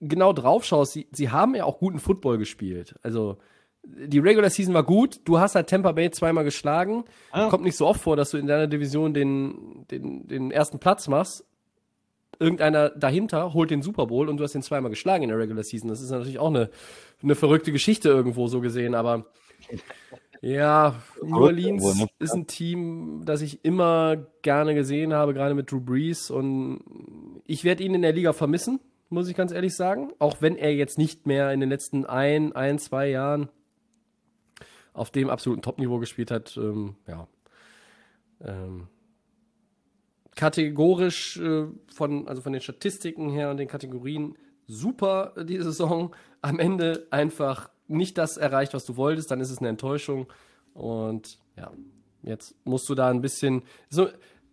[0.00, 2.94] genau drauf schaust, sie, sie haben ja auch guten Football gespielt.
[3.02, 3.38] Also
[3.84, 5.20] die Regular Season war gut.
[5.24, 7.04] Du hast halt Tampa Bay zweimal geschlagen.
[7.32, 7.48] Ah.
[7.48, 11.08] Kommt nicht so oft vor, dass du in deiner Division den, den, den ersten Platz
[11.08, 11.44] machst.
[12.42, 15.62] Irgendeiner dahinter holt den Super Bowl und du hast den zweimal geschlagen in der Regular
[15.62, 15.88] Season.
[15.88, 16.70] Das ist natürlich auch eine,
[17.22, 19.26] eine verrückte Geschichte irgendwo so gesehen, aber
[20.40, 22.08] ja, New Orleans ne?
[22.18, 26.80] ist ein Team, das ich immer gerne gesehen habe, gerade mit Drew Brees und
[27.46, 30.12] ich werde ihn in der Liga vermissen, muss ich ganz ehrlich sagen.
[30.18, 33.50] Auch wenn er jetzt nicht mehr in den letzten ein, ein, zwei Jahren
[34.94, 37.28] auf dem absoluten Top-Niveau gespielt hat, ähm, ja.
[38.40, 38.88] Ähm,
[40.34, 44.36] kategorisch äh, von, also von den Statistiken her und den Kategorien
[44.66, 46.14] super äh, die Saison.
[46.40, 50.26] Am Ende einfach nicht das erreicht, was du wolltest, dann ist es eine Enttäuschung.
[50.74, 51.70] Und ja,
[52.22, 54.08] jetzt musst du da ein bisschen, so,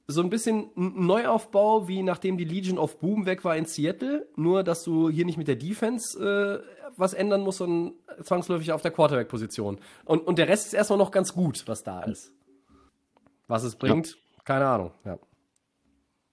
[0.08, 4.64] so ein bisschen Neuaufbau, wie nachdem die Legion of Boom weg war in Seattle, nur
[4.64, 8.92] dass du hier nicht mit der Defense äh, was ändern musst, sondern zwangsläufig auf der
[8.92, 9.80] Quarterback-Position.
[10.06, 12.34] Und, und der Rest ist erstmal noch ganz gut, was da ist.
[13.48, 14.92] Was es bringt, keine Ahnung.
[15.06, 15.18] Ja.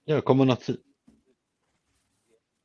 [0.07, 0.77] Ja, kommen wir noch zu.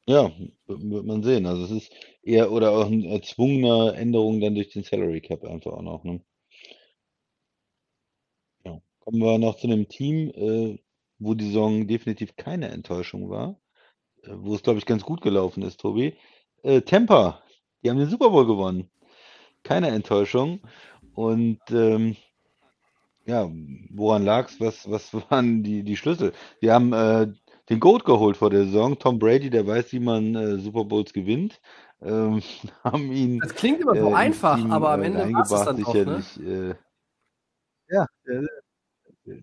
[0.07, 0.31] Ja,
[0.67, 1.45] wird man sehen.
[1.47, 1.93] Also es ist
[2.23, 6.05] eher oder auch eine erzwungene Änderung dann durch den Salary Cap einfach auch noch.
[6.05, 6.21] Ne?
[8.65, 8.81] Ja.
[9.01, 10.79] Kommen wir noch zu einem Team, äh,
[11.19, 13.61] wo die Saison definitiv keine Enttäuschung war,
[14.25, 16.17] äh, wo es, glaube ich, ganz gut gelaufen ist, Tobi.
[16.63, 17.43] Äh, Tampa,
[17.83, 18.91] die haben den Super Bowl gewonnen.
[19.65, 20.61] Keine Enttäuschung.
[21.15, 22.17] Und ähm,
[23.27, 23.49] ja,
[23.91, 24.61] woran lag's?
[24.61, 26.33] Was, was waren die, die Schlüssel?
[26.61, 27.29] Die haben äh,
[27.69, 28.99] den Goat geholt vor der Saison.
[28.99, 31.61] Tom Brady, der weiß, wie man äh, Super Bowls gewinnt.
[32.01, 32.43] Ähm,
[32.85, 35.53] haben ihn Das klingt immer so äh, ins einfach, Team aber am äh, Ende passt
[35.53, 36.23] es reingebracht, dann doch, ne?
[36.23, 36.71] sicherlich.
[36.71, 36.75] Äh,
[37.89, 38.47] ja, äh,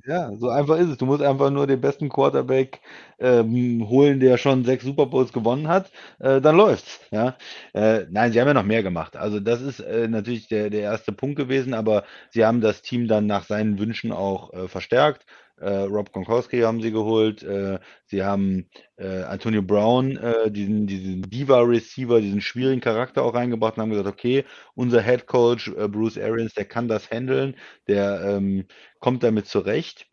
[0.05, 0.97] ja, so einfach ist es.
[0.97, 2.81] Du musst einfach nur den besten Quarterback
[3.19, 6.99] ähm, holen, der schon sechs Super Bowls gewonnen hat, äh, dann läuft's.
[7.11, 7.37] Ja,
[7.73, 9.15] äh, nein, sie haben ja noch mehr gemacht.
[9.15, 13.07] Also das ist äh, natürlich der, der erste Punkt gewesen, aber sie haben das Team
[13.07, 15.25] dann nach seinen Wünschen auch äh, verstärkt.
[15.59, 17.43] Äh, Rob Gronkowski haben sie geholt.
[17.43, 23.77] Äh, sie haben äh, Antonio Brown, äh, diesen, diesen Diva-Receiver, diesen schwierigen Charakter auch reingebracht
[23.77, 24.45] und haben gesagt, okay,
[24.75, 27.55] unser Head Coach äh, Bruce Arians, der kann das handeln,
[27.87, 28.65] der ähm,
[28.99, 30.05] kommt damit zurecht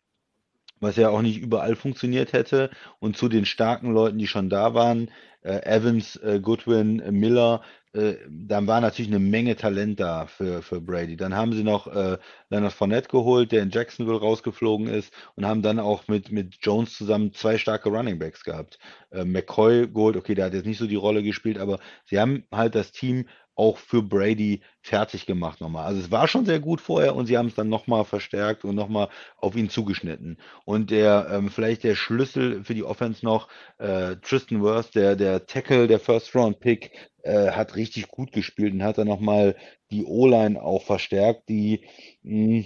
[0.79, 2.69] was ja auch nicht überall funktioniert hätte.
[2.99, 5.09] Und zu den starken Leuten, die schon da waren,
[5.41, 7.61] äh, Evans, äh, Goodwin, äh, Miller,
[7.97, 11.17] äh, dann war natürlich eine Menge Talent da für, für Brady.
[11.17, 12.17] Dann haben sie noch äh,
[12.49, 16.95] Leonard Fournette geholt, der in Jacksonville rausgeflogen ist und haben dann auch mit, mit Jones
[16.95, 18.77] zusammen zwei starke Running Backs gehabt.
[19.11, 22.43] Äh, McCoy geholt, okay, der hat jetzt nicht so die Rolle gespielt, aber sie haben
[22.51, 25.85] halt das Team auch für Brady fertig gemacht nochmal.
[25.85, 28.75] Also es war schon sehr gut vorher und sie haben es dann nochmal verstärkt und
[28.75, 30.37] nochmal auf ihn zugeschnitten.
[30.65, 35.45] Und der, ähm, vielleicht der Schlüssel für die Offense noch, äh, Tristan Wirth, der, der
[35.47, 36.91] Tackle, der First Round Pick,
[37.23, 39.55] äh, hat richtig gut gespielt und hat dann nochmal
[39.91, 41.85] die O-Line auch verstärkt, die
[42.23, 42.65] mh,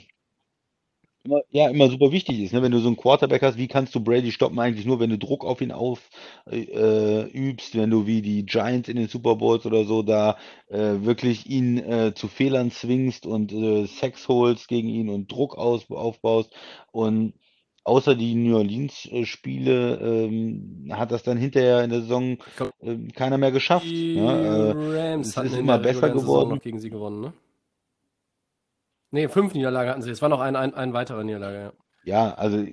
[1.23, 2.53] immer, ja, immer super wichtig ist.
[2.53, 2.61] Ne?
[2.61, 4.59] Wenn du so einen Quarterback hast, wie kannst du Brady stoppen?
[4.59, 6.09] Eigentlich nur, wenn du Druck auf ihn auf,
[6.49, 10.37] äh, wenn du wie die Giants in den Super Bowls oder so da
[10.69, 15.57] äh, wirklich ihn äh, zu Fehlern zwingst und äh, Sex holst gegen ihn und Druck
[15.57, 16.51] aus, aufbaust.
[16.91, 17.33] Und
[17.83, 22.37] außer die New Orleans-Spiele ähm, hat das dann hinterher in der Saison
[22.81, 23.85] ähm, keiner mehr geschafft.
[23.85, 24.75] die Ne?
[24.75, 26.49] Äh, Rams es ist immer besser regulären Saison geworden.
[26.49, 27.33] noch gegen sie gewonnen, ne?
[29.11, 30.09] Nee, fünf Niederlagen hatten sie.
[30.09, 31.73] Es war noch ein, ein, ein weiterer Niederlage, ja.
[32.03, 32.65] Ja, also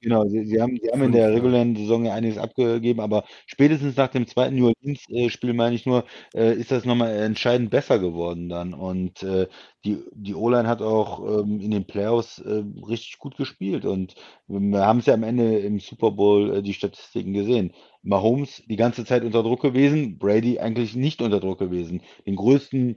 [0.00, 3.96] genau, sie, sie haben, sie haben in der regulären Saison ja einiges abgegeben, aber spätestens
[3.96, 6.04] nach dem zweiten New Orleans-Spiel, meine ich nur,
[6.34, 8.74] äh, ist das nochmal entscheidend besser geworden dann.
[8.74, 9.48] Und äh,
[9.84, 13.84] die, die O-Line hat auch ähm, in den Playoffs äh, richtig gut gespielt.
[13.84, 14.14] Und
[14.46, 17.72] wir haben es ja am Ende im Super Bowl die Statistiken gesehen.
[18.02, 22.02] Mahomes die ganze Zeit unter Druck gewesen, Brady eigentlich nicht unter Druck gewesen.
[22.26, 22.96] Den größten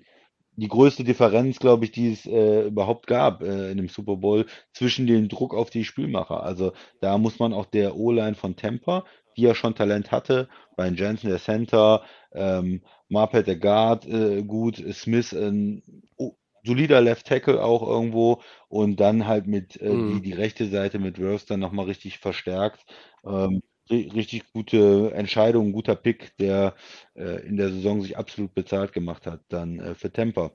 [0.58, 4.46] die größte Differenz, glaube ich, die es äh, überhaupt gab äh, in dem Super Bowl
[4.74, 6.44] zwischen dem Druck auf die Spielmacher.
[6.44, 9.06] Also da muss man auch der O-Line von Tampa,
[9.38, 12.04] die ja schon Talent hatte, Ryan Jensen, der Center,
[12.34, 15.84] ähm, Marpet, der Guard, äh, gut, Smith, ein
[16.18, 16.36] oh,
[16.66, 20.22] solider Left Tackle auch irgendwo und dann halt mit äh, die, Mhm.
[20.22, 22.86] die rechte Seite mit Wirfs dann nochmal richtig verstärkt.
[23.26, 26.76] Ähm, richtig gute Entscheidung, guter Pick, der
[27.16, 30.52] äh, in der Saison sich absolut bezahlt gemacht hat, dann äh, für Tampa.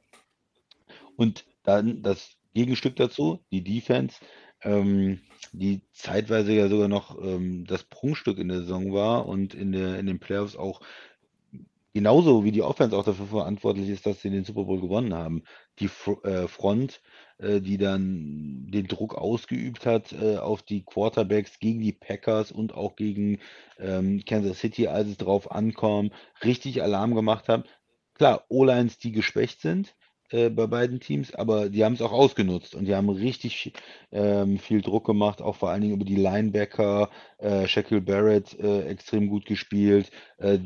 [1.17, 4.17] Und dann das Gegenstück dazu, die Defense,
[4.63, 5.21] ähm,
[5.53, 9.99] die zeitweise ja sogar noch ähm, das Prunkstück in der Saison war und in der,
[9.99, 10.81] in den Playoffs auch
[11.93, 15.43] genauso wie die Offense auch dafür verantwortlich ist, dass sie den Super Bowl gewonnen haben.
[15.79, 17.03] Die Fr äh, Front,
[17.43, 22.97] die dann den Druck ausgeübt hat äh, auf die Quarterbacks gegen die Packers und auch
[22.97, 23.39] gegen
[23.79, 26.11] ähm, Kansas City, als es drauf ankam,
[26.43, 27.65] richtig Alarm gemacht haben.
[28.15, 29.95] Klar, O-Lines, die geschwächt sind
[30.31, 33.73] äh, bei beiden Teams, aber die haben es auch ausgenutzt und die haben richtig
[34.11, 37.11] ähm, viel Druck gemacht, auch vor allen Dingen über die Linebacker.
[37.39, 40.11] Äh, Shaquille Barrett äh, extrem gut gespielt.
[40.39, 40.59] Äh,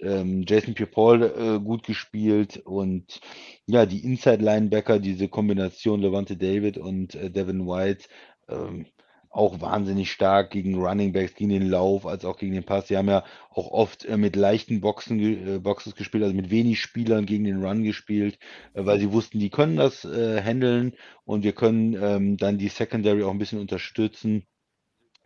[0.00, 3.20] ähm, Jason Pierre-Paul äh, gut gespielt und
[3.66, 8.08] ja, die Inside-Linebacker, diese Kombination Levante David und äh, Devin White,
[8.48, 8.86] ähm,
[9.30, 12.86] auch wahnsinnig stark gegen Running Backs, gegen den Lauf, als auch gegen den Pass.
[12.86, 16.80] Die haben ja auch oft äh, mit leichten Boxen, äh, Boxes gespielt, also mit wenig
[16.80, 18.38] Spielern gegen den Run gespielt,
[18.72, 20.94] äh, weil sie wussten, die können das äh, handeln
[21.24, 24.46] und wir können ähm, dann die Secondary auch ein bisschen unterstützen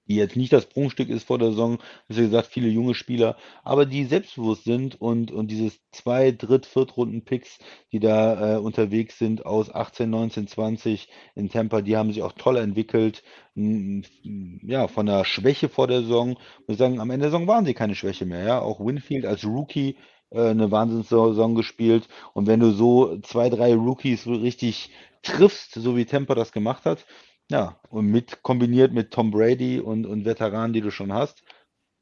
[0.08, 1.78] die jetzt nicht das Prunkstück ist vor der Saison,
[2.08, 7.58] wie gesagt, viele junge Spieler, aber die selbstbewusst sind und, und dieses zwei, dritt, viertrunden-Picks,
[7.92, 12.32] die da äh, unterwegs sind aus 18, 19, 20 in Tampa, die haben sich auch
[12.32, 13.22] toll entwickelt.
[13.54, 17.74] Ja, von der Schwäche vor der Saison, muss sagen, am Ende der Saison waren sie
[17.74, 18.60] keine Schwäche mehr, ja.
[18.60, 19.96] Auch Winfield als Rookie
[20.30, 22.08] äh, eine Wahnsinnssaison gespielt.
[22.32, 24.90] Und wenn du so zwei, drei Rookies richtig
[25.22, 27.04] triffst, so wie Tampa das gemacht hat,
[27.50, 31.42] ja, und mit kombiniert mit Tom Brady und, und Veteranen, die du schon hast,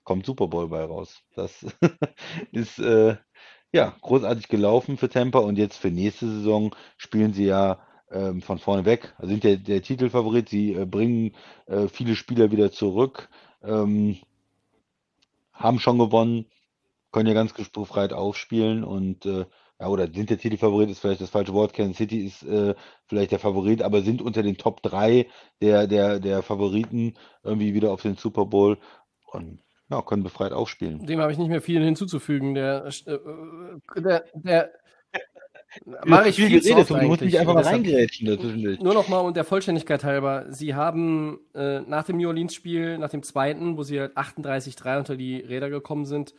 [0.04, 1.22] kommt Super Bowl bei raus.
[1.34, 1.64] Das
[2.52, 3.16] ist äh,
[3.72, 7.80] ja großartig gelaufen für Tampa und jetzt für nächste Saison spielen sie ja
[8.10, 9.14] ähm, von vorne weg.
[9.16, 11.34] Also sind der, der Titelfavorit, sie äh, bringen
[11.66, 13.30] äh, viele Spieler wieder zurück,
[13.62, 14.18] ähm,
[15.54, 16.44] haben schon gewonnen,
[17.10, 19.46] können ja ganz befreit aufspielen und äh,
[19.80, 21.72] ja, oder sind der Titelfavorit, ist vielleicht das falsche Wort.
[21.72, 22.74] Kansas City ist äh,
[23.06, 25.26] vielleicht der Favorit, aber sind unter den Top 3
[25.60, 27.14] der, der, der Favoriten
[27.44, 28.78] irgendwie wieder auf den Super Bowl
[29.32, 29.60] und
[29.90, 31.06] ja, können befreit aufspielen.
[31.06, 32.54] Dem habe ich nicht mehr viel hinzuzufügen.
[32.54, 33.18] Der, äh,
[34.00, 34.70] der, der
[36.04, 38.82] mache ich viel, geredet, du musst nicht einfach mal reingrätschen dazwischen.
[38.82, 42.98] Nur noch mal und der Vollständigkeit halber, sie haben äh, nach dem New Orleans Spiel,
[42.98, 46.34] nach dem zweiten, wo sie halt 38-3 unter die Räder gekommen sind,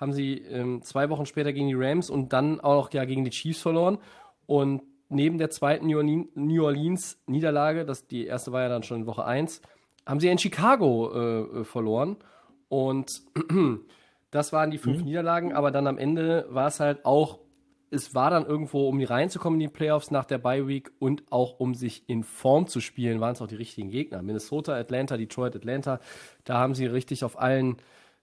[0.00, 3.30] haben sie ähm, zwei Wochen später gegen die Rams und dann auch ja, gegen die
[3.30, 3.98] Chiefs verloren.
[4.46, 9.06] Und neben der zweiten New Orleans Niederlage, das, die erste war ja dann schon in
[9.06, 9.60] Woche 1,
[10.06, 12.16] haben sie in Chicago äh, äh, verloren.
[12.68, 13.22] Und
[14.30, 15.04] das waren die fünf mhm.
[15.04, 17.40] Niederlagen, aber dann am Ende war es halt auch,
[17.90, 21.24] es war dann irgendwo, um hier reinzukommen in die Playoffs nach der Bye Week und
[21.30, 24.22] auch um sich in Form zu spielen, waren es auch die richtigen Gegner.
[24.22, 25.98] Minnesota, Atlanta, Detroit, Atlanta,
[26.44, 27.78] da haben sie richtig auf allen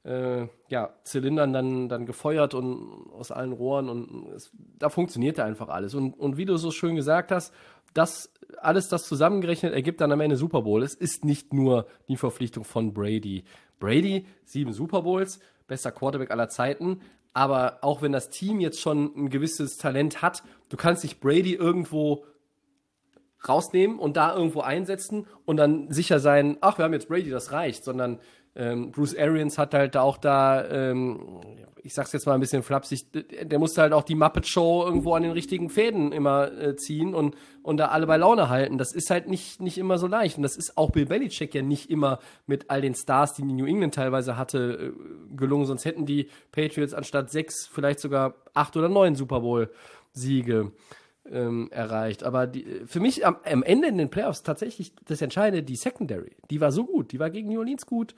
[0.06, 5.68] äh, ja, Zylindern dann, dann gefeuert und aus allen Rohren und es, da funktionierte einfach
[5.70, 5.96] alles.
[5.96, 7.54] Und, und wie du so schön gesagt hast,
[7.94, 10.84] das alles das zusammengerechnet ergibt dann am Ende Super Bowl.
[10.84, 13.44] Es ist nicht nur die Verpflichtung von Brady.
[13.80, 17.02] Brady, sieben Super Bowls, bester Quarterback aller Zeiten.
[17.34, 21.54] Aber auch wenn das Team jetzt schon ein gewisses Talent hat, du kannst dich Brady
[21.54, 22.26] irgendwo
[23.48, 27.52] rausnehmen und da irgendwo einsetzen und dann sicher sein, ach, wir haben jetzt Brady, das
[27.52, 28.20] reicht, sondern
[28.56, 31.20] ähm, Bruce Arians hat halt auch da, ähm,
[31.84, 35.14] ich sag's jetzt mal ein bisschen flapsig, der musste halt auch die Muppet Show irgendwo
[35.14, 38.78] an den richtigen Fäden immer äh, ziehen und, und da alle bei Laune halten.
[38.78, 40.38] Das ist halt nicht, nicht immer so leicht.
[40.38, 43.66] Und das ist auch Bill Belichick ja nicht immer mit all den Stars, die New
[43.66, 45.66] England teilweise hatte, äh, gelungen.
[45.66, 50.72] Sonst hätten die Patriots anstatt sechs vielleicht sogar acht oder neun Super Bowl-Siege
[51.30, 52.24] ähm, erreicht.
[52.24, 56.36] Aber die, für mich am, am, Ende in den Playoffs tatsächlich das Entscheidende, die Secondary.
[56.50, 57.12] Die war so gut.
[57.12, 58.16] Die war gegen New Orleans gut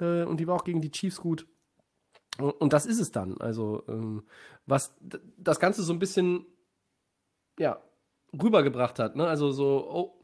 [0.00, 1.46] äh, und die war auch gegen die Chiefs gut.
[2.38, 3.40] Und, und das ist es dann.
[3.40, 4.24] Also, ähm,
[4.66, 4.94] was
[5.36, 6.46] das Ganze so ein bisschen,
[7.58, 7.80] ja,
[8.40, 9.16] rübergebracht hat.
[9.16, 9.26] Ne?
[9.26, 10.22] Also so, oh,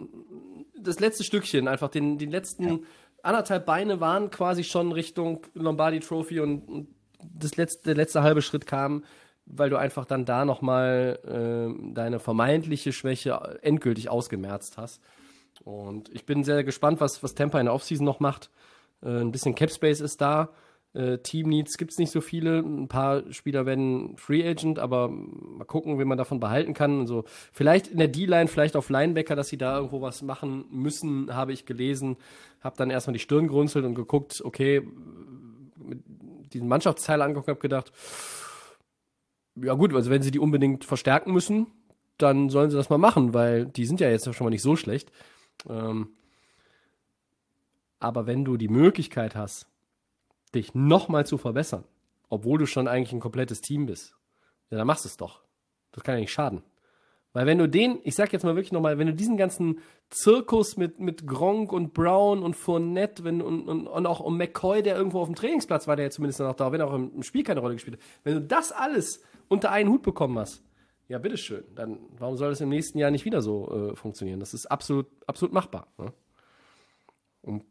[0.78, 2.78] das letzte Stückchen, einfach den, den letzten ja.
[3.22, 6.88] anderthalb Beine waren quasi schon Richtung Lombardi Trophy und, und
[7.18, 9.04] das letzte, der letzte halbe Schritt kam
[9.46, 15.00] weil du einfach dann da nochmal äh, deine vermeintliche Schwäche endgültig ausgemerzt hast.
[15.64, 18.50] Und ich bin sehr gespannt, was, was Tampa in der Offseason noch macht.
[19.02, 20.50] Äh, ein bisschen Cap Space ist da.
[20.94, 22.58] Äh, Team Needs gibt es nicht so viele.
[22.58, 27.00] Ein paar Spieler werden Free Agent, aber mal gucken, wie man davon behalten kann.
[27.00, 31.34] Also vielleicht in der D-Line, vielleicht auf Linebacker, dass sie da irgendwo was machen müssen,
[31.34, 32.16] habe ich gelesen.
[32.60, 34.82] Habe dann erstmal die Stirn gerunzelt und geguckt, okay,
[35.76, 36.02] mit
[36.52, 37.92] diesen Mannschaftsteil angeguckt, habe gedacht,
[39.56, 41.66] ja gut, also wenn sie die unbedingt verstärken müssen,
[42.18, 44.76] dann sollen sie das mal machen, weil die sind ja jetzt schon mal nicht so
[44.76, 45.10] schlecht.
[45.68, 46.08] Ähm,
[47.98, 49.66] aber wenn du die Möglichkeit hast,
[50.54, 51.84] dich nochmal zu verbessern,
[52.28, 54.16] obwohl du schon eigentlich ein komplettes Team bist,
[54.70, 55.42] ja, dann machst du es doch.
[55.92, 56.62] Das kann ja nicht schaden.
[57.32, 60.78] Weil wenn du den, ich sag jetzt mal wirklich nochmal, wenn du diesen ganzen Zirkus
[60.78, 64.96] mit, mit Gronk und Brown und Fournette wenn, und, und, und auch um McCoy, der
[64.96, 67.42] irgendwo auf dem Trainingsplatz war, der ja zumindest noch da, wenn er auch im, Spiel
[67.42, 70.62] keine Rolle gespielt hat, wenn du das alles unter einen Hut bekommen hast,
[71.08, 74.40] ja, bitteschön, dann warum soll das im nächsten Jahr nicht wieder so äh, funktionieren?
[74.40, 75.86] Das ist absolut, absolut machbar.
[75.98, 76.12] Ne?
[77.42, 77.64] Und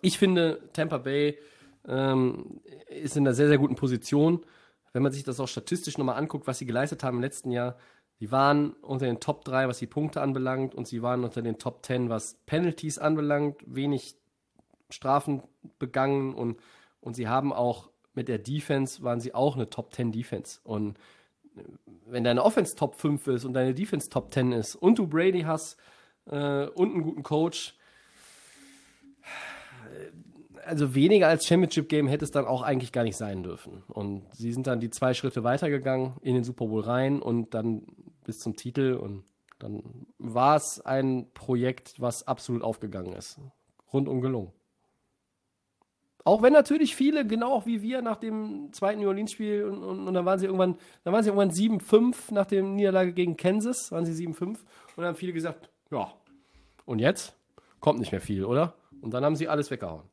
[0.00, 1.38] ich finde, Tampa Bay
[1.86, 4.44] ähm, ist in einer sehr, sehr guten Position.
[4.92, 7.76] Wenn man sich das auch statistisch nochmal anguckt, was sie geleistet haben im letzten Jahr,
[8.22, 11.58] Sie waren unter den Top 3, was die Punkte anbelangt, und sie waren unter den
[11.58, 14.14] Top 10, was Penalties anbelangt, wenig
[14.90, 15.42] Strafen
[15.80, 16.60] begangen und,
[17.00, 20.60] und sie haben auch mit der Defense, waren sie auch eine Top 10 Defense.
[20.64, 20.98] Und
[22.06, 25.42] wenn deine Offense Top 5 ist und deine Defense Top 10 ist und du Brady
[25.42, 25.76] hast
[26.26, 27.76] äh, und einen guten Coach,
[30.64, 33.82] also weniger als Championship Game hätte es dann auch eigentlich gar nicht sein dürfen.
[33.88, 37.82] Und sie sind dann die zwei Schritte weitergegangen in den Super Bowl rein und dann
[38.24, 39.24] bis zum Titel und
[39.58, 39.82] dann
[40.18, 43.38] war es ein Projekt, was absolut aufgegangen ist.
[43.92, 44.52] Rundum gelungen.
[46.24, 50.06] Auch wenn natürlich viele, genau auch wie wir, nach dem zweiten New Orleans-Spiel und, und,
[50.06, 53.90] und, dann waren sie irgendwann, dann waren sie irgendwann 7-5 nach der Niederlage gegen Kansas,
[53.90, 54.58] waren sie 7-5 und
[54.96, 56.12] dann haben viele gesagt, ja,
[56.84, 57.34] und jetzt?
[57.80, 58.74] Kommt nicht mehr viel, oder?
[59.00, 60.04] Und dann haben sie alles weggehauen.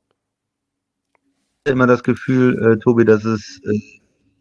[1.65, 3.79] Immer das Gefühl, äh, Tobi, dass es äh,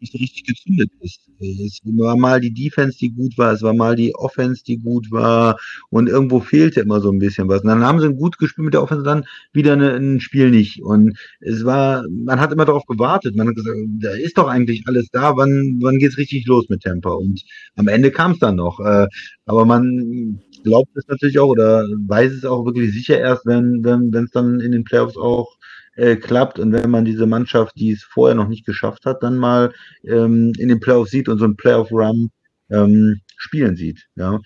[0.01, 1.21] nicht richtig gezündet ist.
[1.39, 5.11] Es war mal die Defense, die gut war, es war mal die Offense, die gut
[5.11, 5.57] war
[5.89, 7.61] und irgendwo fehlte immer so ein bisschen was.
[7.61, 10.81] Und dann haben sie gut gespielt mit der Offense, dann wieder eine, ein Spiel nicht.
[10.81, 13.35] Und es war, man hat immer darauf gewartet.
[13.35, 15.35] Man hat gesagt, da ist doch eigentlich alles da.
[15.37, 17.15] Wann, wann geht's richtig los mit Tempo?
[17.15, 17.43] Und
[17.75, 18.79] am Ende kam es dann noch.
[18.79, 19.07] Äh,
[19.45, 24.11] aber man, glaubt es natürlich auch oder weiß es auch wirklich sicher erst, wenn wenn
[24.13, 25.57] wenn es dann in den Playoffs auch
[25.99, 29.37] äh, klappt und wenn man diese Mannschaft, die es vorher noch nicht geschafft hat, dann
[29.37, 29.73] mal
[30.05, 32.31] ähm, in den Playoffs sieht und so ein Playoff-Run
[32.69, 34.07] ähm, spielen sieht.
[34.15, 34.39] Ja.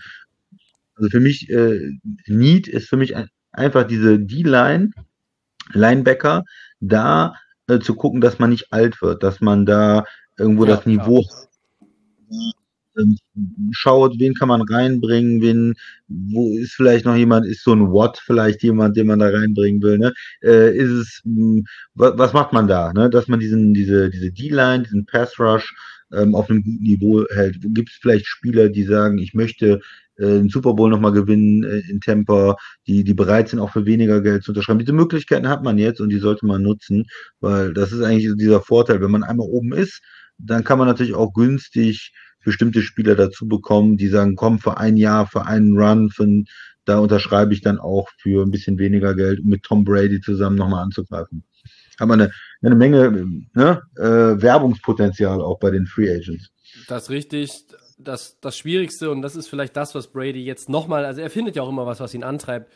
[0.95, 1.91] Also für mich, äh,
[2.27, 4.91] Need ist für mich ein, einfach diese D-Line,
[5.73, 6.43] Linebacker,
[6.79, 7.35] da
[7.67, 10.05] äh, zu gucken, dass man nicht alt wird, dass man da
[10.37, 11.23] irgendwo Ja, das Niveau
[12.31, 12.53] ähm,
[13.71, 15.73] schaut, wen kann man reinbringen, wen,
[16.07, 19.81] wo ist vielleicht noch jemand, ist so ein Watt vielleicht jemand, den man da reinbringen
[19.81, 20.13] will, ne?
[20.41, 21.63] Äh, ist es, mh,
[21.95, 23.09] was, was macht man da, ne?
[23.09, 25.73] Dass man diesen, diese, diese D-Line, diesen Pass Rush
[26.13, 27.57] ähm, auf einem guten Niveau hält.
[27.61, 29.81] Gibt es vielleicht Spieler, die sagen, ich möchte
[30.17, 32.55] äh, einen Super Bowl nochmal gewinnen äh, in Tampa,
[32.87, 34.79] die, die bereit sind, auch für weniger Geld zu unterschreiben.
[34.79, 37.05] Diese Möglichkeiten hat man jetzt und die sollte man nutzen,
[37.39, 40.01] weil das ist eigentlich dieser Vorteil, wenn man einmal oben ist,
[40.37, 42.11] dann kann man natürlich auch günstig
[42.43, 46.43] bestimmte Spieler dazu bekommen, die sagen, komm, für ein Jahr, für einen Run, für
[46.85, 50.57] da unterschreibe ich dann auch für ein bisschen weniger Geld, um mit Tom Brady zusammen
[50.57, 51.43] nochmal anzugreifen.
[51.99, 56.49] Haben wir eine, eine Menge ne, äh, Werbungspotenzial auch bei den Free Agents.
[56.87, 57.65] Das ist richtig.
[57.99, 61.55] Das, das Schwierigste, und das ist vielleicht das, was Brady jetzt nochmal, also er findet
[61.55, 62.73] ja auch immer was, was ihn antreibt,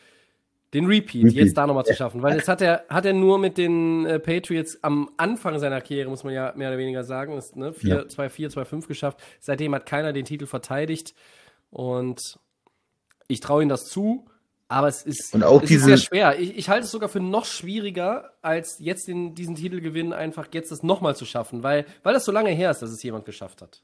[0.74, 1.34] den Repeat, Repeat.
[1.36, 2.22] jetzt da nochmal zu schaffen.
[2.22, 6.10] Weil jetzt hat er, hat er nur mit den äh, Patriots am Anfang seiner Karriere,
[6.10, 9.18] muss man ja mehr oder weniger sagen, ist, ne, 2-4, 2-5 geschafft.
[9.40, 11.14] Seitdem hat keiner den Titel verteidigt.
[11.70, 12.38] Und
[13.28, 14.26] ich traue ihm das zu,
[14.68, 16.38] aber es ist, Und auch es diese- ist sehr schwer.
[16.38, 20.48] Ich, ich halte es sogar für noch schwieriger, als jetzt den, diesen Titel gewinnen, einfach
[20.52, 23.24] jetzt das nochmal zu schaffen, weil, weil das so lange her ist, dass es jemand
[23.24, 23.82] geschafft hat.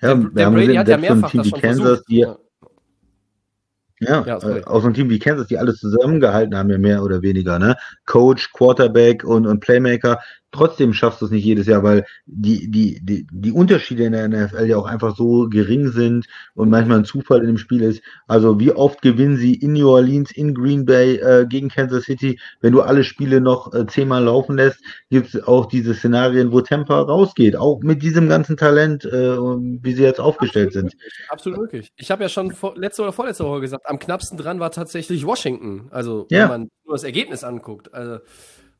[0.00, 2.08] Ja, der, wir der haben Brady gesehen, hat ja mehrfach das schon Kansas, versucht.
[2.08, 2.38] die, Ja.
[4.00, 7.02] Ja, Ja, äh, auch so ein Team wie Kansas, die alles zusammengehalten haben, ja mehr
[7.02, 7.76] oder weniger, ne?
[8.06, 10.18] Coach, Quarterback und, und Playmaker.
[10.54, 14.28] Trotzdem schaffst du es nicht jedes Jahr, weil die, die, die, die Unterschiede in der
[14.28, 18.02] NFL ja auch einfach so gering sind und manchmal ein Zufall in dem Spiel ist.
[18.28, 22.38] Also wie oft gewinnen sie in New Orleans, in Green Bay äh, gegen Kansas City?
[22.60, 24.78] Wenn du alle Spiele noch äh, zehnmal laufen lässt,
[25.10, 27.56] gibt es auch diese Szenarien, wo Tampa rausgeht.
[27.56, 30.94] Auch mit diesem ganzen Talent, äh, wie sie jetzt aufgestellt sind.
[31.30, 31.90] Absolut möglich.
[31.96, 35.26] Ich habe ja schon vor, letzte oder vorletzte Woche gesagt, am knappsten dran war tatsächlich
[35.26, 35.88] Washington.
[35.90, 36.42] Also, Ja.
[36.42, 38.18] wenn man nur das Ergebnis anguckt also,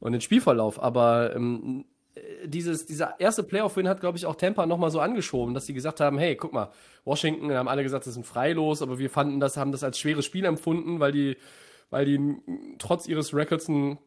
[0.05, 0.81] und den Spielverlauf.
[0.81, 5.55] Aber ähm, äh, dieses, dieser erste Playoff-Win hat, glaube ich, auch Tampa nochmal so angeschoben,
[5.55, 6.71] dass sie gesagt haben: hey, guck mal,
[7.05, 9.99] Washington, haben alle gesagt, das ist ein Freilos, aber wir fanden das, haben das als
[9.99, 11.39] schweres Spiel empfunden, weil die,
[11.89, 12.37] weil die
[12.79, 13.99] trotz ihres Records ein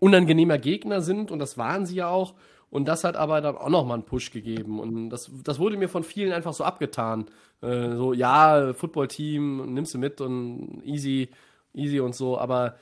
[0.00, 2.34] unangenehmer Gegner sind und das waren sie ja auch.
[2.70, 4.80] Und das hat aber dann auch nochmal einen Push gegeben.
[4.80, 7.26] Und das, das wurde mir von vielen einfach so abgetan.
[7.60, 11.28] Äh, so, ja, Footballteam, nimmst du mit und easy,
[11.74, 12.38] easy und so.
[12.38, 12.76] Aber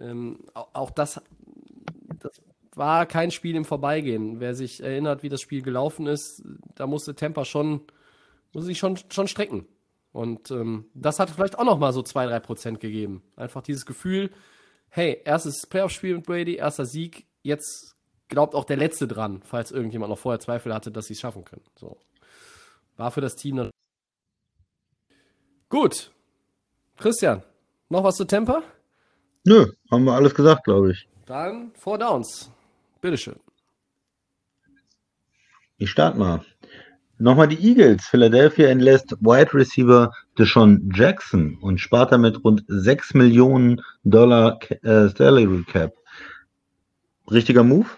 [0.00, 1.22] ähm, auch, das
[2.76, 4.40] war kein Spiel im Vorbeigehen.
[4.40, 6.42] Wer sich erinnert, wie das Spiel gelaufen ist,
[6.74, 7.82] da musste Tampa schon,
[8.52, 9.66] musste sich schon, schon strecken.
[10.12, 13.22] Und ähm, das hat vielleicht auch nochmal so 2-3 Prozent gegeben.
[13.36, 14.30] Einfach dieses Gefühl,
[14.88, 17.96] hey, erstes Playoff-Spiel mit Brady, erster Sieg, jetzt
[18.28, 21.44] glaubt auch der Letzte dran, falls irgendjemand noch vorher Zweifel hatte, dass sie es schaffen
[21.44, 21.64] können.
[21.74, 21.98] So.
[22.96, 23.70] War für das Team dann.
[25.68, 26.12] Gut.
[26.96, 27.42] Christian,
[27.88, 28.62] noch was zu Temper?
[29.44, 31.08] Nö, haben wir alles gesagt, glaube ich.
[31.26, 32.53] Dann Four Downs.
[33.04, 33.36] Bitteschön.
[35.76, 36.40] Ich starte mal.
[37.18, 38.06] Nochmal die Eagles.
[38.06, 45.64] Philadelphia entlässt Wide Receiver Deshaun Jackson und spart damit rund 6 Millionen Dollar äh, Salary
[45.70, 45.92] Cap.
[47.30, 47.88] Richtiger Move?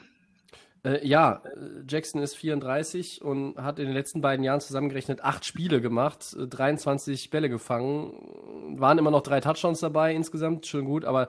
[0.84, 5.44] Äh, ja, äh, Jackson ist 34 und hat in den letzten beiden Jahren zusammengerechnet acht
[5.44, 11.04] Spiele gemacht, äh, 23 Bälle gefangen, waren immer noch drei Touchdowns dabei insgesamt, schön gut,
[11.04, 11.28] aber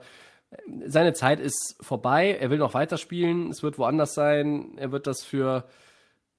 [0.86, 2.36] seine Zeit ist vorbei.
[2.40, 4.76] Er will noch weiterspielen, es wird woanders sein.
[4.76, 5.64] Er wird das für,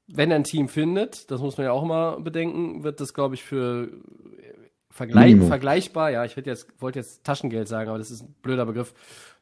[0.08, 3.36] wenn er ein Team findet, das muss man ja auch mal bedenken, wird das, glaube
[3.36, 4.54] ich, für äh,
[4.90, 8.94] vergleich, vergleichbar, ja, ich jetzt, wollte jetzt Taschengeld sagen, aber das ist ein blöder Begriff.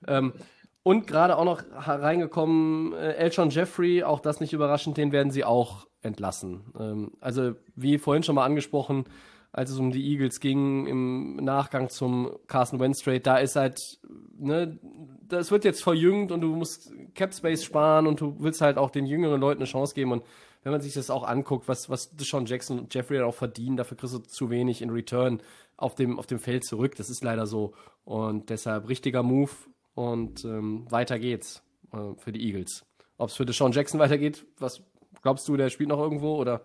[0.06, 0.34] Ähm,
[0.84, 5.44] und gerade auch noch reingekommen, äh, Elton Jeffrey, auch das nicht überraschend, den werden sie
[5.44, 6.74] auch entlassen.
[6.80, 9.06] Ähm, also, wie vorhin schon mal angesprochen,
[9.58, 14.00] als es um die Eagles ging, im Nachgang zum Carson Wentz Trade, da ist halt,
[14.38, 14.78] ne,
[15.28, 18.92] das wird jetzt verjüngt und du musst Cap Space sparen und du willst halt auch
[18.92, 20.24] den jüngeren Leuten eine Chance geben und
[20.62, 23.98] wenn man sich das auch anguckt, was, was Deshaun Jackson und Jeffrey auch verdienen, dafür
[23.98, 25.42] kriegst du zu wenig in Return
[25.76, 26.96] auf dem, auf dem Feld zurück.
[26.96, 27.74] Das ist leider so.
[28.04, 29.52] Und deshalb richtiger Move
[29.96, 31.64] und ähm, weiter geht's
[31.94, 32.86] äh, für die Eagles.
[33.18, 34.84] Ob es für Deshaun Jackson weitergeht, was
[35.24, 36.62] glaubst du, der spielt noch irgendwo oder?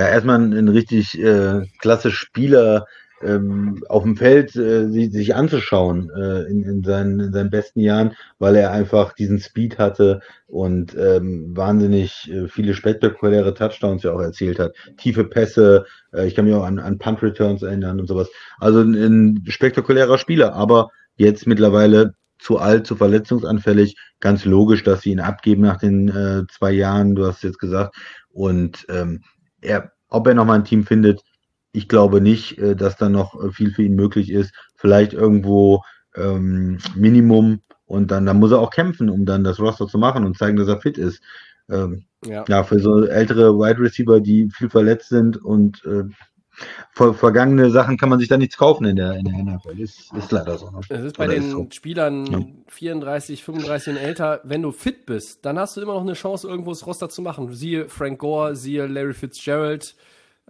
[0.00, 2.86] Ja, erstmal ein, ein richtig äh, klasse Spieler
[3.22, 8.16] ähm, auf dem Feld äh, sich, anzuschauen äh, in, in, seinen, in seinen besten Jahren,
[8.38, 14.22] weil er einfach diesen Speed hatte und ähm, wahnsinnig äh, viele spektakuläre Touchdowns ja auch
[14.22, 14.74] erzielt hat.
[14.96, 18.30] Tiefe Pässe, äh, ich kann mich auch an, an Punt Returns erinnern und sowas.
[18.58, 23.96] Also ein, ein spektakulärer Spieler, aber jetzt mittlerweile zu alt, zu verletzungsanfällig.
[24.20, 27.94] Ganz logisch, dass sie ihn abgeben nach den äh, zwei Jahren, du hast jetzt gesagt.
[28.32, 29.20] Und ähm,
[29.60, 31.22] er, ob er nochmal ein Team findet,
[31.72, 34.52] ich glaube nicht, äh, dass da noch äh, viel für ihn möglich ist.
[34.74, 35.82] Vielleicht irgendwo
[36.16, 40.24] ähm, Minimum und dann, dann muss er auch kämpfen, um dann das Roster zu machen
[40.24, 41.22] und zeigen, dass er fit ist.
[41.68, 42.44] Ähm, ja.
[42.48, 42.64] ja.
[42.64, 46.04] für so ältere Wide Receiver, die viel verletzt sind und äh,
[46.92, 49.80] ver vergangene Sachen kann man sich da nichts kaufen in der, in der NFL.
[49.80, 50.70] Ist, ist leider so.
[50.70, 50.80] Ne?
[50.88, 51.66] Es ist bei Oder den ist so.
[51.70, 52.40] Spielern ja.
[52.68, 56.48] 34, 35 und älter, wenn du fit bist, dann hast du immer noch eine Chance,
[56.48, 57.52] irgendwo das Roster zu machen.
[57.52, 59.94] Siehe Frank Gore, siehe Larry Fitzgerald.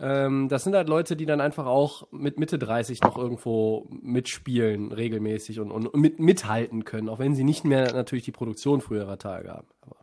[0.03, 4.93] Ähm, das sind halt Leute, die dann einfach auch mit Mitte 30 noch irgendwo mitspielen,
[4.93, 9.19] regelmäßig und, und mit, mithalten können, auch wenn sie nicht mehr natürlich die Produktion früherer
[9.19, 9.67] Tage haben.
[9.83, 9.97] Aber,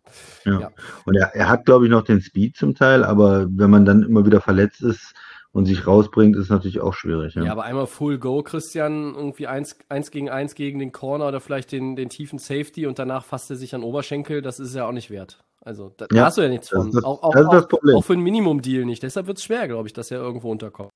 [0.46, 0.60] ja.
[0.60, 0.72] ja.
[1.06, 4.04] Und er, er hat, glaube ich, noch den Speed zum Teil, aber wenn man dann
[4.04, 5.16] immer wieder verletzt ist,
[5.58, 7.34] und sich rausbringt, ist natürlich auch schwierig.
[7.34, 11.28] Ja, ja aber einmal Full Go, Christian, irgendwie eins, eins gegen eins gegen den Corner
[11.28, 14.76] oder vielleicht den, den tiefen Safety und danach fasst er sich an Oberschenkel, das ist
[14.76, 15.44] ja auch nicht wert.
[15.62, 16.92] Also da, ja, hast du ja nichts von.
[16.92, 17.98] Das, auch, auch, das ist das Problem.
[17.98, 19.02] auch für ein Minimum-Deal nicht.
[19.02, 20.92] Deshalb wird es schwer, glaube ich, dass er irgendwo unterkommt.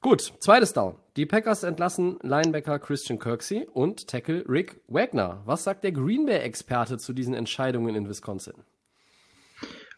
[0.00, 0.94] Gut, zweites Down.
[1.16, 5.42] Die Packers entlassen Linebacker Christian Kirksey und Tackle Rick Wagner.
[5.44, 8.54] Was sagt der Green Bay-Experte zu diesen Entscheidungen in Wisconsin?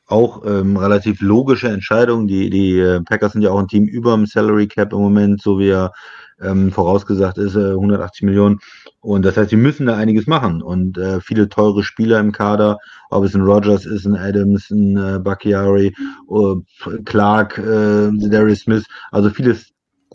[0.07, 2.27] Auch ähm, relativ logische Entscheidung.
[2.27, 5.43] Die, die äh, Packers sind ja auch ein Team über dem Salary Cap im Moment,
[5.43, 5.93] so wie er
[6.41, 8.59] ähm, vorausgesagt ist, äh, 180 Millionen.
[9.01, 10.63] Und das heißt, sie müssen da einiges machen.
[10.63, 12.79] Und äh, viele teure Spieler im Kader,
[13.11, 16.61] ob es ein Rogers ist, ein Adams, ein äh, äh,
[17.05, 19.57] Clark, äh, Darius Smith, also viele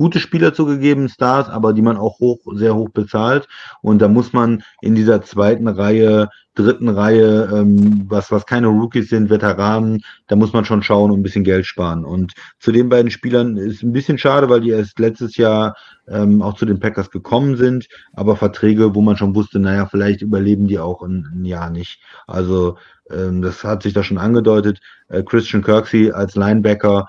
[0.02, 3.48] gute Spieler zugegeben, Stars, aber die man auch hoch, sehr hoch bezahlt.
[3.84, 9.10] Und da muss man in dieser zweiten Reihe dritten Reihe, ähm, was, was keine Rookies
[9.10, 12.04] sind, Veteranen, da muss man schon schauen und ein bisschen Geld sparen.
[12.04, 15.76] Und zu den beiden Spielern ist ein bisschen schade, weil die erst letztes Jahr
[16.08, 20.22] ähm, auch zu den Packers gekommen sind, aber Verträge, wo man schon wusste, naja, vielleicht
[20.22, 22.02] überleben die auch ein, ein Jahr nicht.
[22.28, 22.78] Also
[23.10, 24.82] ähm, das hat sich da schon angedeutet.
[25.10, 27.08] Äh, Christian Kirksey als Linebacker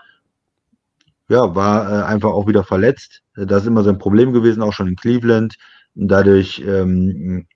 [1.33, 3.23] ja, war äh, einfach auch wieder verletzt.
[3.35, 5.57] Das ist immer sein Problem gewesen, auch schon in Cleveland.
[5.95, 7.47] Und dadurch ähm,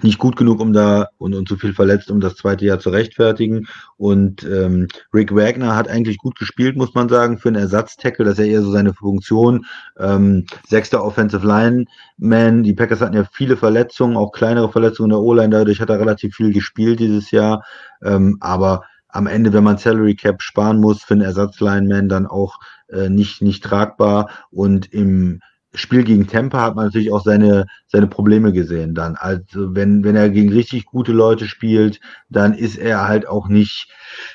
[0.00, 2.90] nicht gut genug, um da und, und zu viel verletzt, um das zweite Jahr zu
[2.90, 3.66] rechtfertigen.
[3.98, 8.24] Und ähm, Rick Wagner hat eigentlich gut gespielt, muss man sagen, für einen Ersatztackle.
[8.24, 9.66] Das ist ja eher so seine Funktion.
[9.98, 11.84] Ähm, sechster Offensive Line
[12.16, 12.62] Man.
[12.62, 15.50] Die Packers hatten ja viele Verletzungen, auch kleinere Verletzungen in der O-Line.
[15.50, 17.62] Dadurch hat er relativ viel gespielt dieses Jahr.
[18.02, 22.58] Ähm, aber am Ende, wenn man Salary Cap sparen muss, für einen Ersatzlineman dann auch
[22.88, 24.30] äh, nicht, nicht tragbar.
[24.50, 25.40] Und im
[25.74, 29.16] Spiel gegen Tampa hat man natürlich auch seine, seine Probleme gesehen dann.
[29.16, 33.88] Also wenn, wenn er gegen richtig gute Leute spielt, dann ist er halt auch nicht,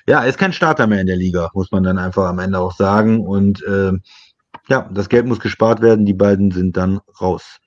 [0.08, 2.60] ja, er ist kein Starter mehr in der Liga, muss man dann einfach am Ende
[2.60, 3.26] auch sagen.
[3.26, 3.94] Und äh,
[4.70, 7.60] ja, das Geld muss gespart werden, die beiden sind dann raus.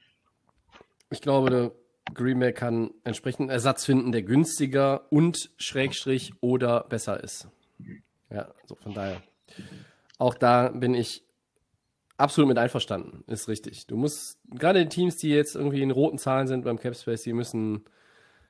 [1.10, 1.72] Ich glaube,
[2.14, 7.48] Green Bay kann entsprechend Ersatz finden, der günstiger und Schrägstrich oder besser ist.
[8.30, 9.22] Ja, so von daher.
[10.18, 11.24] Auch da bin ich
[12.16, 13.24] absolut mit einverstanden.
[13.26, 13.86] Ist richtig.
[13.86, 17.32] Du musst, gerade die Teams, die jetzt irgendwie in roten Zahlen sind beim Capspace, die
[17.32, 17.84] müssen.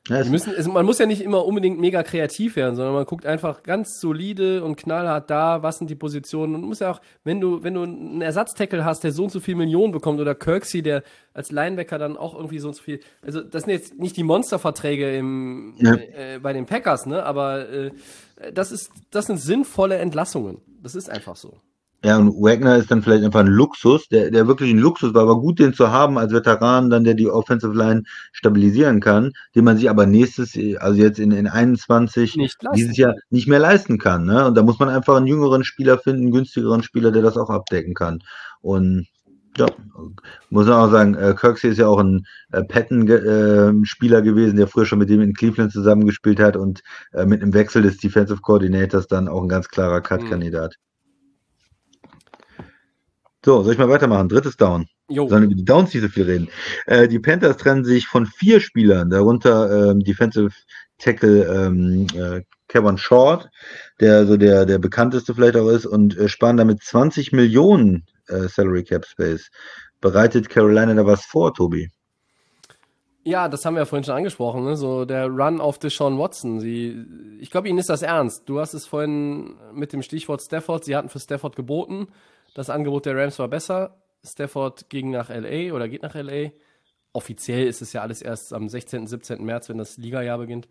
[0.08, 3.62] Ja, müssen man muss ja nicht immer unbedingt mega kreativ werden, sondern man guckt einfach
[3.62, 6.54] ganz solide und knallhart da, was sind die Positionen.
[6.54, 9.40] Und muss ja auch, wenn du, wenn du einen Ersatztackle hast, der so und so
[9.40, 11.02] viel Millionen bekommt, oder Kirksey, der
[11.34, 13.00] als Linebacker dann auch irgendwie so und so viel.
[13.22, 15.94] Also, das sind jetzt nicht die Monsterverträge im, ja.
[15.94, 17.22] äh, bei den Packers, ne?
[17.22, 17.90] Aber äh,
[18.54, 20.62] das ist, das sind sinnvolle Entlassungen.
[20.82, 21.58] Das ist einfach so.
[22.02, 25.22] Ja, und Wagner ist dann vielleicht einfach ein Luxus, der, der wirklich ein Luxus war,
[25.22, 29.64] aber gut, den zu haben als Veteran, dann der die Offensive Line stabilisieren kann, den
[29.64, 32.38] man sich aber nächstes, also jetzt in, in 21,
[32.74, 34.24] dieses Jahr nicht mehr leisten kann.
[34.24, 34.46] Ne?
[34.46, 37.50] Und da muss man einfach einen jüngeren Spieler finden, einen günstigeren Spieler, der das auch
[37.50, 38.22] abdecken kann.
[38.62, 39.06] Und
[39.58, 39.66] ja,
[40.48, 44.68] muss man auch sagen, äh, Kirksey ist ja auch ein äh, Patton-Spieler äh, gewesen, der
[44.68, 46.82] früher schon mit dem in Cleveland zusammengespielt hat und
[47.12, 50.76] äh, mit einem Wechsel des Defensive Coordinators dann auch ein ganz klarer Cut-Kandidat.
[50.78, 50.89] Mhm.
[53.44, 54.28] So, soll ich mal weitermachen?
[54.28, 54.86] Drittes Down.
[55.08, 55.28] Jo.
[55.28, 56.48] Sollen über die Downs nicht so viel reden.
[56.86, 60.52] Äh, die Panthers trennen sich von vier Spielern, darunter ähm, Defensive
[60.98, 63.48] Tackle ähm, äh, Kevin Short,
[63.98, 68.48] der so der, der bekannteste vielleicht auch ist, und äh, sparen damit 20 Millionen äh,
[68.48, 69.50] Salary Cap Space.
[70.00, 71.90] Bereitet Carolina da was vor, Tobi?
[73.22, 74.76] Ja, das haben wir ja vorhin schon angesprochen, ne?
[74.76, 76.58] so der Run auf Deshaun Watson.
[76.60, 77.04] Sie,
[77.38, 78.48] ich glaube, Ihnen ist das ernst.
[78.48, 82.08] Du hast es vorhin mit dem Stichwort Stafford, sie hatten für Stafford geboten.
[82.54, 83.96] Das Angebot der Rams war besser.
[84.24, 86.50] Stafford ging nach LA oder geht nach LA.
[87.12, 89.44] Offiziell ist es ja alles erst am 16., 17.
[89.44, 90.68] März, wenn das Ligajahr beginnt.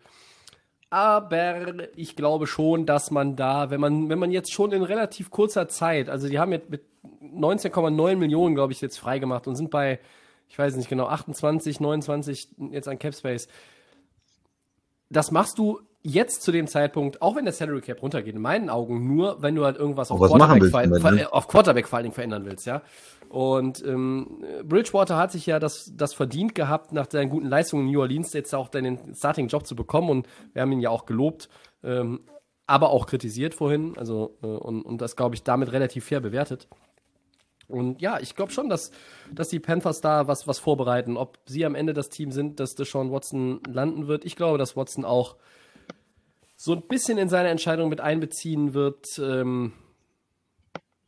[0.90, 5.30] Aber ich glaube schon, dass man da, wenn man, wenn man jetzt schon in relativ
[5.30, 6.84] kurzer Zeit, also die haben jetzt mit
[7.22, 10.00] 19,9 Millionen, glaube ich, jetzt freigemacht und sind bei,
[10.48, 13.48] ich weiß nicht genau, 28, 29 jetzt an Capspace.
[15.10, 18.70] Das machst du jetzt zu dem Zeitpunkt, auch wenn der Salary Cap runtergeht, in meinen
[18.70, 22.06] Augen nur, wenn du halt irgendwas auf, Quarterback, willst ver ver auf Quarterback vor allen
[22.06, 22.82] Dingen verändern willst, ja.
[23.28, 27.94] Und ähm, Bridgewater hat sich ja das, das verdient gehabt, nach seinen guten Leistungen in
[27.94, 31.50] New Orleans jetzt auch den Starting-Job zu bekommen und wir haben ihn ja auch gelobt,
[31.84, 32.22] ähm,
[32.66, 36.68] aber auch kritisiert vorhin, also äh, und, und das, glaube ich, damit relativ fair bewertet.
[37.68, 38.90] Und ja, ich glaube schon, dass,
[39.32, 41.18] dass die Panthers da was, was vorbereiten.
[41.18, 44.26] Ob sie am Ende das Team sind, dass Deshaun Watson landen wird.
[44.26, 45.36] Ich glaube, dass Watson auch
[46.62, 49.18] so ein bisschen in seine Entscheidung mit einbeziehen wird.
[49.18, 49.72] Ähm,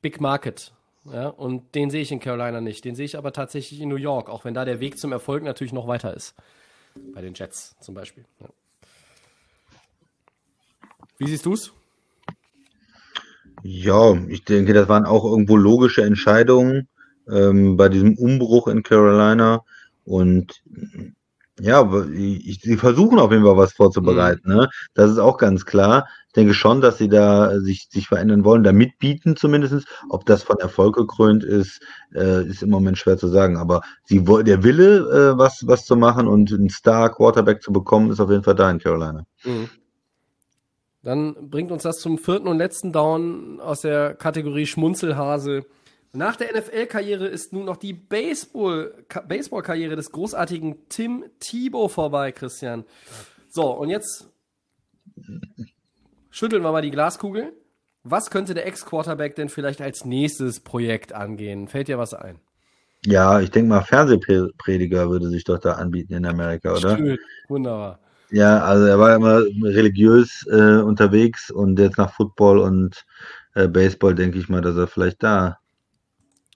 [0.02, 0.72] Big Market.
[1.04, 2.86] Ja, und den sehe ich in Carolina nicht.
[2.86, 5.44] Den sehe ich aber tatsächlich in New York, auch wenn da der Weg zum Erfolg
[5.44, 6.36] natürlich noch weiter ist.
[7.14, 8.24] Bei den Jets zum Beispiel.
[8.40, 8.48] Ja.
[11.18, 11.74] Wie siehst du es?
[13.62, 16.88] Ja, ich denke, das waren auch irgendwo logische Entscheidungen
[17.30, 19.66] ähm, bei diesem Umbruch in Carolina.
[20.06, 20.64] Und
[21.62, 24.50] ja, aber ich, sie versuchen auf jeden Fall was vorzubereiten.
[24.50, 24.68] Ne?
[24.96, 26.08] Das ist auch ganz klar.
[26.28, 29.88] Ich denke schon, dass sie da sich, sich verändern wollen, da mitbieten zumindest.
[30.10, 31.80] Ob das von Erfolg gekrönt ist,
[32.16, 33.58] äh, ist im Moment schwer zu sagen.
[33.58, 38.20] Aber sie, der Wille, äh, was, was zu machen und einen Star-Quarterback zu bekommen, ist
[38.20, 39.26] auf jeden Fall da in Carolina.
[39.44, 39.70] Mhm.
[41.04, 45.66] Dann bringt uns das zum vierten und letzten Down aus der Kategorie Schmunzelhase.
[46.14, 52.32] Nach der NFL-Karriere ist nun noch die Baseball- Ka- Baseball-Karriere des großartigen Tim Thibault vorbei,
[52.34, 52.84] Christian.
[53.50, 54.28] So, und jetzt
[56.30, 57.54] schütteln wir mal die Glaskugel.
[58.04, 61.68] Was könnte der Ex-Quarterback denn vielleicht als nächstes Projekt angehen?
[61.68, 62.40] Fällt dir was ein?
[63.06, 66.98] Ja, ich denke mal, Fernsehprediger würde sich doch da anbieten in Amerika, oder?
[66.98, 67.18] Schön.
[67.48, 68.00] Wunderbar.
[68.32, 73.06] Ja, also er war immer religiös äh, unterwegs und jetzt nach Football und
[73.56, 75.58] äh, Baseball denke ich mal, dass er vielleicht da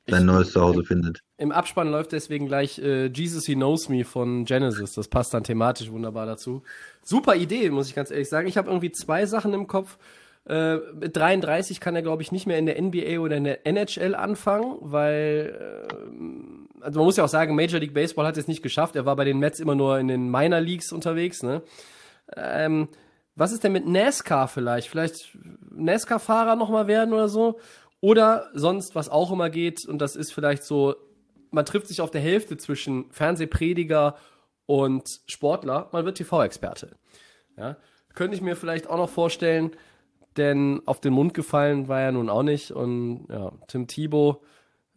[0.08, 1.22] sein neues Zuhause findet.
[1.38, 4.94] Im Abspann läuft deswegen gleich äh, Jesus He Knows Me von Genesis.
[4.94, 6.64] Das passt dann thematisch wunderbar dazu.
[7.02, 8.48] Super Idee, muss ich ganz ehrlich sagen.
[8.48, 9.98] Ich habe irgendwie zwei Sachen im Kopf.
[10.48, 13.66] Äh, mit 33 kann er, glaube ich, nicht mehr in der NBA oder in der
[13.66, 18.48] NHL anfangen, weil, äh, also man muss ja auch sagen, Major League Baseball hat es
[18.48, 18.96] nicht geschafft.
[18.96, 21.42] Er war bei den Mets immer nur in den Minor Leagues unterwegs.
[21.42, 21.64] Ne?
[22.36, 22.90] Ähm,
[23.36, 24.88] was ist denn mit NASCAR vielleicht?
[24.88, 25.38] Vielleicht
[25.72, 27.60] NASCAR-Fahrer nochmal werden oder so?
[28.06, 30.94] Oder sonst, was auch immer geht, und das ist vielleicht so,
[31.50, 34.16] man trifft sich auf der Hälfte zwischen Fernsehprediger
[34.68, 36.98] und Sportler, man wird TV-Experte.
[37.58, 37.78] Ja?
[38.14, 39.72] Könnte ich mir vielleicht auch noch vorstellen,
[40.38, 42.70] denn auf den Mund gefallen war er nun auch nicht.
[42.70, 44.38] Und ja, Tim Thibault,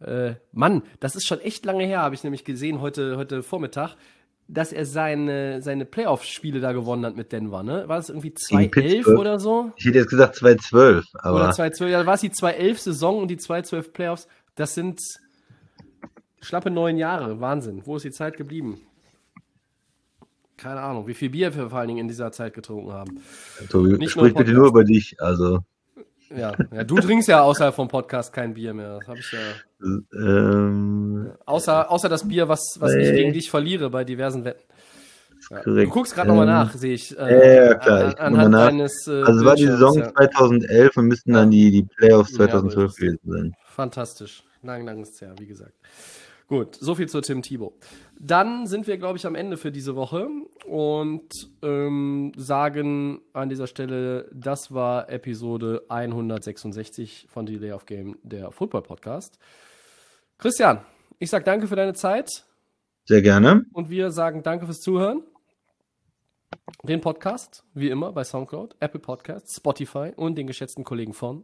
[0.01, 3.95] äh, Mann, das ist schon echt lange her, habe ich nämlich gesehen heute, heute Vormittag,
[4.51, 7.87] dass er seine, seine Playoff-Spiele da gewonnen hat mit Denver, ne?
[7.87, 9.19] War das irgendwie 2011 Pittsburgh.
[9.19, 9.71] oder so?
[9.77, 13.37] Ich hätte jetzt gesagt 2012, Oder aber 2012, ja, war es die 2011-Saison und die
[13.37, 14.27] 2012 Playoffs.
[14.55, 14.99] Das sind
[16.41, 17.39] schlappe neun Jahre.
[17.39, 17.83] Wahnsinn.
[17.85, 18.81] Wo ist die Zeit geblieben?
[20.57, 23.21] Keine Ahnung, wie viel Bier wir vor allen Dingen in dieser Zeit getrunken haben.
[23.69, 25.15] Tobi, Nicht sprich bitte nur über dich.
[25.21, 25.59] Also
[26.35, 28.97] Ja, ja du trinkst ja außerhalb vom Podcast kein Bier mehr.
[28.97, 29.39] Das habe ich ja.
[29.81, 33.15] Ähm, Außer, außer das Bier, was, was ich Nee.
[33.17, 34.63] gegen dich verliere bei diversen Wetten.
[35.51, 35.61] Ja.
[35.63, 37.11] Du guckst gerade nochmal Ähm, nach, sehe ich.
[37.11, 38.65] ja, ja, klar, ich anhand nach.
[38.67, 40.13] deines, äh, Also es war die Saison ja.
[40.13, 42.97] 2011 und müssten dann die, die Playoffs Ja, 2012 so ist es.
[42.97, 43.55] gewesen sein.
[43.65, 44.43] Fantastisch.
[44.61, 45.73] Lang, lang ist es her, wie gesagt.
[46.49, 47.73] Gut, so viel zu Tim Thibault.
[48.19, 50.27] Dann sind wir, glaube ich, am Ende für diese Woche
[50.67, 51.29] und
[51.61, 58.81] ähm, sagen an dieser Stelle, das war Episode 166 von Delay of Game, der Football
[58.81, 59.37] Podcast.
[60.39, 60.79] Christian,
[61.19, 62.45] ich sage danke für deine Zeit
[63.03, 63.65] Sehr gerne.
[63.73, 65.21] und wir sagen danke fürs Zuhören.
[66.83, 71.43] Den Podcast, wie immer, bei Soundcloud, Apple Podcasts, Spotify und den geschätzten Kollegen von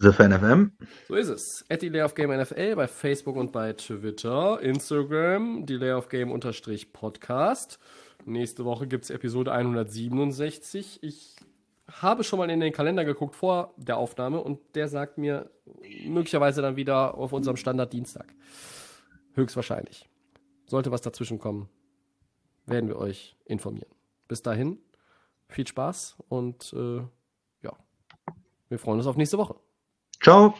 [0.00, 0.72] The Fan FM.
[1.06, 1.64] So ist es.
[1.68, 6.92] At Delay of Game NFL bei Facebook und bei Twitter, Instagram, Delay of Game unterstrich
[6.92, 7.78] Podcast.
[8.24, 10.98] Nächste Woche gibt es Episode 167.
[11.02, 11.36] Ich
[12.00, 15.50] habe schon mal in den Kalender geguckt vor der Aufnahme und der sagt mir
[16.06, 18.34] möglicherweise dann wieder auf unserem Standard Dienstag.
[19.34, 20.08] Höchstwahrscheinlich.
[20.66, 21.68] Sollte was dazwischen kommen,
[22.66, 23.90] werden wir euch informieren.
[24.28, 24.78] Bis dahin,
[25.48, 27.02] viel Spaß und äh,
[27.62, 27.76] ja,
[28.68, 29.56] wir freuen uns auf nächste Woche.
[30.22, 30.54] Ciao.